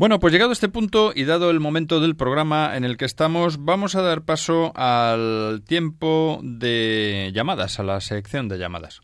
Bueno, 0.00 0.18
pues 0.18 0.32
llegado 0.32 0.48
a 0.48 0.52
este 0.54 0.70
punto 0.70 1.12
y 1.14 1.24
dado 1.24 1.50
el 1.50 1.60
momento 1.60 2.00
del 2.00 2.16
programa 2.16 2.74
en 2.74 2.84
el 2.84 2.96
que 2.96 3.04
estamos, 3.04 3.66
vamos 3.66 3.96
a 3.96 4.00
dar 4.00 4.22
paso 4.22 4.72
al 4.74 5.62
tiempo 5.66 6.40
de 6.42 7.30
llamadas, 7.34 7.78
a 7.78 7.82
la 7.82 8.00
sección 8.00 8.48
de 8.48 8.56
llamadas. 8.56 9.02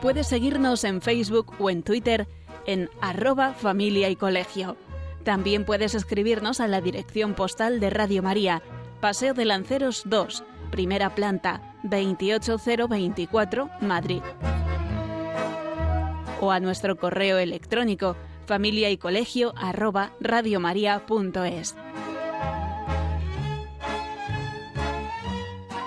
Puedes 0.00 0.28
seguirnos 0.28 0.84
en 0.84 1.02
Facebook 1.02 1.52
o 1.58 1.68
en 1.68 1.82
Twitter 1.82 2.28
en 2.64 2.88
arroba 3.00 3.54
familia 3.54 4.08
y 4.08 4.14
colegio. 4.14 4.76
También 5.24 5.64
puedes 5.64 5.96
escribirnos 5.96 6.60
a 6.60 6.68
la 6.68 6.80
dirección 6.80 7.34
postal 7.34 7.80
de 7.80 7.90
Radio 7.90 8.22
María, 8.22 8.62
Paseo 9.00 9.34
de 9.34 9.46
Lanceros 9.46 10.02
2, 10.04 10.44
primera 10.70 11.16
planta, 11.16 11.75
28024, 11.88 13.70
Madrid. 13.80 14.22
O 16.40 16.50
a 16.50 16.60
nuestro 16.60 16.96
correo 16.96 17.38
electrónico 17.38 18.16
familia 18.46 18.90
y 18.90 18.96
colegio 18.96 19.52
arroba 19.56 20.12
radiomaria.es. 20.20 21.76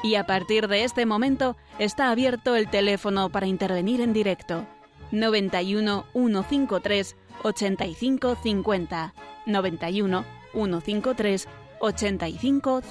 Y 0.03 0.15
a 0.15 0.25
partir 0.25 0.67
de 0.67 0.83
este 0.83 1.05
momento 1.05 1.55
está 1.77 2.09
abierto 2.11 2.55
el 2.55 2.69
teléfono 2.69 3.29
para 3.29 3.47
intervenir 3.47 4.01
en 4.01 4.13
directo. 4.13 4.65
91 5.11 6.05
153 6.13 7.15
85 7.43 8.35
50. 8.41 9.13
91 9.45 10.25
153 10.53 11.47
85 11.79 12.81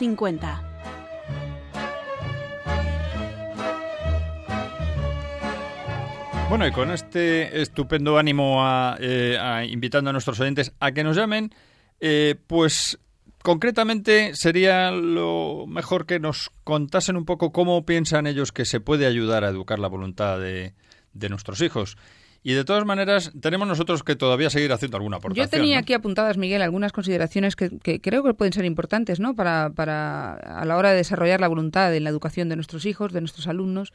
Bueno, 6.49 6.67
y 6.67 6.73
con 6.73 6.91
este 6.91 7.61
estupendo 7.61 8.17
ánimo 8.17 8.65
a, 8.65 8.97
eh, 9.01 9.37
a 9.39 9.67
invitando 9.67 10.09
a 10.09 10.13
nuestros 10.15 10.41
oyentes 10.41 10.73
a 10.81 10.93
que 10.93 11.05
nos 11.05 11.15
llamen, 11.15 11.53
eh, 12.01 12.37
pues 12.47 12.99
concretamente 13.43 14.35
sería 14.35 14.91
lo 14.91 15.67
mejor 15.69 16.07
que 16.07 16.19
nos 16.19 16.51
contasen 16.65 17.17
un 17.17 17.27
poco 17.27 17.53
cómo 17.53 17.85
piensan 17.85 18.27
ellos 18.27 18.51
que 18.51 18.65
se 18.65 18.81
puede 18.81 19.07
ayudar 19.07 19.45
a 19.45 19.51
educar 19.51 19.79
la 19.79 19.89
voluntad 19.89 20.41
de, 20.41 20.73
de 21.13 21.29
nuestros 21.29 21.61
hijos. 21.61 21.99
Y 22.43 22.53
de 22.53 22.65
todas 22.65 22.85
maneras, 22.85 23.33
tenemos 23.41 23.67
nosotros 23.67 24.03
que 24.03 24.15
todavía 24.15 24.49
seguir 24.49 24.73
haciendo 24.73 24.97
alguna 24.97 25.17
aportación. 25.17 25.47
Yo 25.47 25.51
tenía 25.51 25.77
¿no? 25.77 25.81
aquí 25.81 25.93
apuntadas, 25.93 26.37
Miguel, 26.37 26.63
algunas 26.63 26.93
consideraciones 26.93 27.57
que, 27.57 27.79
que 27.79 28.01
creo 28.01 28.23
que 28.23 28.33
pueden 28.33 28.53
ser 28.53 28.65
importantes 28.65 29.19
¿no? 29.19 29.35
para, 29.35 29.71
para 29.71 30.35
a 30.35 30.65
la 30.65 30.77
hora 30.77 30.91
de 30.91 30.97
desarrollar 30.97 31.41
la 31.41 31.49
voluntad 31.49 31.95
en 31.95 32.05
la 32.05 32.11
educación 32.11 32.49
de 32.49 32.57
nuestros 32.57 32.87
hijos, 32.87 33.13
de 33.13 33.21
nuestros 33.21 33.49
alumnos. 33.49 33.93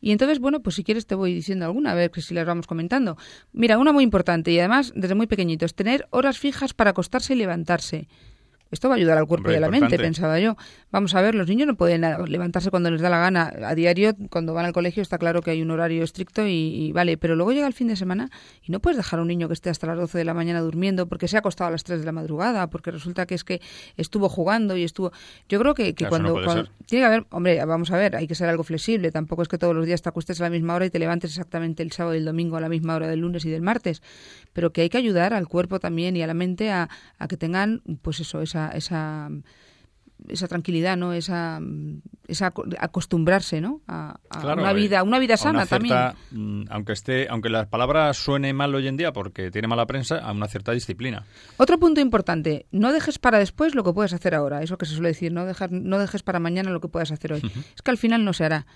Y 0.00 0.10
entonces, 0.10 0.40
bueno, 0.40 0.60
pues 0.60 0.76
si 0.76 0.84
quieres 0.84 1.06
te 1.06 1.14
voy 1.14 1.34
diciendo 1.34 1.66
alguna, 1.66 1.92
a 1.92 1.94
ver 1.94 2.10
si 2.20 2.34
las 2.34 2.46
vamos 2.46 2.66
comentando. 2.66 3.16
Mira, 3.52 3.78
una 3.78 3.92
muy 3.92 4.04
importante 4.04 4.50
y 4.50 4.58
además 4.58 4.92
desde 4.96 5.14
muy 5.14 5.26
pequeñitos, 5.26 5.74
tener 5.74 6.06
horas 6.10 6.38
fijas 6.38 6.74
para 6.74 6.90
acostarse 6.90 7.34
y 7.34 7.36
levantarse. 7.36 8.08
Esto 8.72 8.88
va 8.88 8.94
a 8.94 8.96
ayudar 8.98 9.16
al 9.18 9.26
cuerpo 9.26 9.42
Hombre, 9.48 9.52
y 9.54 9.56
a 9.58 9.60
la 9.60 9.66
importante. 9.68 9.96
mente, 9.98 10.02
pensaba 10.04 10.40
yo. 10.40 10.56
Vamos 10.90 11.14
a 11.14 11.20
ver, 11.22 11.34
los 11.36 11.46
niños 11.46 11.66
no 11.68 11.76
pueden 11.76 12.04
a- 12.04 12.18
levantarse 12.18 12.70
cuando 12.70 12.90
les 12.90 13.00
da 13.00 13.08
la 13.10 13.18
gana. 13.18 13.52
A 13.64 13.74
diario, 13.76 14.16
cuando 14.30 14.54
van 14.54 14.64
al 14.66 14.72
colegio, 14.72 15.02
está 15.02 15.18
claro 15.18 15.42
que 15.42 15.50
hay 15.52 15.62
un 15.62 15.70
horario 15.70 16.02
estricto 16.02 16.46
y, 16.46 16.52
y 16.52 16.92
vale, 16.92 17.16
pero 17.18 17.36
luego 17.36 17.52
llega 17.52 17.66
el 17.66 17.74
fin 17.74 17.86
de 17.88 17.96
semana 17.96 18.30
y 18.62 18.72
no 18.72 18.80
puedes 18.80 18.96
dejar 18.96 19.18
a 19.20 19.22
un 19.22 19.28
niño 19.28 19.46
que 19.46 19.54
esté 19.54 19.70
hasta 19.70 19.86
las 19.86 19.98
12 19.98 20.18
de 20.18 20.24
la 20.24 20.34
mañana 20.34 20.60
durmiendo 20.60 21.06
porque 21.06 21.28
se 21.28 21.36
ha 21.36 21.40
acostado 21.40 21.68
a 21.68 21.70
las 21.70 21.84
3 21.84 22.00
de 22.00 22.06
la 22.06 22.12
madrugada, 22.12 22.68
porque 22.70 22.90
resulta 22.90 23.26
que 23.26 23.34
es 23.34 23.44
que 23.44 23.60
estuvo 23.96 24.28
jugando 24.28 24.76
y 24.76 24.84
estuvo... 24.84 25.12
Yo 25.48 25.58
creo 25.60 25.74
que, 25.74 25.94
no 26.00 26.08
cuando... 26.08 26.34
tiene 26.86 27.02
que 27.02 27.04
haber, 27.04 27.26
hombre, 27.30 27.64
vamos 27.64 27.90
a 27.90 27.96
ver, 27.98 28.16
hay 28.16 28.26
que 28.26 28.34
ser 28.34 28.48
algo 28.48 28.64
flexible. 28.64 29.10
Tampoco 29.12 29.42
es 29.42 29.48
que 29.48 29.58
todos 29.58 29.74
los 29.76 29.84
días 29.86 30.00
te 30.02 30.08
acuestes 30.08 30.40
a 30.40 30.44
la 30.44 30.50
misma 30.50 30.74
hora 30.74 30.86
y 30.86 30.90
te 30.90 30.98
levantes 30.98 31.30
exactamente 31.32 31.82
el 31.82 31.92
sábado 31.92 32.14
y 32.14 32.18
el 32.18 32.24
domingo 32.24 32.56
a 32.56 32.60
la 32.60 32.70
misma 32.70 32.94
hora 32.96 33.06
del 33.06 33.20
lunes 33.20 33.44
y 33.44 33.50
del 33.50 33.60
martes. 33.62 34.02
Pero 34.54 34.72
que 34.72 34.80
hay 34.82 34.88
que 34.88 34.96
ayudar 34.98 35.34
al 35.34 35.46
cuerpo 35.48 35.78
también 35.78 36.16
y 36.16 36.22
a 36.22 36.26
la 36.26 36.34
mente 36.34 36.70
a, 36.70 36.88
a 37.18 37.28
que 37.28 37.36
tengan, 37.36 37.82
pues 38.02 38.20
eso, 38.20 38.40
esa, 38.42 38.61
esa, 38.68 39.28
esa 40.28 40.46
tranquilidad, 40.48 40.96
¿no? 40.96 41.12
Esa, 41.12 41.60
esa 42.28 42.46
aco- 42.52 42.64
acostumbrarse, 42.78 43.60
¿no? 43.60 43.80
A, 43.88 44.20
a 44.30 44.40
Claro, 44.40 44.62
una 44.62 44.72
vida, 44.72 45.02
una 45.02 45.18
vida 45.18 45.36
sana 45.36 45.50
una 45.58 45.66
cierta, 45.66 46.14
también. 46.30 46.62
mm, 46.62 46.66
Aunque 46.70 46.92
esté, 46.92 47.28
aunque 47.28 47.48
la 47.50 47.68
palabra 47.68 48.12
suene 48.14 48.52
mal 48.52 48.72
hoy 48.74 48.86
en 48.86 48.96
día 48.96 49.12
porque 49.12 49.50
tiene 49.50 49.66
mala 49.66 49.86
prensa, 49.86 50.18
a 50.18 50.30
una 50.32 50.46
cierta 50.46 50.70
disciplina. 50.72 51.24
Otro 51.56 51.78
punto 51.78 52.00
importante, 52.00 52.66
no 52.70 52.92
dejes 52.92 53.18
para 53.18 53.38
después 53.40 53.74
lo 53.74 53.82
que 53.82 53.92
puedes 53.92 54.12
hacer 54.12 54.34
ahora. 54.34 54.62
Eso 54.62 54.78
que 54.78 54.86
se 54.86 54.94
suele 54.94 55.08
decir, 55.08 55.32
no, 55.32 55.44
dejar, 55.44 55.72
no 55.72 55.98
dejes 55.98 56.22
para 56.22 56.38
mañana 56.38 56.70
lo 56.70 56.80
que 56.80 56.88
puedas 56.88 57.10
hacer 57.10 57.32
hoy. 57.32 57.42
Es 57.74 57.82
que 57.82 57.90
al 57.90 57.98
final 57.98 58.24
no 58.24 58.32
se 58.32 58.44
hará. 58.44 58.66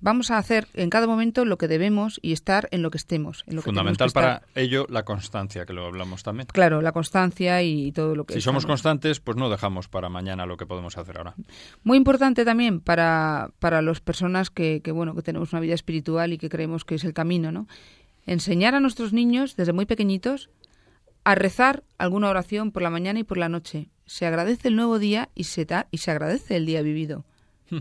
Vamos 0.00 0.30
a 0.30 0.38
hacer 0.38 0.68
en 0.74 0.90
cada 0.90 1.06
momento 1.06 1.44
lo 1.44 1.58
que 1.58 1.68
debemos 1.68 2.18
y 2.22 2.32
estar 2.32 2.68
en 2.70 2.82
lo 2.82 2.90
que 2.90 2.98
estemos. 2.98 3.44
En 3.46 3.56
lo 3.56 3.62
que 3.62 3.66
Fundamental 3.66 4.06
que 4.06 4.08
estar. 4.08 4.40
para 4.40 4.42
ello 4.54 4.86
la 4.88 5.04
constancia, 5.04 5.66
que 5.66 5.72
lo 5.72 5.86
hablamos 5.86 6.22
también. 6.22 6.46
Claro, 6.52 6.80
la 6.80 6.92
constancia 6.92 7.62
y 7.62 7.92
todo 7.92 8.14
lo 8.14 8.24
que 8.24 8.34
Si 8.34 8.40
somos 8.40 8.66
constantes, 8.66 9.20
pues 9.20 9.36
no 9.36 9.50
dejamos 9.50 9.88
para 9.88 10.08
mañana 10.08 10.46
lo 10.46 10.56
que 10.56 10.66
podemos 10.66 10.96
hacer 10.96 11.18
ahora. 11.18 11.34
Muy 11.84 11.98
importante 11.98 12.44
también 12.44 12.80
para, 12.80 13.50
para 13.58 13.82
las 13.82 14.00
personas 14.00 14.50
que, 14.50 14.80
que, 14.82 14.92
bueno, 14.92 15.14
que 15.14 15.22
tenemos 15.22 15.52
una 15.52 15.60
vida 15.60 15.74
espiritual 15.74 16.32
y 16.32 16.38
que 16.38 16.48
creemos 16.48 16.84
que 16.84 16.94
es 16.94 17.04
el 17.04 17.12
camino, 17.12 17.52
¿no? 17.52 17.66
Enseñar 18.26 18.74
a 18.74 18.80
nuestros 18.80 19.12
niños 19.12 19.56
desde 19.56 19.72
muy 19.72 19.86
pequeñitos 19.86 20.50
a 21.24 21.34
rezar 21.34 21.84
alguna 21.98 22.28
oración 22.28 22.72
por 22.72 22.82
la 22.82 22.90
mañana 22.90 23.20
y 23.20 23.24
por 23.24 23.38
la 23.38 23.48
noche. 23.48 23.88
Se 24.06 24.26
agradece 24.26 24.68
el 24.68 24.76
nuevo 24.76 24.98
día 24.98 25.28
y 25.34 25.44
se, 25.44 25.64
da, 25.64 25.86
y 25.90 25.98
se 25.98 26.10
agradece 26.10 26.56
el 26.56 26.66
día 26.66 26.82
vivido. 26.82 27.24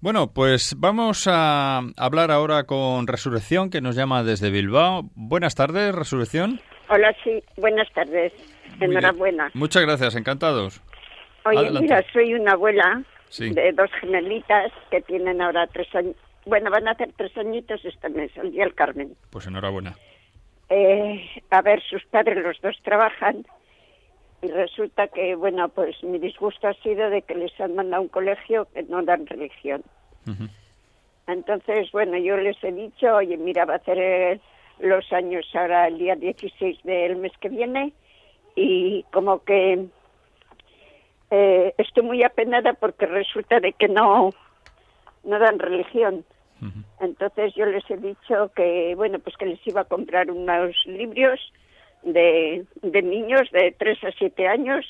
Bueno, 0.00 0.32
pues 0.32 0.74
vamos 0.78 1.26
a 1.30 1.80
hablar 1.96 2.30
ahora 2.30 2.64
con 2.64 3.06
Resurrección, 3.06 3.70
que 3.70 3.80
nos 3.80 3.96
llama 3.96 4.22
desde 4.22 4.50
Bilbao. 4.50 5.02
Buenas 5.14 5.54
tardes, 5.54 5.94
Resurrección. 5.94 6.60
Hola, 6.88 7.14
sí, 7.24 7.42
buenas 7.56 7.90
tardes. 7.92 8.32
Enhorabuena. 8.80 9.50
Muchas 9.54 9.82
gracias, 9.82 10.14
encantados. 10.16 10.82
Oye, 11.46 11.58
Adelante. 11.58 11.80
mira, 11.82 12.04
soy 12.12 12.34
una 12.34 12.52
abuela 12.52 13.02
Sí. 13.30 13.50
de 13.52 13.72
dos 13.72 13.90
gemelitas 14.00 14.70
que 14.90 15.00
tienen 15.00 15.40
ahora 15.40 15.66
tres 15.68 15.92
años. 15.94 16.14
Bueno, 16.44 16.70
van 16.70 16.86
a 16.86 16.90
hacer 16.92 17.10
tres 17.16 17.36
añitos 17.38 17.82
este 17.84 18.08
mes, 18.10 18.30
el 18.36 18.52
día 18.52 18.64
del 18.64 18.74
Carmen. 18.74 19.16
Pues 19.30 19.46
enhorabuena. 19.46 19.94
Eh, 20.68 21.26
a 21.50 21.62
ver, 21.62 21.82
sus 21.88 22.04
padres 22.06 22.42
los 22.44 22.60
dos 22.60 22.76
trabajan 22.82 23.46
y 24.44 24.48
resulta 24.48 25.08
que, 25.08 25.34
bueno, 25.34 25.70
pues 25.70 26.02
mi 26.04 26.18
disgusto 26.18 26.68
ha 26.68 26.74
sido 26.74 27.08
de 27.08 27.22
que 27.22 27.34
les 27.34 27.58
han 27.60 27.74
mandado 27.74 28.00
a 28.00 28.04
un 28.04 28.08
colegio 28.08 28.68
que 28.74 28.82
no 28.82 29.02
dan 29.02 29.26
religión. 29.26 29.82
Entonces, 31.26 31.90
bueno, 31.92 32.18
yo 32.18 32.36
les 32.36 32.62
he 32.62 32.70
dicho, 32.70 33.14
oye, 33.14 33.38
mira, 33.38 33.64
va 33.64 33.74
a 33.74 33.76
hacer 33.76 33.98
eh, 33.98 34.40
los 34.80 35.10
años 35.14 35.46
ahora 35.54 35.88
el 35.88 35.98
día 35.98 36.14
16 36.14 36.82
del 36.82 37.16
mes 37.16 37.32
que 37.40 37.48
viene 37.48 37.94
y 38.54 39.04
como 39.12 39.42
que 39.44 39.86
eh, 41.30 41.74
estoy 41.78 42.02
muy 42.02 42.22
apenada 42.22 42.74
porque 42.74 43.06
resulta 43.06 43.60
de 43.60 43.72
que 43.72 43.88
no, 43.88 44.30
no 45.24 45.38
dan 45.38 45.58
religión. 45.58 46.24
Entonces 47.00 47.54
yo 47.54 47.66
les 47.66 47.88
he 47.90 47.96
dicho 47.98 48.50
que, 48.54 48.94
bueno, 48.94 49.18
pues 49.18 49.36
que 49.36 49.44
les 49.44 49.66
iba 49.66 49.82
a 49.82 49.84
comprar 49.84 50.30
unos 50.30 50.74
libros 50.86 51.52
de, 52.04 52.64
de 52.82 53.02
niños 53.02 53.42
de 53.52 53.74
3 53.78 54.02
a 54.04 54.12
7 54.18 54.46
años 54.48 54.84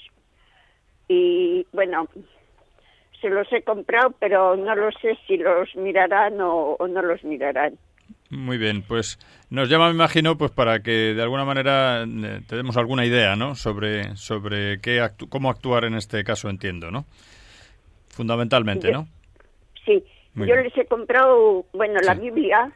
y, 1.09 1.67
bueno, 1.73 2.09
se 3.21 3.29
los 3.31 3.51
he 3.53 3.62
comprado, 3.62 4.15
pero 4.19 4.57
no 4.57 4.75
lo 4.75 4.91
sé 4.93 5.17
si 5.27 5.37
los 5.37 5.75
mirarán 5.77 6.41
o, 6.41 6.77
o 6.79 6.87
no 6.89 7.03
los 7.03 7.23
mirarán. 7.25 7.79
Muy 8.31 8.59
bien, 8.59 8.83
pues 8.83 9.19
nos 9.51 9.69
llama, 9.69 9.89
me 9.89 9.95
imagino, 9.95 10.37
pues 10.37 10.51
para 10.51 10.81
que 10.83 11.15
de 11.15 11.23
alguna 11.23 11.45
manera 11.45 12.03
eh, 12.05 12.41
te 12.49 12.57
demos 12.57 12.77
alguna 12.77 13.05
idea, 13.07 13.37
¿no? 13.37 13.55
Sobre, 13.55 14.17
sobre 14.17 14.81
qué 14.81 15.01
actu- 15.01 15.29
cómo 15.29 15.51
actuar 15.51 15.85
en 15.85 15.95
este 15.95 16.25
caso, 16.25 16.49
entiendo, 16.51 16.91
¿no? 16.91 17.05
Fundamentalmente, 18.09 18.89
Yo- 18.89 18.93
¿no? 18.93 19.09
Sí, 19.85 20.03
Muy 20.35 20.49
yo 20.49 20.55
bien. 20.55 20.65
les 20.67 20.77
he 20.79 20.87
comprado, 20.87 21.67
bueno, 21.75 22.01
la. 22.01 22.15
Biblia, 22.15 22.71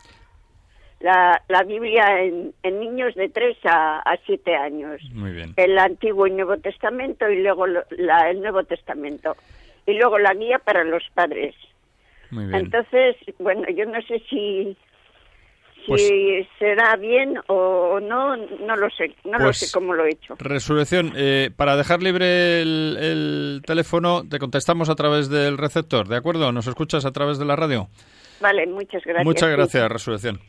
la, 1.01 1.40
la 1.49 1.62
Biblia 1.62 2.22
en, 2.22 2.53
en 2.62 2.80
niños 2.80 3.14
de 3.14 3.28
3 3.28 3.57
a, 3.64 3.99
a 4.01 4.16
7 4.26 4.55
años. 4.57 5.01
Muy 5.12 5.32
bien. 5.32 5.55
el 5.57 5.78
Antiguo 5.78 6.26
y 6.26 6.32
Nuevo 6.32 6.57
Testamento 6.57 7.28
y 7.30 7.42
luego 7.42 7.66
lo- 7.66 7.84
la- 7.90 8.30
el 8.30 8.40
Nuevo 8.40 8.64
Testamento. 8.64 9.36
Y 9.86 9.94
luego 9.94 10.18
la 10.18 10.34
guía 10.34 10.59
para 10.59 10.84
los 10.84 11.03
padres. 11.14 11.55
Muy 12.30 12.46
bien. 12.46 12.57
Entonces, 12.66 13.16
bueno, 13.38 13.62
yo 13.70 13.86
no 13.86 14.03
sé 14.03 14.18
si, 14.28 14.76
si 15.76 15.86
Pues- 15.86 16.46
será 16.59 16.96
bien 16.96 17.38
o 17.46 17.99
no, 18.01 18.36
no 18.36 18.76
lo 18.76 18.90
sé, 18.90 19.14
no 19.24 19.38
lo 19.38 19.44
Pues- 19.44 19.59
sé 19.61 19.72
cómo 19.72 19.94
lo 19.94 20.05
he 20.05 20.11
hecho. 20.11 20.34
Resurrección, 20.38 21.12
eh, 21.16 21.51
para 21.57 21.76
dejar 21.76 22.03
libre 22.03 22.61
el, 22.61 22.99
el 23.01 23.62
teléfono, 23.64 24.24
te 24.28 24.38
contestamos 24.38 24.90
a 24.90 24.94
través 24.94 25.30
del 25.30 25.57
receptor, 25.57 26.07
¿de 26.09 26.16
acuerdo? 26.16 26.53
¿Nos 26.53 26.66
escuchas 26.66 27.07
a 27.07 27.12
través 27.12 27.38
de 27.38 27.46
la 27.46 27.57
radio? 27.57 27.88
Vale, 28.40 28.66
muchas 28.66 29.03
gracias. 29.05 29.24
Muchas 29.24 29.49
sí. 29.49 29.57
gracias, 29.57 29.88
Resurrección. 29.90 30.40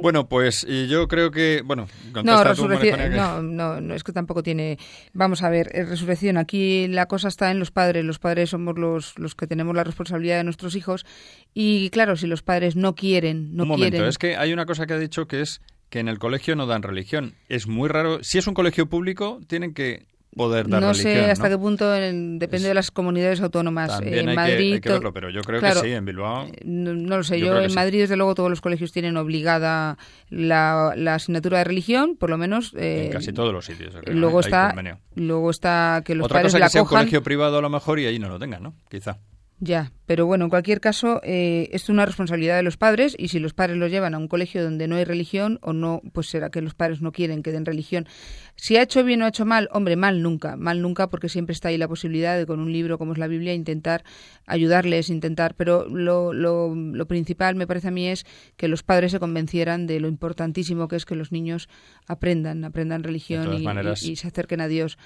Bueno, 0.00 0.28
pues 0.28 0.64
yo 0.88 1.08
creo 1.08 1.32
que, 1.32 1.62
bueno, 1.64 1.88
No, 2.14 2.22
tú, 2.42 2.48
resurrección, 2.48 2.98
que- 3.00 3.08
no, 3.10 3.42
no, 3.42 3.80
no, 3.80 3.94
es 3.94 4.04
que 4.04 4.12
tampoco 4.12 4.44
tiene... 4.44 4.78
Vamos 5.12 5.42
a 5.42 5.50
ver, 5.50 5.70
eh, 5.74 5.84
resurrección, 5.84 6.36
aquí 6.36 6.86
la 6.86 7.06
cosa 7.06 7.26
está 7.26 7.50
en 7.50 7.58
los 7.58 7.72
padres. 7.72 8.04
Los 8.04 8.20
padres 8.20 8.50
somos 8.50 8.78
los, 8.78 9.18
los 9.18 9.34
que 9.34 9.48
tenemos 9.48 9.74
la 9.74 9.82
responsabilidad 9.82 10.36
de 10.38 10.44
nuestros 10.44 10.76
hijos 10.76 11.04
y 11.52 11.90
claro, 11.90 12.16
si 12.16 12.28
los 12.28 12.42
padres 12.42 12.76
no 12.76 12.94
quieren, 12.94 13.56
no 13.56 13.64
Un 13.64 13.70
momento, 13.70 13.90
quieren... 13.92 14.08
es 14.08 14.18
que 14.18 14.36
hay 14.36 14.52
una 14.52 14.66
cosa 14.66 14.86
que 14.86 14.94
ha 14.94 14.98
dicho 14.98 15.26
que 15.26 15.40
es 15.40 15.60
que 15.90 15.98
en 16.00 16.08
el 16.08 16.18
colegio 16.18 16.54
no 16.54 16.66
dan 16.66 16.82
religión. 16.82 17.34
Es 17.48 17.66
muy 17.66 17.88
raro. 17.88 18.22
Si 18.22 18.38
es 18.38 18.46
un 18.46 18.54
colegio 18.54 18.88
público, 18.88 19.40
tienen 19.48 19.74
que 19.74 20.06
poder 20.38 20.66
dar 20.68 20.80
no 20.80 20.92
religión. 20.92 21.12
sé 21.12 21.30
hasta 21.30 21.44
¿no? 21.50 21.50
qué 21.50 21.58
punto 21.58 21.94
en- 21.94 22.38
depende 22.38 22.62
Es- 22.64 22.68
de 22.70 22.74
las 22.74 22.90
comunidades 22.90 23.42
autónomas. 23.42 24.00
En 24.00 24.30
hay, 24.30 24.34
Madrid, 24.36 24.56
que, 24.56 24.74
hay 24.74 24.80
que 24.80 24.88
verlo, 24.88 25.12
pero 25.12 25.28
yo 25.28 25.42
creo 25.42 25.60
claro, 25.60 25.82
que 25.82 25.88
sí, 25.88 25.92
en 25.94 26.04
Bilbao. 26.06 26.46
No, 26.64 26.94
no 26.94 27.16
lo 27.18 27.22
sé, 27.24 27.38
Yo 27.38 27.60
en 27.60 27.68
sí. 27.68 27.76
Madrid 27.76 28.00
desde 28.00 28.16
luego 28.16 28.34
todos 28.34 28.48
los 28.48 28.62
colegios 28.62 28.90
tienen 28.92 29.18
obligada 29.18 29.98
la, 30.30 30.94
la 30.96 31.14
asignatura 31.16 31.58
de 31.58 31.64
religión, 31.64 32.16
por 32.16 32.30
lo 32.30 32.38
menos. 32.38 32.72
eh, 32.78 33.06
en 33.06 33.12
casi 33.12 33.32
todos 33.34 33.52
los 33.52 33.66
sitios. 33.66 33.94
creo, 34.00 34.14
luego 34.16 34.38
¿eh? 34.40 34.44
Hay 34.44 34.48
está, 34.48 34.74
luego 35.16 35.50
está 35.50 36.02
que 36.06 36.14
los 36.14 36.24
Otra 36.24 36.36
padres 36.36 36.52
cosa 36.52 36.58
la 36.60 36.66
que 36.66 36.70
sea 36.70 36.82
un 36.82 36.88
colegio 36.88 37.22
privado 37.22 37.58
a 37.58 37.60
lo 37.62 37.68
mejor 37.68 37.98
y 37.98 38.06
ahí 38.06 38.18
no 38.18 38.28
lo 38.28 38.38
tengan, 38.38 38.62
¿no? 38.62 38.74
Quizá. 38.88 39.18
Ya, 39.60 39.90
pero 40.06 40.24
bueno, 40.24 40.44
en 40.44 40.50
cualquier 40.50 40.80
caso, 40.80 41.20
eh, 41.24 41.68
es 41.72 41.88
una 41.88 42.06
responsabilidad 42.06 42.56
de 42.56 42.62
los 42.62 42.76
padres 42.76 43.16
y 43.18 43.26
si 43.26 43.40
los 43.40 43.54
padres 43.54 43.76
los 43.76 43.90
llevan 43.90 44.14
a 44.14 44.18
un 44.18 44.28
colegio 44.28 44.62
donde 44.62 44.86
no 44.86 44.94
hay 44.94 45.02
religión 45.04 45.58
o 45.62 45.72
no, 45.72 46.00
pues 46.12 46.28
será 46.28 46.48
que 46.50 46.62
los 46.62 46.74
padres 46.74 47.02
no 47.02 47.10
quieren 47.10 47.42
que 47.42 47.50
den 47.50 47.64
religión. 47.66 48.06
Si 48.54 48.76
ha 48.76 48.82
hecho 48.82 49.02
bien 49.02 49.20
o 49.20 49.24
ha 49.24 49.30
hecho 49.30 49.44
mal, 49.44 49.68
hombre, 49.72 49.96
mal 49.96 50.22
nunca, 50.22 50.56
mal 50.56 50.80
nunca 50.80 51.10
porque 51.10 51.28
siempre 51.28 51.54
está 51.54 51.70
ahí 51.70 51.76
la 51.76 51.88
posibilidad 51.88 52.38
de 52.38 52.46
con 52.46 52.60
un 52.60 52.72
libro 52.72 52.98
como 52.98 53.12
es 53.14 53.18
la 53.18 53.26
Biblia 53.26 53.52
intentar 53.52 54.04
ayudarles, 54.46 55.10
intentar, 55.10 55.54
pero 55.56 55.88
lo, 55.88 56.32
lo, 56.32 56.72
lo 56.74 57.06
principal 57.08 57.56
me 57.56 57.66
parece 57.66 57.88
a 57.88 57.90
mí 57.90 58.06
es 58.06 58.26
que 58.56 58.68
los 58.68 58.84
padres 58.84 59.10
se 59.10 59.18
convencieran 59.18 59.88
de 59.88 59.98
lo 59.98 60.06
importantísimo 60.06 60.86
que 60.86 60.94
es 60.94 61.04
que 61.04 61.16
los 61.16 61.32
niños 61.32 61.68
aprendan, 62.06 62.64
aprendan 62.64 63.02
religión 63.02 63.42
y, 63.58 63.64
maneras- 63.64 64.02
y- 64.04 64.12
y 64.12 64.16
se 64.16 64.28
acerquen 64.28 64.60
a 64.60 64.68
Dios. 64.68 64.98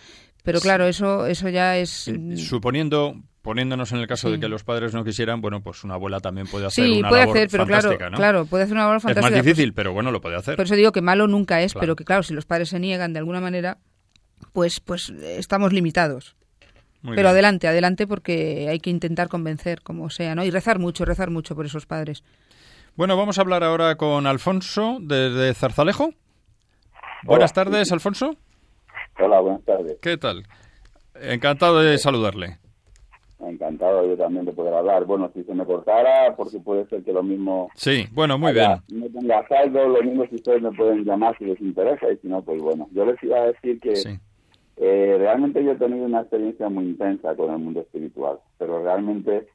Pero 0.45 0.61
claro, 0.61 0.87
eso, 0.87 1.27
eso 1.27 1.49
ya 1.49 1.79
es... 1.79 2.09
Suponiendo, 2.37 3.17
poniéndonos 3.43 3.93
en 3.93 3.99
el 3.99 4.07
caso 4.07 4.31
de 4.31 4.39
que 4.41 4.49
los 4.49 4.63
padres 4.65 4.95
no 4.95 5.05
quisieran, 5.05 5.41
bueno, 5.41 5.61
pues 5.63 5.83
una 5.85 5.95
abuela 5.95 6.21
también 6.21 6.47
puede 6.47 6.67
hacer 6.67 6.85
Sí, 6.87 6.99
una 7.01 7.09
puede 7.09 7.23
labor 7.23 7.37
hacer, 7.37 7.49
pero 7.51 7.67
claro, 7.67 7.83
fantástica, 7.83 8.11
¿no? 8.11 8.17
claro, 8.17 8.47
puede 8.47 8.65
hacer 8.65 8.75
una 8.75 8.83
labor 8.85 8.97
Es 8.99 9.03
fantástica. 9.03 9.31
más 9.31 9.33
pues, 9.33 9.45
difícil, 9.45 9.75
pero 9.75 9.93
bueno, 9.93 10.11
lo 10.13 10.21
puede 10.21 10.37
hacer. 10.37 10.57
Por 10.57 10.65
eso 10.65 10.77
digo 10.77 10.93
que 10.93 11.03
malo 11.03 11.27
nunca 11.27 11.61
es, 11.61 11.73
Claro. 11.73 11.81
pero 11.83 11.97
que 11.97 12.05
claro, 12.05 12.23
si 12.23 12.35
los 12.35 12.47
padres 12.47 12.69
se 12.69 12.79
niegan 12.79 13.13
de 13.13 13.19
alguna 13.19 13.41
manera, 13.41 13.79
pues, 14.53 14.81
pues 14.81 15.11
eh, 15.11 15.37
estamos 15.39 15.73
limitados. 15.73 16.37
Muy 17.03 17.17
pero 17.17 17.29
bien. 17.29 17.33
adelante, 17.33 17.67
adelante, 17.67 18.07
porque 18.07 18.69
hay 18.71 18.79
que 18.79 18.91
intentar 18.91 19.29
convencer, 19.29 19.83
como 19.83 20.09
sea, 20.09 20.37
¿no? 20.37 20.45
Y 20.45 20.51
rezar 20.53 20.79
mucho, 20.79 21.05
rezar 21.05 21.31
mucho 21.31 21.57
por 21.57 21.67
esos 21.67 21.85
padres. 21.85 22.23
Bueno, 22.95 23.17
vamos 23.17 23.39
a 23.39 23.41
hablar 23.41 23.65
ahora 23.65 23.97
con 23.97 24.27
Alfonso 24.29 24.99
desde 25.01 25.53
Zarzalejo. 25.55 26.15
Buenas 27.25 27.53
tardes, 27.53 27.91
Alfonso. 27.91 28.37
Hola, 29.19 29.41
buenas 29.41 29.65
tardes. 29.65 29.97
¿Qué 30.01 30.17
tal? 30.17 30.45
Encantado 31.21 31.81
de 31.81 31.99
saludarle. 31.99 32.59
Encantado 33.47 34.07
yo 34.07 34.17
también 34.17 34.45
de 34.45 34.53
poder 34.53 34.73
hablar. 34.75 35.05
Bueno, 35.05 35.31
si 35.35 35.43
se 35.45 35.55
me 35.55 35.65
cortara, 35.65 36.35
porque 36.37 36.61
puede 36.61 36.87
ser 36.87 37.03
que 37.03 37.13
lo 37.13 37.23
mismo... 37.23 37.69
Sí, 37.75 38.07
bueno, 38.13 38.39
muy 38.39 38.53
bien. 38.53 38.71
No 38.89 39.07
tenga 39.09 39.47
saldo, 39.49 39.89
lo 39.89 40.03
mismo 40.03 40.25
si 40.27 40.37
ustedes 40.37 40.63
me 40.63 40.71
pueden 40.73 41.05
llamar 41.05 41.37
si 41.39 41.45
les 41.47 41.61
interesa 41.61 42.11
y 42.11 42.17
si 42.19 42.29
no, 42.29 42.43
pues 42.43 42.63
bueno. 42.63 42.89
Yo 42.93 43.05
les 43.05 43.23
iba 43.23 43.39
a 43.39 43.47
decir 43.47 43.81
que 43.81 43.97
Sí. 43.97 44.11
eh, 44.77 45.17
realmente 45.19 45.63
yo 45.65 45.73
he 45.73 45.77
tenido 45.77 46.07
una 46.07 46.21
experiencia 46.21 46.69
muy 46.69 46.85
intensa 46.85 47.35
con 47.35 47.51
el 47.53 47.59
mundo 47.59 47.81
espiritual, 47.81 48.39
pero 48.59 48.83
realmente 48.83 49.49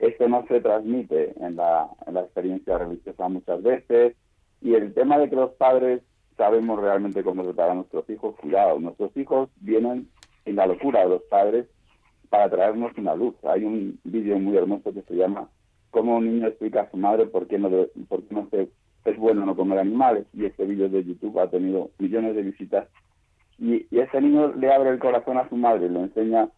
esto 0.00 0.28
no 0.28 0.44
se 0.48 0.60
transmite 0.60 1.34
en 1.40 1.56
la, 1.56 1.88
en 2.06 2.14
la 2.14 2.20
experiencia 2.20 2.78
religiosa 2.78 3.28
muchas 3.28 3.62
veces 3.62 4.16
y 4.62 4.74
el 4.74 4.94
tema 4.94 5.18
de 5.18 5.28
que 5.28 5.36
los 5.36 5.50
padres 5.52 6.02
sabemos 6.36 6.80
realmente 6.80 7.22
cómo 7.22 7.42
tratar 7.42 7.70
a 7.70 7.74
nuestros 7.74 8.08
hijos, 8.08 8.34
cuidado, 8.36 8.78
nuestros 8.78 9.14
hijos 9.16 9.50
vienen 9.60 10.08
en 10.46 10.56
la 10.56 10.66
locura 10.66 11.00
de 11.02 11.08
los 11.10 11.22
padres 11.24 11.66
para 12.30 12.48
traernos 12.48 12.96
una 12.96 13.14
luz. 13.14 13.34
Hay 13.44 13.64
un 13.64 13.98
vídeo 14.04 14.38
muy 14.38 14.56
hermoso 14.56 14.92
que 14.94 15.02
se 15.02 15.14
llama 15.14 15.48
Cómo 15.90 16.16
un 16.16 16.26
niño 16.26 16.46
explica 16.46 16.82
a 16.82 16.90
su 16.90 16.96
madre 16.96 17.26
por 17.26 17.46
qué 17.48 17.58
no, 17.58 17.68
debe- 17.68 17.90
por 18.08 18.22
qué 18.22 18.34
no 18.34 18.48
se, 18.50 18.68
es 19.04 19.16
bueno 19.18 19.44
no 19.44 19.56
comer 19.56 19.80
animales 19.80 20.26
y 20.32 20.44
este 20.46 20.64
vídeo 20.64 20.88
de 20.88 21.04
YouTube 21.04 21.38
ha 21.40 21.50
tenido 21.50 21.90
millones 21.98 22.36
de 22.36 22.42
visitas 22.42 22.88
y, 23.58 23.86
y 23.90 23.98
ese 23.98 24.20
niño 24.20 24.54
le 24.54 24.72
abre 24.72 24.90
el 24.90 24.98
corazón 25.00 25.36
a 25.36 25.48
su 25.48 25.56
madre, 25.56 25.88
le 25.90 25.98
enseña 26.00 26.48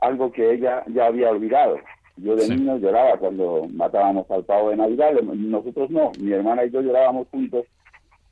algo 0.00 0.32
que 0.32 0.52
ella 0.54 0.84
ya 0.86 1.06
había 1.06 1.30
olvidado. 1.30 1.76
Yo 2.16 2.36
de 2.36 2.42
Sí. 2.42 2.54
niño 2.56 2.76
lloraba 2.78 3.16
cuando 3.18 3.66
matábamos 3.72 4.30
al 4.30 4.44
pavo 4.44 4.70
de 4.70 4.76
Navidad, 4.76 5.12
nosotros 5.22 5.90
no, 5.90 6.12
mi 6.20 6.32
hermana 6.32 6.64
y 6.64 6.70
yo 6.70 6.80
llorábamos 6.82 7.26
juntos 7.28 7.66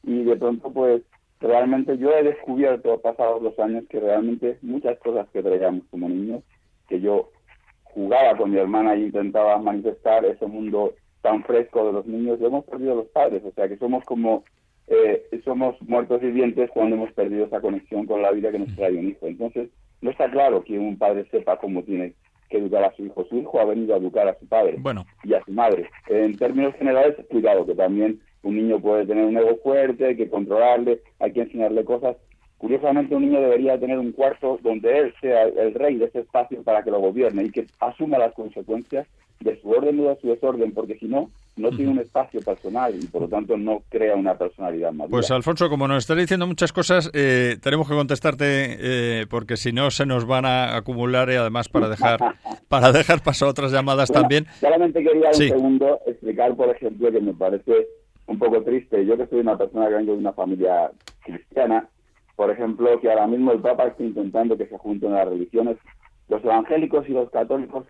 y 0.04 0.22
de 0.24 0.36
pronto 0.36 0.70
pues 0.72 1.02
realmente 1.40 1.96
yo 1.98 2.10
he 2.12 2.22
descubierto 2.22 3.00
pasados 3.00 3.42
los 3.42 3.58
años 3.58 3.84
que 3.88 3.98
realmente 3.98 4.58
muchas 4.62 4.98
cosas 4.98 5.26
que 5.32 5.42
traíamos 5.42 5.82
como 5.90 6.08
niños, 6.08 6.42
que 6.90 7.00
yo 7.00 7.30
jugaba 7.84 8.36
con 8.36 8.50
mi 8.50 8.58
hermana 8.58 8.94
e 8.94 9.00
intentaba 9.00 9.56
manifestar 9.58 10.24
ese 10.26 10.46
mundo 10.46 10.92
tan 11.22 11.42
fresco 11.44 11.86
de 11.86 11.92
los 11.92 12.06
niños, 12.06 12.38
lo 12.40 12.48
hemos 12.48 12.64
perdido 12.66 12.96
los 12.96 13.08
padres, 13.08 13.42
o 13.44 13.52
sea 13.52 13.68
que 13.68 13.78
somos 13.78 14.04
como 14.04 14.44
eh, 14.86 15.22
somos 15.44 15.80
muertos 15.82 16.20
vivientes 16.20 16.68
cuando 16.72 16.96
hemos 16.96 17.12
perdido 17.12 17.46
esa 17.46 17.60
conexión 17.60 18.06
con 18.06 18.22
la 18.22 18.32
vida 18.32 18.50
que 18.50 18.58
nos 18.58 18.74
trae 18.74 18.92
un 18.92 19.08
hijo. 19.08 19.26
Entonces, 19.26 19.70
no 20.00 20.10
está 20.10 20.28
claro 20.28 20.64
que 20.64 20.78
un 20.78 20.98
padre 20.98 21.26
sepa 21.30 21.58
cómo 21.58 21.82
tiene 21.84 22.14
que 22.48 22.58
educar 22.58 22.82
a 22.84 22.92
su 22.96 23.06
hijo. 23.06 23.24
Su 23.26 23.36
hijo 23.38 23.60
ha 23.60 23.66
venido 23.66 23.94
a 23.94 23.98
educar 23.98 24.26
a 24.26 24.36
su 24.38 24.48
padre 24.48 24.76
Bueno, 24.78 25.06
y 25.22 25.34
a 25.34 25.44
su 25.44 25.52
madre. 25.52 25.88
En 26.08 26.36
términos 26.36 26.74
generales, 26.74 27.14
cuidado, 27.30 27.64
que 27.64 27.74
también 27.76 28.20
un 28.42 28.56
niño 28.56 28.80
puede 28.80 29.06
tener 29.06 29.24
un 29.24 29.36
ego 29.36 29.56
fuerte, 29.62 30.06
hay 30.06 30.16
que 30.16 30.28
controlarle, 30.28 31.00
hay 31.20 31.32
que 31.32 31.42
enseñarle 31.42 31.84
cosas. 31.84 32.16
Curiosamente, 32.60 33.14
un 33.16 33.22
niño 33.22 33.40
debería 33.40 33.80
tener 33.80 33.98
un 33.98 34.12
cuarto 34.12 34.58
donde 34.62 34.98
él 34.98 35.14
sea 35.22 35.44
el 35.44 35.72
rey 35.72 35.96
de 35.96 36.04
ese 36.04 36.20
espacio 36.20 36.62
para 36.62 36.82
que 36.82 36.90
lo 36.90 37.00
gobierne 37.00 37.44
y 37.44 37.50
que 37.50 37.64
asuma 37.80 38.18
las 38.18 38.34
consecuencias 38.34 39.06
de 39.40 39.58
su 39.62 39.70
orden 39.70 39.98
o 40.00 40.10
de 40.10 40.20
su 40.20 40.28
desorden, 40.28 40.70
porque 40.74 40.98
si 40.98 41.06
no, 41.06 41.30
no 41.56 41.70
tiene 41.70 41.90
un 41.92 41.98
espacio 42.00 42.42
personal 42.42 42.94
y 42.94 43.06
por 43.06 43.22
lo 43.22 43.28
tanto 43.28 43.56
no 43.56 43.80
crea 43.88 44.14
una 44.14 44.34
personalidad 44.36 44.92
madura. 44.92 45.12
pues 45.16 45.30
Alfonso, 45.30 45.70
como 45.70 45.88
nos 45.88 46.04
estás 46.04 46.18
diciendo 46.18 46.46
muchas 46.46 46.70
cosas, 46.74 47.10
eh, 47.14 47.56
tenemos 47.62 47.88
que 47.88 47.94
contestarte 47.94 48.44
eh, 48.44 49.26
porque 49.30 49.56
si 49.56 49.72
no 49.72 49.90
se 49.90 50.04
nos 50.04 50.26
van 50.26 50.44
a 50.44 50.76
acumular 50.76 51.30
y 51.30 51.36
además 51.36 51.70
para 51.70 51.88
dejar 51.88 52.18
para 52.68 52.92
dejar 52.92 53.22
paso 53.22 53.46
a 53.46 53.48
otras 53.48 53.72
llamadas 53.72 54.10
Bueno, 54.10 54.20
también. 54.20 54.46
Solamente 54.60 55.02
quería 55.02 55.32
Sí. 55.32 55.44
un 55.44 55.48
segundo 55.56 55.98
explicar, 56.06 56.54
por 56.54 56.68
ejemplo, 56.68 57.10
que 57.10 57.20
me 57.22 57.32
parece 57.32 57.86
un 58.26 58.38
poco 58.38 58.62
triste. 58.62 59.06
Yo 59.06 59.16
que 59.16 59.26
soy 59.28 59.40
una 59.40 59.56
persona 59.56 59.88
que 59.88 59.94
vengo 59.94 60.12
de 60.12 60.18
una 60.18 60.34
familia 60.34 60.90
cristiana, 61.24 61.88
por 62.40 62.50
ejemplo, 62.50 62.98
que 63.00 63.10
ahora 63.10 63.26
mismo 63.26 63.52
el 63.52 63.60
Papa 63.60 63.88
está 63.88 64.02
intentando 64.02 64.56
que 64.56 64.64
se 64.66 64.78
junten 64.78 65.12
las 65.12 65.28
religiones, 65.28 65.76
los 66.30 66.42
evangélicos 66.42 67.06
y 67.06 67.12
los 67.12 67.28
católicos. 67.28 67.84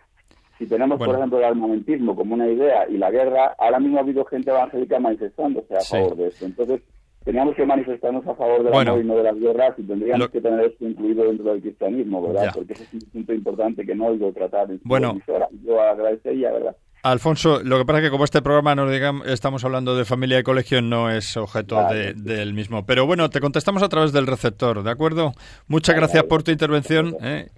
Si 0.59 0.67
tenemos, 0.67 0.99
Bueno. 0.99 1.13
por 1.13 1.19
ejemplo, 1.21 1.39
el 1.39 1.45
armamentismo 1.45 2.17
como 2.17 2.35
una 2.35 2.49
idea 2.49 2.89
y 2.89 2.99
la 2.99 3.13
guerra, 3.13 3.55
ahora 3.61 3.79
mismo 3.79 3.99
ha 3.99 4.01
habido 4.01 4.25
gente 4.25 4.51
evangélica 4.51 4.99
manifestándose 4.99 5.77
a 5.77 5.81
Sí. 5.83 5.97
favor 5.97 6.17
de 6.17 6.27
esto. 6.27 6.47
Entonces, 6.47 6.81
teníamos 7.25 7.55
que 7.55 7.65
manifestarnos 7.65 8.27
a 8.27 8.35
favor 8.35 8.65
del 8.65 8.73
Bueno. 8.73 8.91
amor 8.91 9.05
y 9.05 9.07
no 9.07 9.15
de 9.19 9.23
las 9.23 9.39
guerras 9.39 9.75
y 9.79 9.83
tendríamos 9.85 10.19
Lo- 10.19 10.31
que 10.33 10.41
tener 10.41 10.65
esto 10.65 10.85
incluido 10.85 11.25
dentro 11.27 11.53
del 11.53 11.63
cristianismo, 11.63 12.21
¿verdad? 12.27 12.47
Ya. 12.47 12.53
Porque 12.53 12.73
ese 12.73 12.83
es 12.83 12.93
un 12.95 13.01
punto 13.13 13.33
importante 13.33 13.87
que 13.87 13.95
no 13.95 14.07
oigo 14.09 14.33
tratar 14.33 14.69
en 14.69 14.81
su 14.83 14.89
Bueno. 14.89 15.17
Yo 15.65 15.81
agradecería, 15.81 16.51
¿verdad? 16.51 16.77
Alfonso, 17.03 17.63
lo 17.63 17.79
que 17.79 17.85
pasa 17.87 17.99
es 18.01 18.05
que 18.05 18.11
como 18.11 18.25
este 18.25 18.43
programa 18.43 18.75
nos 18.75 18.91
digamos, 18.93 19.27
estamos 19.27 19.65
hablando 19.65 19.97
de 19.97 20.05
familia 20.05 20.39
y 20.39 20.43
colegio, 20.43 20.83
no 20.83 21.11
es 21.11 21.37
objeto 21.37 21.77
Vale. 21.77 22.13
de- 22.15 22.35
del 22.37 22.53
mismo. 22.53 22.85
Pero 22.85 23.07
bueno, 23.07 23.31
te 23.31 23.41
contestamos 23.41 23.83
a 23.83 23.89
través 23.89 24.13
del 24.13 24.27
receptor, 24.27 24.83
¿de 24.83 24.91
acuerdo? 24.91 25.33
Muchas 25.67 25.95
Vale, 25.95 26.01
gracias 26.01 26.23
vale. 26.23 26.29
por 26.29 26.43
tu 26.43 26.51
intervención. 26.51 27.17
¿eh? 27.23 27.49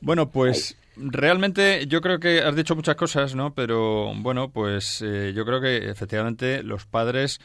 Bueno, 0.00 0.30
pues 0.30 0.76
realmente 0.96 1.86
yo 1.88 2.00
creo 2.00 2.20
que 2.20 2.40
has 2.40 2.54
dicho 2.54 2.76
muchas 2.76 2.94
cosas, 2.94 3.34
¿no? 3.34 3.52
Pero 3.54 4.12
bueno, 4.16 4.50
pues 4.50 5.02
eh, 5.04 5.32
yo 5.34 5.44
creo 5.44 5.60
que 5.60 5.90
efectivamente 5.90 6.62
los 6.62 6.86
padres 6.86 7.40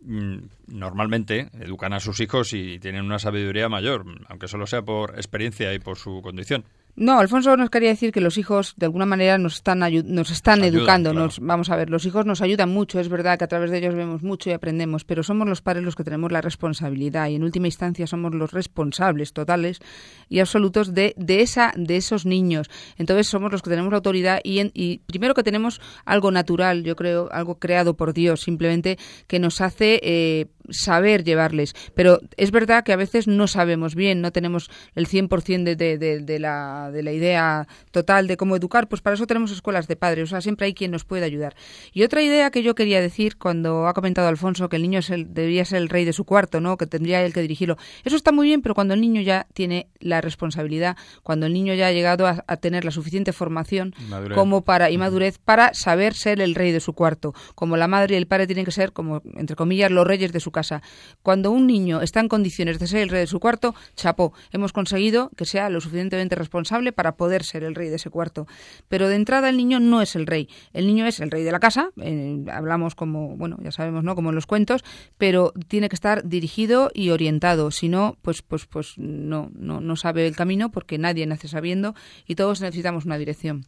mm, 0.00 0.36
normalmente 0.68 1.50
educan 1.60 1.92
a 1.92 2.00
sus 2.00 2.20
hijos 2.20 2.54
y 2.54 2.78
tienen 2.78 3.04
una 3.04 3.18
sabiduría 3.18 3.68
mayor, 3.68 4.04
aunque 4.28 4.48
solo 4.48 4.66
sea 4.66 4.80
por 4.82 5.16
experiencia 5.16 5.74
y 5.74 5.78
por 5.80 5.98
su 5.98 6.22
condición. 6.22 6.64
No, 6.96 7.18
Alfonso 7.18 7.56
nos 7.56 7.70
quería 7.70 7.88
decir 7.88 8.12
que 8.12 8.20
los 8.20 8.38
hijos 8.38 8.74
de 8.76 8.86
alguna 8.86 9.04
manera 9.04 9.36
nos 9.36 9.56
están 9.56 9.80
nos 9.80 10.30
están 10.30 10.62
Ayudan, 10.62 10.78
educando. 10.78 11.10
claro. 11.10 11.24
Nos, 11.26 11.40
vamos 11.40 11.68
a 11.70 11.74
ver, 11.76 11.90
los 11.90 12.06
hijos 12.06 12.24
nos 12.24 12.40
ayudan 12.40 12.70
mucho, 12.70 13.00
es 13.00 13.08
verdad 13.08 13.36
que 13.36 13.42
a 13.44 13.48
través 13.48 13.72
de 13.72 13.78
ellos 13.78 13.96
vemos 13.96 14.22
mucho 14.22 14.48
y 14.48 14.52
aprendemos, 14.52 15.04
pero 15.04 15.24
somos 15.24 15.48
los 15.48 15.60
padres 15.60 15.82
los 15.82 15.96
que 15.96 16.04
tenemos 16.04 16.30
la 16.30 16.40
responsabilidad 16.40 17.28
y 17.28 17.34
en 17.34 17.42
última 17.42 17.66
instancia 17.66 18.06
somos 18.06 18.32
los 18.32 18.52
responsables 18.52 19.32
totales 19.32 19.80
y 20.28 20.38
absolutos 20.38 20.94
de, 20.94 21.14
de 21.16 21.40
esa 21.42 21.72
de 21.76 21.96
esos 21.96 22.26
niños. 22.26 22.70
Entonces 22.96 23.26
somos 23.26 23.50
los 23.50 23.62
que 23.62 23.70
tenemos 23.70 23.90
la 23.90 23.96
autoridad 23.96 24.38
y, 24.44 24.60
en- 24.60 24.70
y 24.72 24.98
primero 24.98 25.34
que 25.34 25.42
tenemos 25.42 25.80
algo 26.04 26.30
natural, 26.30 26.84
yo 26.84 26.94
creo, 26.94 27.28
algo 27.32 27.58
creado 27.58 27.94
por 27.96 28.14
Dios, 28.14 28.42
simplemente 28.42 28.98
que 29.26 29.40
nos 29.40 29.60
hace 29.60 29.98
eh, 30.04 30.46
saber 30.70 31.24
llevarles. 31.24 31.74
Pero 31.94 32.20
es 32.36 32.50
verdad 32.50 32.84
que 32.84 32.92
a 32.92 32.96
veces 32.96 33.26
no 33.26 33.46
sabemos 33.46 33.94
bien, 33.94 34.20
no 34.20 34.32
tenemos 34.32 34.70
el 34.94 35.06
100% 35.06 35.64
de, 35.64 35.76
de, 35.76 35.98
de, 35.98 36.20
de 36.20 36.38
la, 36.38 36.90
de 36.92 37.02
la 37.02 37.12
idea 37.12 37.66
total 37.90 38.26
de 38.26 38.36
cómo 38.36 38.56
educar, 38.56 38.88
pues 38.88 39.02
para 39.02 39.14
eso 39.14 39.26
tenemos 39.26 39.50
escuelas 39.50 39.88
de 39.88 39.96
padres, 39.96 40.24
o 40.24 40.26
sea, 40.28 40.40
siempre 40.40 40.66
hay 40.66 40.74
quien 40.74 40.90
nos 40.90 41.04
puede 41.04 41.24
ayudar. 41.24 41.54
Y 41.92 42.02
otra 42.02 42.22
idea 42.22 42.50
que 42.50 42.62
yo 42.62 42.74
quería 42.74 43.00
decir 43.00 43.36
cuando 43.36 43.86
ha 43.86 43.94
comentado 43.94 44.28
Alfonso 44.28 44.68
que 44.68 44.76
el 44.76 44.82
niño 44.82 45.00
es 45.00 45.10
el, 45.10 45.32
debería 45.34 45.64
ser 45.64 45.78
el 45.78 45.88
rey 45.88 46.04
de 46.04 46.12
su 46.12 46.24
cuarto, 46.24 46.60
¿no? 46.60 46.76
que 46.76 46.86
tendría 46.86 47.22
él 47.24 47.32
que 47.32 47.40
dirigirlo. 47.40 47.76
Eso 48.04 48.16
está 48.16 48.32
muy 48.32 48.46
bien, 48.46 48.62
pero 48.62 48.74
cuando 48.74 48.94
el 48.94 49.00
niño 49.00 49.20
ya 49.20 49.46
tiene 49.52 49.88
la 50.00 50.20
responsabilidad, 50.20 50.96
cuando 51.22 51.46
el 51.46 51.52
niño 51.52 51.74
ya 51.74 51.88
ha 51.88 51.92
llegado 51.92 52.26
a, 52.26 52.44
a 52.46 52.56
tener 52.56 52.84
la 52.84 52.90
suficiente 52.90 53.32
formación 53.32 53.94
Madurez. 54.08 54.36
como 54.36 54.64
para 54.64 54.90
y 54.90 54.98
madurez 54.98 55.38
para 55.38 55.74
saber 55.74 56.14
ser 56.14 56.40
el 56.40 56.54
rey 56.54 56.72
de 56.72 56.80
su 56.80 56.92
cuarto, 56.92 57.34
como 57.54 57.76
la 57.76 57.88
madre 57.88 58.14
y 58.14 58.18
el 58.18 58.26
padre 58.26 58.46
tienen 58.46 58.64
que 58.64 58.70
ser 58.70 58.92
como 58.92 59.22
entre 59.36 59.56
comillas 59.56 59.90
los 59.90 60.06
reyes 60.06 60.32
de 60.32 60.40
su 60.40 60.50
casa. 60.54 60.80
Cuando 61.22 61.50
un 61.50 61.66
niño 61.66 62.00
está 62.00 62.20
en 62.20 62.28
condiciones 62.28 62.78
de 62.78 62.86
ser 62.86 63.00
el 63.00 63.10
rey 63.10 63.20
de 63.20 63.26
su 63.26 63.40
cuarto, 63.40 63.74
chapó, 63.96 64.32
hemos 64.52 64.72
conseguido 64.72 65.30
que 65.36 65.44
sea 65.44 65.68
lo 65.68 65.82
suficientemente 65.82 66.34
responsable 66.34 66.92
para 66.92 67.16
poder 67.16 67.44
ser 67.44 67.62
el 67.64 67.74
rey 67.74 67.90
de 67.90 67.96
ese 67.96 68.08
cuarto. 68.08 68.46
Pero 68.88 69.08
de 69.08 69.16
entrada 69.16 69.50
el 69.50 69.58
niño 69.58 69.80
no 69.80 70.00
es 70.00 70.16
el 70.16 70.26
rey. 70.26 70.48
El 70.72 70.86
niño 70.86 71.06
es 71.06 71.20
el 71.20 71.30
rey 71.30 71.42
de 71.42 71.52
la 71.52 71.60
casa, 71.60 71.90
eh, 72.00 72.42
hablamos 72.50 72.94
como, 72.94 73.36
bueno, 73.36 73.58
ya 73.62 73.72
sabemos, 73.72 74.02
¿no? 74.04 74.14
Como 74.14 74.30
en 74.30 74.34
los 74.34 74.46
cuentos, 74.46 74.82
pero 75.18 75.52
tiene 75.68 75.90
que 75.90 75.96
estar 75.96 76.26
dirigido 76.26 76.90
y 76.94 77.10
orientado. 77.10 77.70
Si 77.70 77.88
no, 77.88 78.16
pues, 78.22 78.40
pues, 78.40 78.66
pues 78.66 78.94
no, 78.96 79.50
no, 79.54 79.80
no 79.80 79.96
sabe 79.96 80.26
el 80.26 80.36
camino 80.36 80.70
porque 80.70 80.96
nadie 80.96 81.26
nace 81.26 81.48
sabiendo 81.48 81.94
y 82.26 82.36
todos 82.36 82.60
necesitamos 82.60 83.04
una 83.04 83.18
dirección. 83.18 83.66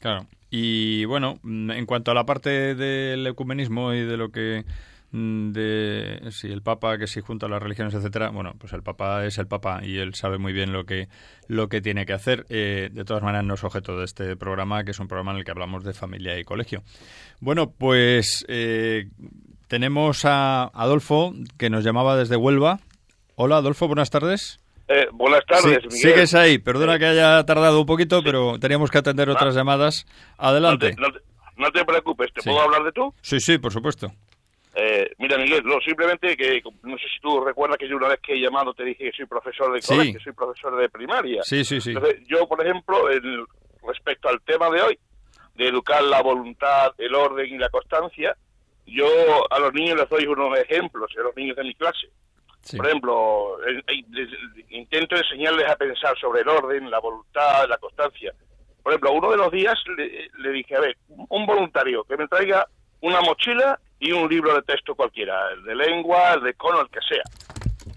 Claro. 0.00 0.26
Y 0.50 1.04
bueno, 1.04 1.38
en 1.44 1.84
cuanto 1.86 2.10
a 2.10 2.14
la 2.14 2.24
parte 2.24 2.74
del 2.74 3.26
ecumenismo 3.26 3.92
y 3.92 4.00
de 4.00 4.16
lo 4.16 4.30
que 4.30 4.64
de 5.10 6.20
si 6.30 6.48
el 6.48 6.60
Papa 6.60 6.98
que 6.98 7.06
si 7.06 7.20
junta 7.20 7.48
las 7.48 7.62
religiones 7.62 7.94
etcétera 7.94 8.28
bueno 8.28 8.54
pues 8.58 8.74
el 8.74 8.82
Papa 8.82 9.24
es 9.24 9.38
el 9.38 9.46
Papa 9.46 9.80
y 9.82 9.98
él 9.98 10.14
sabe 10.14 10.36
muy 10.36 10.52
bien 10.52 10.72
lo 10.72 10.84
que 10.84 11.08
lo 11.46 11.68
que 11.68 11.80
tiene 11.80 12.04
que 12.04 12.12
hacer 12.12 12.44
eh, 12.50 12.90
de 12.92 13.04
todas 13.04 13.22
maneras 13.22 13.46
no 13.46 13.54
es 13.54 13.64
objeto 13.64 13.98
de 13.98 14.04
este 14.04 14.36
programa 14.36 14.84
que 14.84 14.90
es 14.90 14.98
un 14.98 15.08
programa 15.08 15.32
en 15.32 15.38
el 15.38 15.44
que 15.44 15.50
hablamos 15.50 15.82
de 15.82 15.94
familia 15.94 16.38
y 16.38 16.44
colegio 16.44 16.82
bueno 17.40 17.70
pues 17.70 18.44
eh, 18.48 19.08
tenemos 19.66 20.26
a 20.26 20.64
Adolfo 20.74 21.32
que 21.56 21.70
nos 21.70 21.84
llamaba 21.84 22.16
desde 22.16 22.36
Huelva 22.36 22.80
hola 23.34 23.56
Adolfo 23.56 23.86
buenas 23.86 24.10
tardes 24.10 24.60
eh, 24.90 25.06
buenas 25.12 25.44
tardes, 25.44 25.84
Miguel. 25.84 25.90
Sigues 25.90 26.34
ahí. 26.34 26.56
Perdona 26.56 26.98
que 26.98 27.04
haya 27.04 27.44
tardado 27.44 27.78
un 27.78 27.84
poquito, 27.84 28.22
pero 28.22 28.58
teníamos 28.58 28.90
que 28.90 28.96
atender 28.96 29.28
otras 29.28 29.54
ah. 29.54 29.58
llamadas. 29.58 30.06
Adelante. 30.38 30.96
No 31.58 31.70
te, 31.70 31.84
preocupes, 31.84 32.32
¿te 32.32 32.40
puedo 32.40 32.62
hablar 32.62 32.84
de 32.84 32.92
tú? 32.92 33.12
Sí, 33.20 33.38
sí, 33.38 33.58
por 33.58 33.70
supuesto. 33.70 34.12
Eh, 34.80 35.10
mira, 35.18 35.36
Miguel, 35.36 35.64
no, 35.64 35.80
simplemente 35.80 36.36
que 36.36 36.62
no 36.84 36.96
sé 36.98 37.04
si 37.12 37.20
tú 37.20 37.40
recuerdas 37.40 37.78
que 37.78 37.88
yo 37.88 37.96
una 37.96 38.06
vez 38.06 38.20
que 38.20 38.34
he 38.34 38.40
llamado 38.40 38.72
te 38.74 38.84
dije 38.84 39.10
que 39.10 39.16
soy 39.16 39.26
profesor 39.26 39.72
de 39.72 39.80
colegio, 39.80 40.12
que 40.18 40.24
soy 40.24 40.32
profesor 40.32 40.76
de 40.76 40.88
primaria. 40.88 41.42
Sí, 41.42 41.64
sí, 41.64 41.80
sí. 41.80 41.90
Entonces, 41.90 42.20
yo, 42.28 42.46
por 42.46 42.64
ejemplo, 42.64 43.10
el, 43.10 43.44
respecto 43.84 44.28
al 44.28 44.40
tema 44.42 44.70
de 44.70 44.82
hoy, 44.82 44.98
de 45.56 45.66
educar 45.66 46.00
la 46.02 46.22
voluntad, 46.22 46.92
el 46.98 47.12
orden 47.12 47.52
y 47.52 47.58
la 47.58 47.68
constancia, 47.70 48.36
yo 48.86 49.06
a 49.50 49.58
los 49.58 49.72
niños 49.74 49.98
les 49.98 50.08
doy 50.08 50.26
unos 50.26 50.56
ejemplos, 50.58 51.10
a 51.18 51.22
los 51.22 51.36
niños 51.36 51.56
de 51.56 51.64
mi 51.64 51.74
clase. 51.74 52.08
Por 52.76 52.86
ejemplo, 52.86 53.56
intento 54.68 55.16
enseñarles 55.16 55.68
a 55.70 55.76
pensar 55.76 56.16
sobre 56.18 56.42
el 56.42 56.48
orden, 56.48 56.88
la 56.88 57.00
voluntad, 57.00 57.68
la 57.68 57.78
constancia. 57.78 58.32
Por 58.82 58.92
ejemplo, 58.92 59.12
uno 59.12 59.30
de 59.30 59.36
los 59.38 59.50
días 59.50 59.74
le, 59.96 60.52
dije, 60.52 60.76
a 60.76 60.80
ver, 60.80 60.96
un 61.08 61.46
voluntario 61.46 62.04
que 62.04 62.16
me 62.16 62.28
traiga 62.28 62.66
una 63.00 63.20
mochila 63.22 63.78
y 64.00 64.12
un 64.12 64.28
libro 64.28 64.54
de 64.54 64.62
texto 64.62 64.94
cualquiera, 64.94 65.50
el 65.52 65.64
de 65.64 65.74
lengua, 65.74 66.34
el 66.34 66.42
de 66.42 66.54
cono, 66.54 66.80
el 66.80 66.88
que 66.88 67.00
sea. 67.00 67.22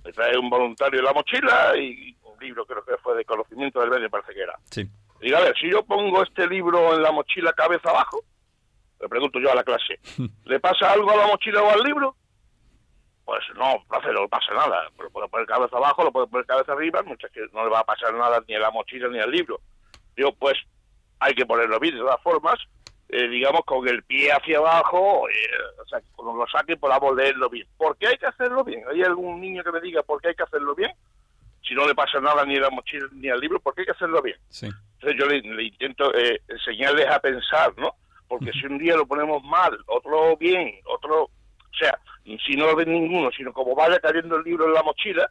Me 0.03 0.11
trae 0.11 0.37
un 0.37 0.49
voluntario 0.49 1.01
la 1.01 1.13
mochila 1.13 1.77
y 1.77 2.15
un 2.23 2.39
libro 2.39 2.65
creo 2.65 2.83
que 2.83 2.97
fue 2.97 3.15
de 3.15 3.25
conocimiento 3.25 3.79
del 3.79 3.91
medio, 3.91 4.09
parece 4.09 4.33
que 4.33 4.41
era. 4.41 4.57
Sí. 4.69 4.87
Digo, 5.19 5.37
a 5.37 5.41
ver, 5.41 5.55
si 5.57 5.69
yo 5.69 5.83
pongo 5.83 6.23
este 6.23 6.47
libro 6.47 6.95
en 6.95 7.03
la 7.03 7.11
mochila 7.11 7.53
cabeza 7.53 7.89
abajo, 7.89 8.23
le 8.99 9.07
pregunto 9.07 9.39
yo 9.39 9.51
a 9.51 9.55
la 9.55 9.63
clase, 9.63 9.99
¿le 10.45 10.59
pasa 10.59 10.91
algo 10.91 11.11
a 11.11 11.17
la 11.17 11.27
mochila 11.27 11.61
o 11.61 11.69
al 11.69 11.81
libro? 11.81 12.15
Pues 13.23 13.43
no, 13.55 13.83
profe, 13.87 14.11
no 14.11 14.27
pasa 14.27 14.53
nada. 14.53 14.89
Lo 14.99 15.09
puede 15.11 15.29
poner 15.29 15.45
cabeza 15.45 15.77
abajo, 15.77 16.03
lo 16.03 16.11
puede 16.11 16.27
poner 16.27 16.45
cabeza 16.45 16.73
arriba, 16.73 17.03
muchas 17.03 17.31
que 17.31 17.41
no 17.53 17.63
le 17.63 17.69
va 17.69 17.79
a 17.79 17.85
pasar 17.85 18.13
nada 18.15 18.43
ni 18.47 18.55
a 18.55 18.59
la 18.59 18.71
mochila 18.71 19.07
ni 19.09 19.19
al 19.19 19.31
libro. 19.31 19.61
Yo, 20.17 20.33
pues, 20.33 20.57
hay 21.19 21.33
que 21.35 21.45
ponerlo 21.45 21.79
bien 21.79 21.93
de 21.93 22.01
todas 22.01 22.21
formas, 22.21 22.59
eh, 23.13 23.27
digamos, 23.27 23.65
con 23.65 23.85
el 23.89 24.03
pie 24.03 24.31
hacia 24.31 24.59
abajo, 24.59 25.27
eh, 25.27 25.81
o 25.83 25.85
sea, 25.85 25.99
cuando 26.15 26.33
lo 26.33 26.47
saque 26.47 26.77
podamos 26.77 27.13
leerlo 27.13 27.49
bien. 27.49 27.67
¿Por 27.75 27.97
qué 27.97 28.07
hay 28.07 28.17
que 28.17 28.27
hacerlo 28.27 28.63
bien? 28.63 28.83
¿Hay 28.89 29.03
algún 29.03 29.41
niño 29.41 29.65
que 29.65 29.71
me 29.73 29.81
diga 29.81 30.01
por 30.01 30.21
qué 30.21 30.29
hay 30.29 30.35
que 30.35 30.43
hacerlo 30.43 30.73
bien? 30.73 30.91
Si 31.61 31.75
no 31.75 31.85
le 31.85 31.93
pasa 31.93 32.21
nada 32.21 32.45
ni 32.45 32.55
a 32.55 32.61
la 32.61 32.69
mochila 32.69 33.07
ni 33.11 33.27
al 33.27 33.41
libro, 33.41 33.59
¿por 33.59 33.75
qué 33.75 33.81
hay 33.81 33.87
que 33.87 33.91
hacerlo 33.91 34.21
bien? 34.21 34.37
Entonces 34.49 35.19
yo 35.19 35.25
le, 35.25 35.63
intento 35.63 36.13
eh, 36.15 36.41
enseñarles 36.47 37.07
a 37.07 37.19
pensar, 37.19 37.73
¿no? 37.77 37.95
Porque 38.29 38.53
si 38.53 38.65
un 38.65 38.77
día 38.77 38.95
lo 38.95 39.05
ponemos 39.05 39.43
mal, 39.43 39.77
otro 39.87 40.37
bien, 40.37 40.73
otro... 40.85 41.23
O 41.23 41.77
sea, 41.77 41.99
si 42.23 42.55
no 42.55 42.67
lo 42.67 42.77
ven 42.77 42.93
ninguno, 42.93 43.29
sino 43.35 43.51
como 43.51 43.75
vaya 43.75 43.99
cayendo 43.99 44.37
el 44.37 44.43
libro 44.43 44.67
en 44.67 44.73
la 44.73 44.83
mochila, 44.83 45.29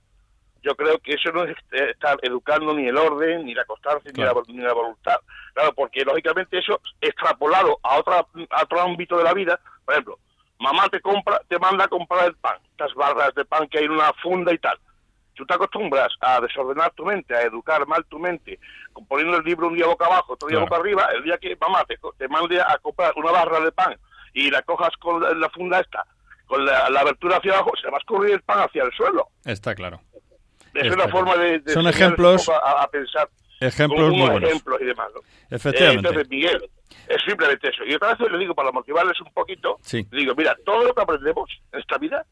yo 0.63 0.75
creo 0.75 0.99
que 0.99 1.15
eso 1.15 1.33
no 1.33 1.45
es 1.45 1.57
estar 1.71 2.19
educando 2.23 2.75
ni 2.75 2.87
el 2.87 2.97
orden, 2.97 3.45
ni 3.45 3.55
la 3.55 3.65
constancia, 3.65 4.11
ni, 4.15 4.23
la, 4.23 4.35
ni, 4.49 4.59
la, 4.59 4.73
voluntad. 4.73 5.17
Claro, 5.55 5.73
porque 5.75 6.05
lógicamente 6.05 6.59
eso 6.59 6.81
extrapolado 7.01 7.79
a, 7.83 7.99
otra, 7.99 8.27
a 8.51 8.63
otro 8.63 8.81
ámbito 8.81 9.17
de 9.19 9.25
la 9.25 9.35
vida, 9.35 9.59
por 9.85 9.95
ejemplo, 9.95 10.19
mamá 10.59 10.89
te 10.89 11.01
compra, 11.01 11.41
te 11.49 11.59
manda 11.59 11.85
a 11.85 11.89
comprar 11.89 12.27
el 12.27 12.35
pan, 12.37 12.59
estas 12.71 12.95
barras 12.95 13.35
de 13.35 13.45
pan 13.45 13.69
que 13.69 13.79
hay 13.79 13.85
en 13.85 13.93
una 13.93 14.13
funda 14.23 14.53
y 14.53 14.59
tal. 14.59 14.79
Tú 15.35 15.47
te 15.47 15.55
acostumbras 15.55 16.13
a 16.21 16.41
desordenar 16.41 16.91
tu 16.93 17.05
mente, 17.07 17.35
a 17.35 17.43
educar 17.43 17.87
mal 17.87 18.05
tu 18.05 18.19
mente, 18.19 18.59
poniendo 19.09 19.39
el 19.39 19.45
libro 19.45 19.69
un 19.69 19.75
día 19.75 19.87
boca 19.87 20.05
abajo, 20.05 20.35
otro 20.35 20.49
día 20.49 20.59
boca 20.59 20.77
arriba, 20.77 21.09
el 21.15 21.23
día 21.23 21.39
que 21.39 21.57
mamá 21.57 21.85
te, 21.85 21.99
te 22.19 22.29
mande 22.29 22.61
a 22.61 22.77
comprar 22.83 23.13
una 23.17 23.31
barra 23.31 23.61
de 23.61 23.73
pan 23.73 23.97
y 24.35 24.51
la 24.51 24.63
cojas 24.63 24.95
con 24.99 25.41
la 25.41 25.49
funda 25.49 25.81
esta, 25.81 26.05
con 26.47 26.65
la, 26.65 26.87
abertura 26.87 27.37
hacia 27.39 27.55
abajo, 27.55 27.73
se 27.81 27.89
va 27.89 27.97
a 27.97 28.01
escurrir 28.01 28.35
el 28.35 28.43
pan 28.43 28.59
hacia 28.61 28.83
el 28.83 28.93
suelo. 28.93 29.29
Está 29.45 29.75
claro. 29.75 30.01
Es 30.75 30.93
una 30.93 31.09
forma 31.09 31.37
de, 31.37 31.63
Son 31.73 31.87
ejemplos 31.87 32.49
a, 32.49 32.89
pensar. 32.89 33.29
Ejemplos 33.61 34.11
muy 34.11 34.29
buenos. 34.29 34.49
ejemplos 34.49 34.81
y 34.81 34.85
demás. 34.85 35.09
Efectivamente. 35.51 36.09
entonces, 36.09 36.31
Miguel, 36.31 36.71
es 37.09 37.23
simplemente 37.27 37.69
eso. 37.69 37.85
Y 37.85 37.95
otra 37.95 38.15
vez 38.15 38.31
le 38.31 38.39
digo, 38.39 38.55
para 38.55 38.73
motivarles 38.73 39.21
un 39.21 39.33
poquito, 39.33 39.79
sí. 39.83 40.07
le 40.11 40.21
digo, 40.21 40.35
mira, 40.37 40.57
todo 40.65 40.85
lo 40.85 40.95
que 40.95 41.03
aprendemos 41.03 41.51
en 41.73 41.81
esta 41.81 41.99
vida, 41.99 42.25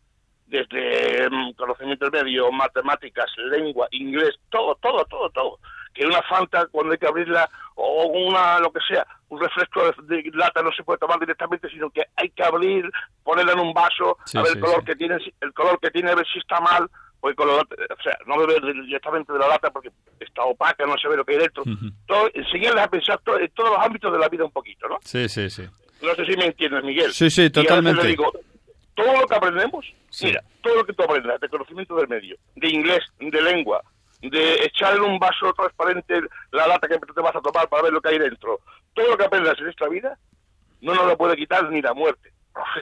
desde 0.46 1.28
mm, 1.28 1.52
conocimiento 1.52 2.10
medio, 2.10 2.50
matemáticas, 2.50 3.26
lengua, 3.50 3.88
inglés, 3.90 4.36
todo, 4.50 4.74
todo, 4.76 5.04
todo, 5.04 5.30
todo, 5.30 5.58
que 5.92 6.06
una 6.06 6.22
Fanta 6.22 6.66
cuando 6.66 6.92
hay 6.92 6.98
que 6.98 7.06
abrirla 7.06 7.48
o 7.74 8.06
una 8.06 8.58
lo 8.60 8.72
que 8.72 8.80
sea, 8.88 9.06
un 9.28 9.40
refresco 9.40 9.82
de, 10.04 10.30
lata 10.34 10.62
no 10.62 10.72
se 10.72 10.82
puede 10.82 10.98
tomar 10.98 11.18
directamente, 11.20 11.68
sino 11.68 11.90
que 11.90 12.04
hay 12.16 12.30
que 12.30 12.42
abrir, 12.42 12.90
ponerla 13.22 13.52
en 13.52 13.60
un 13.60 13.74
vaso, 13.74 14.16
a 14.34 14.42
ver 14.42 14.52
el 14.56 14.60
color 14.60 14.84
que 14.84 14.96
tiene, 14.96 15.18
el 15.40 15.52
color 15.52 15.78
que 15.80 15.90
tiene, 15.90 16.10
a 16.10 16.14
ver 16.14 16.26
si 16.32 16.38
está 16.38 16.60
mal, 16.60 16.88
o, 17.20 17.34
color, 17.34 17.66
o 17.70 18.02
sea, 18.02 18.16
no 18.26 18.38
beber 18.38 18.62
directamente 18.84 19.32
de 19.32 19.38
la 19.38 19.48
lata 19.48 19.70
porque 19.70 19.90
está 20.20 20.44
opaca, 20.44 20.86
no 20.86 20.96
se 20.98 21.08
ve 21.08 21.16
lo 21.16 21.24
que 21.24 21.32
hay 21.32 21.38
dentro. 21.38 21.64
todo, 22.06 22.30
enseñarles 22.34 22.84
a 22.84 22.88
pensar 22.88 23.20
en 23.40 23.50
todos 23.50 23.70
los 23.70 23.78
ámbitos 23.78 24.12
de 24.12 24.18
la 24.18 24.28
vida 24.28 24.44
un 24.44 24.52
poquito, 24.52 24.88
¿no? 24.88 24.98
Sí, 25.02 25.28
sí, 25.28 25.50
sí. 25.50 25.64
No 26.02 26.14
sé 26.14 26.24
si 26.26 26.36
me 26.36 26.46
entiendes, 26.46 26.84
Miguel. 26.84 27.12
Sí, 27.12 27.28
sí, 27.30 27.50
totalmente. 27.50 28.04
Y 28.04 28.08
digo, 28.08 28.32
todo 28.94 29.20
lo 29.20 29.26
que 29.26 29.34
aprendemos, 29.34 29.84
mira, 30.22 30.42
todo 30.62 30.76
lo 30.76 30.84
que 30.84 30.92
tú 30.92 31.02
aprendas 31.02 31.40
de 31.40 31.48
conocimiento 31.48 31.96
del 31.96 32.08
medio, 32.08 32.36
de 32.54 32.68
inglés, 32.68 33.00
de 33.18 33.42
lengua, 33.42 33.82
de 34.20 34.64
echar 34.64 34.96
en 34.96 35.02
un 35.02 35.18
vaso 35.18 35.52
transparente 35.54 36.20
la 36.52 36.66
lata 36.66 36.88
que 36.88 36.98
te 36.98 37.20
vas 37.20 37.34
a 37.34 37.40
tomar 37.40 37.68
para 37.68 37.84
ver 37.84 37.92
lo 37.92 38.00
que 38.00 38.10
hay 38.10 38.18
dentro. 38.18 38.60
Todo 38.94 39.10
lo 39.10 39.16
que 39.16 39.24
aprendas 39.24 39.58
en 39.60 39.68
esta 39.68 39.88
vida 39.88 40.18
no 40.80 40.94
nos 40.94 41.06
lo 41.06 41.16
puede 41.16 41.36
quitar 41.36 41.70
ni 41.70 41.80
la 41.82 41.94
muerte. 41.94 42.32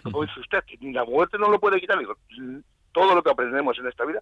Como 0.03 0.23
dice 0.23 0.41
usted, 0.41 0.65
que 0.65 0.79
ni 0.81 0.93
la 0.93 1.05
muerte 1.05 1.39
no 1.39 1.51
lo 1.51 1.61
puede 1.61 1.81
quitar. 1.81 1.99
Digo, 1.99 2.17
todo 2.97 3.15
lo 3.15 3.23
que 3.23 3.31
aprendemos 3.31 3.79
en 3.79 3.89
esta 3.89 4.07
vida 4.07 4.21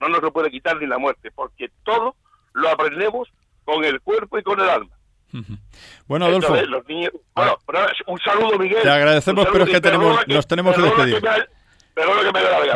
no 0.00 0.08
nos 0.08 0.20
lo 0.20 0.32
puede 0.32 0.50
quitar 0.50 0.76
ni 0.78 0.86
la 0.86 0.98
muerte, 0.98 1.30
porque 1.30 1.70
todo 1.84 2.16
lo 2.54 2.68
aprendemos 2.68 3.28
con 3.64 3.84
el 3.84 4.00
cuerpo 4.00 4.36
y 4.36 4.42
con 4.42 4.60
el 4.60 4.68
alma. 4.68 4.90
Bueno, 6.08 6.26
Adolfo. 6.26 6.52
bueno, 6.52 7.56
un 8.06 8.18
saludo, 8.20 8.58
Miguel. 8.58 8.82
Te 8.82 8.90
agradecemos, 8.90 9.46
pero 9.52 9.64
es 9.64 9.70
que 9.70 9.80
tenemos, 9.80 10.26
nos 10.26 10.46
tenemos 10.46 10.74
que 10.74 10.82
despedir. 10.82 11.22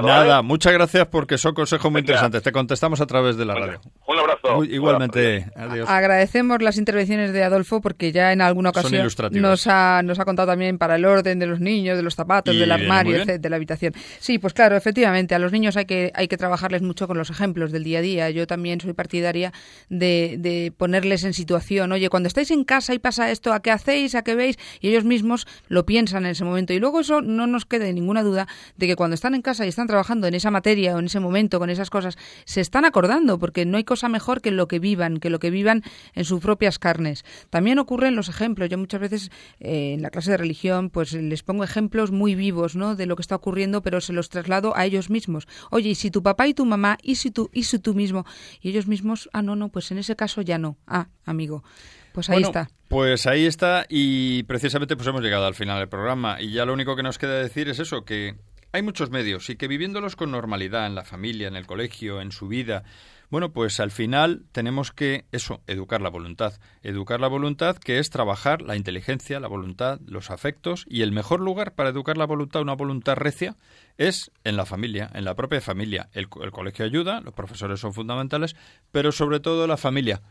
Nada, 0.03 0.41
muchas 0.43 0.73
gracias 0.73 1.07
porque 1.09 1.37
son 1.37 1.55
consejos 1.55 1.93
muy 1.93 2.01
interesantes. 2.01 2.43
Te 2.43 2.53
contestamos 2.53 3.01
a 3.01 3.07
través 3.07 3.37
de 3.37 3.45
la 3.45 3.55
radio. 3.55 3.81
Un 4.07 4.19
abrazo. 4.19 4.65
igualmente, 4.65 5.47
adiós. 5.55 5.89
Agradecemos 5.89 6.63
las 6.63 6.79
intervenciones 6.79 7.33
de 7.33 7.45
Adolfo 7.45 7.83
porque 7.83 8.13
ya 8.13 8.33
en 8.33 8.41
alguna 8.41 8.71
ocasión 8.71 9.07
nos 9.33 9.67
ha, 9.67 10.03
nos 10.03 10.19
ha 10.19 10.25
contado 10.25 10.49
también 10.49 10.79
para 10.79 10.97
el 10.97 11.05
orden 11.05 11.39
de 11.39 11.47
los 11.47 11.61
niños, 11.61 11.99
de 11.99 12.03
los 12.03 12.15
zapatos, 12.15 12.57
del 12.57 12.73
armario, 12.73 13.25
de 13.27 13.51
la 13.51 13.57
habitación. 13.57 13.93
Sí, 14.19 14.39
pues 14.39 14.55
claro, 14.55 14.77
efectivamente, 14.77 15.35
a 15.35 15.39
los 15.39 15.53
niños 15.53 15.77
hay 15.77 15.85
que, 15.85 16.13
hay 16.15 16.27
que 16.27 16.39
trabajarles 16.39 16.81
mucho 16.81 17.07
con 17.07 17.19
los 17.19 17.29
ejemplos 17.29 17.73
del 17.73 17.85
día 17.85 17.99
a 17.99 18.03
día. 18.03 18.31
Yo 18.31 18.47
también 18.47 18.81
soy 18.81 18.95
partidaria 18.95 19.53
de, 19.91 20.37
de 20.39 20.73
ponerles 20.77 21.25
en 21.25 21.35
situación. 21.35 21.93
Oye, 21.93 22.09
cuando 22.09 22.27
estáis 22.27 22.51
en 22.51 22.65
casa 22.65 22.95
y 22.95 22.99
pasa 22.99 23.31
esto, 23.31 23.53
¿a 23.53 23.61
qué 23.61 23.71
hacéis? 23.71 24.15
¿A 24.15 24.23
qué 24.23 24.35
veis? 24.35 24.59
Y 24.81 24.89
ellos 24.89 25.05
mismos 25.05 25.47
lo 25.69 25.85
piensan 25.85 26.25
en 26.25 26.31
ese 26.31 26.45
momento. 26.45 26.73
Y 26.73 26.79
luego 26.79 27.01
eso 27.01 27.21
no 27.21 27.47
nos 27.47 27.67
quede 27.67 27.93
ninguna 27.93 28.23
duda 28.23 28.49
de 28.77 28.87
que 28.87 28.97
cuando 28.97 29.10
cuando 29.11 29.17
están 29.17 29.35
en 29.35 29.43
casa 29.43 29.67
y 29.67 29.69
están 29.69 29.89
trabajando 29.89 30.29
en 30.29 30.35
esa 30.35 30.53
materia 30.53 30.95
o 30.95 31.01
en 31.01 31.07
ese 31.07 31.19
momento 31.19 31.59
con 31.59 31.69
esas 31.69 31.91
cosas, 31.91 32.17
se 32.45 32.61
están 32.61 32.85
acordando, 32.85 33.41
porque 33.41 33.67
no 33.67 33.77
hay 33.77 33.83
cosa 33.83 34.09
mejor 34.09 34.41
que 34.41 34.53
lo 34.53 34.69
que 34.69 34.79
vivan, 34.79 35.17
que 35.17 35.31
lo 35.31 35.41
que 35.41 35.51
vivan 35.51 35.83
en 36.15 36.25
sus 36.25 36.39
propias 36.39 36.79
carnes. 36.79 37.25
También 37.51 37.81
ocurren 37.81 38.15
los 38.15 38.29
ejemplos. 38.29 38.69
Yo 38.69 38.79
muchas 38.79 39.01
veces 39.01 39.33
eh, 39.59 39.95
en 39.95 40.03
la 40.03 40.11
clase 40.11 40.31
de 40.31 40.37
religión, 40.37 40.91
pues 40.91 41.13
les 41.13 41.43
pongo 41.43 41.65
ejemplos 41.65 42.13
muy 42.13 42.37
vivos, 42.37 42.77
¿no? 42.77 42.95
De 42.95 43.07
lo 43.07 43.17
que 43.17 43.23
está 43.23 43.35
ocurriendo, 43.35 43.83
pero 43.83 44.01
se 44.01 44.13
los 44.13 44.29
traslado 44.29 44.77
a 44.77 44.85
ellos 44.85 45.11
mismos. 45.11 45.49
Oye, 45.73 45.89
y 45.89 45.95
si 45.97 46.13
tu 46.13 46.23
papá 46.23 46.47
y 46.47 46.55
tu 46.55 46.65
mamá, 46.65 46.97
y 47.03 47.17
si 47.17 47.33
tú, 47.33 47.51
y 47.53 47.65
si 47.65 47.81
tú 47.81 47.95
mismo, 47.95 48.25
y 48.61 48.69
ellos 48.69 48.87
mismos, 48.87 49.29
ah, 49.33 49.43
no, 49.43 49.57
no, 49.57 49.71
pues 49.71 49.91
en 49.91 49.99
ese 49.99 50.15
caso 50.15 50.41
ya 50.41 50.57
no. 50.57 50.77
Ah, 50.87 51.09
amigo. 51.25 51.65
Pues 52.13 52.31
ahí 52.31 52.43
está. 52.43 52.71
Pues 52.89 53.27
ahí 53.27 53.47
está 53.47 53.87
y 53.89 54.43
precisamente 54.45 54.97
pues 54.97 55.07
hemos 55.09 55.23
llegado 55.23 55.47
al 55.47 55.55
final 55.55 55.79
del 55.79 55.89
programa 55.89 56.41
y 56.41 56.53
ya 56.53 56.65
lo 56.65 56.73
único 56.73 56.97
que 56.97 57.05
nos 57.05 57.19
queda 57.19 57.35
decir 57.35 57.69
es 57.69 57.79
eso, 57.79 58.05
que 58.05 58.35
hay 58.73 58.83
muchos 58.83 59.11
medios 59.11 59.51
y 59.51 59.57
que 59.57 59.69
viviéndolos 59.69 60.17
con 60.17 60.31
normalidad 60.31 60.87
en 60.87 60.95
la 60.95 61.05
familia, 61.05 61.49
en 61.49 61.57
el 61.57 61.67
colegio, 61.67 62.21
en 62.21 62.33
su 62.33 62.49
vida, 62.49 62.85
bueno, 63.31 63.53
pues 63.53 63.79
al 63.79 63.93
final 63.93 64.43
tenemos 64.51 64.91
que, 64.91 65.25
eso, 65.31 65.63
educar 65.69 66.01
la 66.01 66.11
voluntad. 66.11 66.55
Educar 66.83 67.21
la 67.21 67.29
voluntad 67.29 67.77
que 67.77 68.01
es 68.01 68.11
trabajar 68.11 68.61
la 68.61 68.75
inteligencia, 68.75 69.39
la 69.39 69.47
voluntad, 69.47 70.01
los 70.05 70.33
afectos 70.33 70.85
y 70.89 71.03
el 71.03 71.13
mejor 71.13 71.41
lugar 71.41 71.75
para 71.75 71.91
educar 71.91 72.19
la 72.19 72.27
voluntad, 72.27 72.61
una 72.61 72.75
voluntad 72.75 73.15
recia, 73.15 73.57
es 73.99 74.33
en 74.43 74.57
la 74.57 74.67
familia, 74.67 75.09
en 75.15 75.25
la 75.25 75.37
propia 75.37 75.61
familia. 75.61 76.09
El, 76.13 76.27
el 76.43 76.51
colegio 76.51 76.85
ayuda, 76.85 77.21
los 77.21 77.33
profesores 77.33 77.79
son 77.79 77.95
fundamentales, 77.95 78.57
pero 78.91 79.13
sobre 79.13 79.39
todo 79.39 79.69
la 79.69 79.77
familia. 79.77 80.23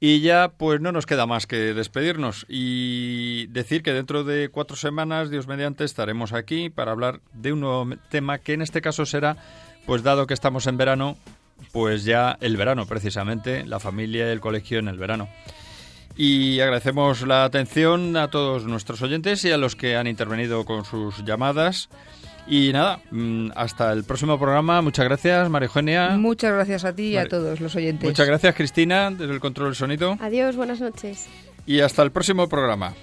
Y 0.00 0.20
ya 0.20 0.52
pues 0.56 0.80
no 0.80 0.92
nos 0.92 1.06
queda 1.06 1.26
más 1.26 1.46
que 1.46 1.74
despedirnos 1.74 2.46
y 2.48 3.46
decir 3.48 3.82
que 3.82 3.92
dentro 3.92 4.22
de 4.22 4.48
cuatro 4.48 4.76
semanas, 4.76 5.28
Dios 5.28 5.48
mediante, 5.48 5.84
estaremos 5.84 6.32
aquí 6.32 6.70
para 6.70 6.92
hablar 6.92 7.20
de 7.32 7.52
un 7.52 7.60
nuevo 7.60 7.88
tema 8.08 8.38
que 8.38 8.52
en 8.52 8.62
este 8.62 8.80
caso 8.80 9.06
será, 9.06 9.36
pues 9.86 10.04
dado 10.04 10.28
que 10.28 10.34
estamos 10.34 10.68
en 10.68 10.76
verano, 10.76 11.16
pues 11.72 12.04
ya 12.04 12.38
el 12.40 12.56
verano 12.56 12.86
precisamente, 12.86 13.66
la 13.66 13.80
familia 13.80 14.28
y 14.28 14.30
el 14.30 14.40
colegio 14.40 14.78
en 14.78 14.86
el 14.86 14.98
verano. 14.98 15.28
Y 16.16 16.60
agradecemos 16.60 17.26
la 17.26 17.44
atención 17.44 18.16
a 18.16 18.28
todos 18.28 18.64
nuestros 18.64 19.02
oyentes 19.02 19.44
y 19.44 19.50
a 19.50 19.56
los 19.56 19.76
que 19.76 19.96
han 19.96 20.06
intervenido 20.06 20.64
con 20.64 20.84
sus 20.84 21.24
llamadas. 21.24 21.88
Y 22.50 22.72
nada, 22.72 23.00
mm, 23.10 23.50
hasta 23.54 23.92
el 23.92 24.04
próximo 24.04 24.38
programa. 24.38 24.80
Muchas 24.80 25.04
gracias, 25.04 25.50
María 25.50 25.66
Eugenia. 25.66 26.10
Muchas 26.16 26.52
gracias 26.52 26.84
a 26.84 26.94
ti 26.94 27.08
y 27.08 27.16
a 27.18 27.28
todos 27.28 27.60
los 27.60 27.76
oyentes. 27.76 28.08
Muchas 28.08 28.26
gracias, 28.26 28.54
Cristina, 28.54 29.10
desde 29.10 29.34
el 29.34 29.40
control 29.40 29.68
del 29.68 29.76
sonido. 29.76 30.16
Adiós, 30.20 30.56
buenas 30.56 30.80
noches. 30.80 31.26
Y 31.66 31.80
hasta 31.80 32.02
el 32.02 32.10
próximo 32.10 32.48
programa. 32.48 32.94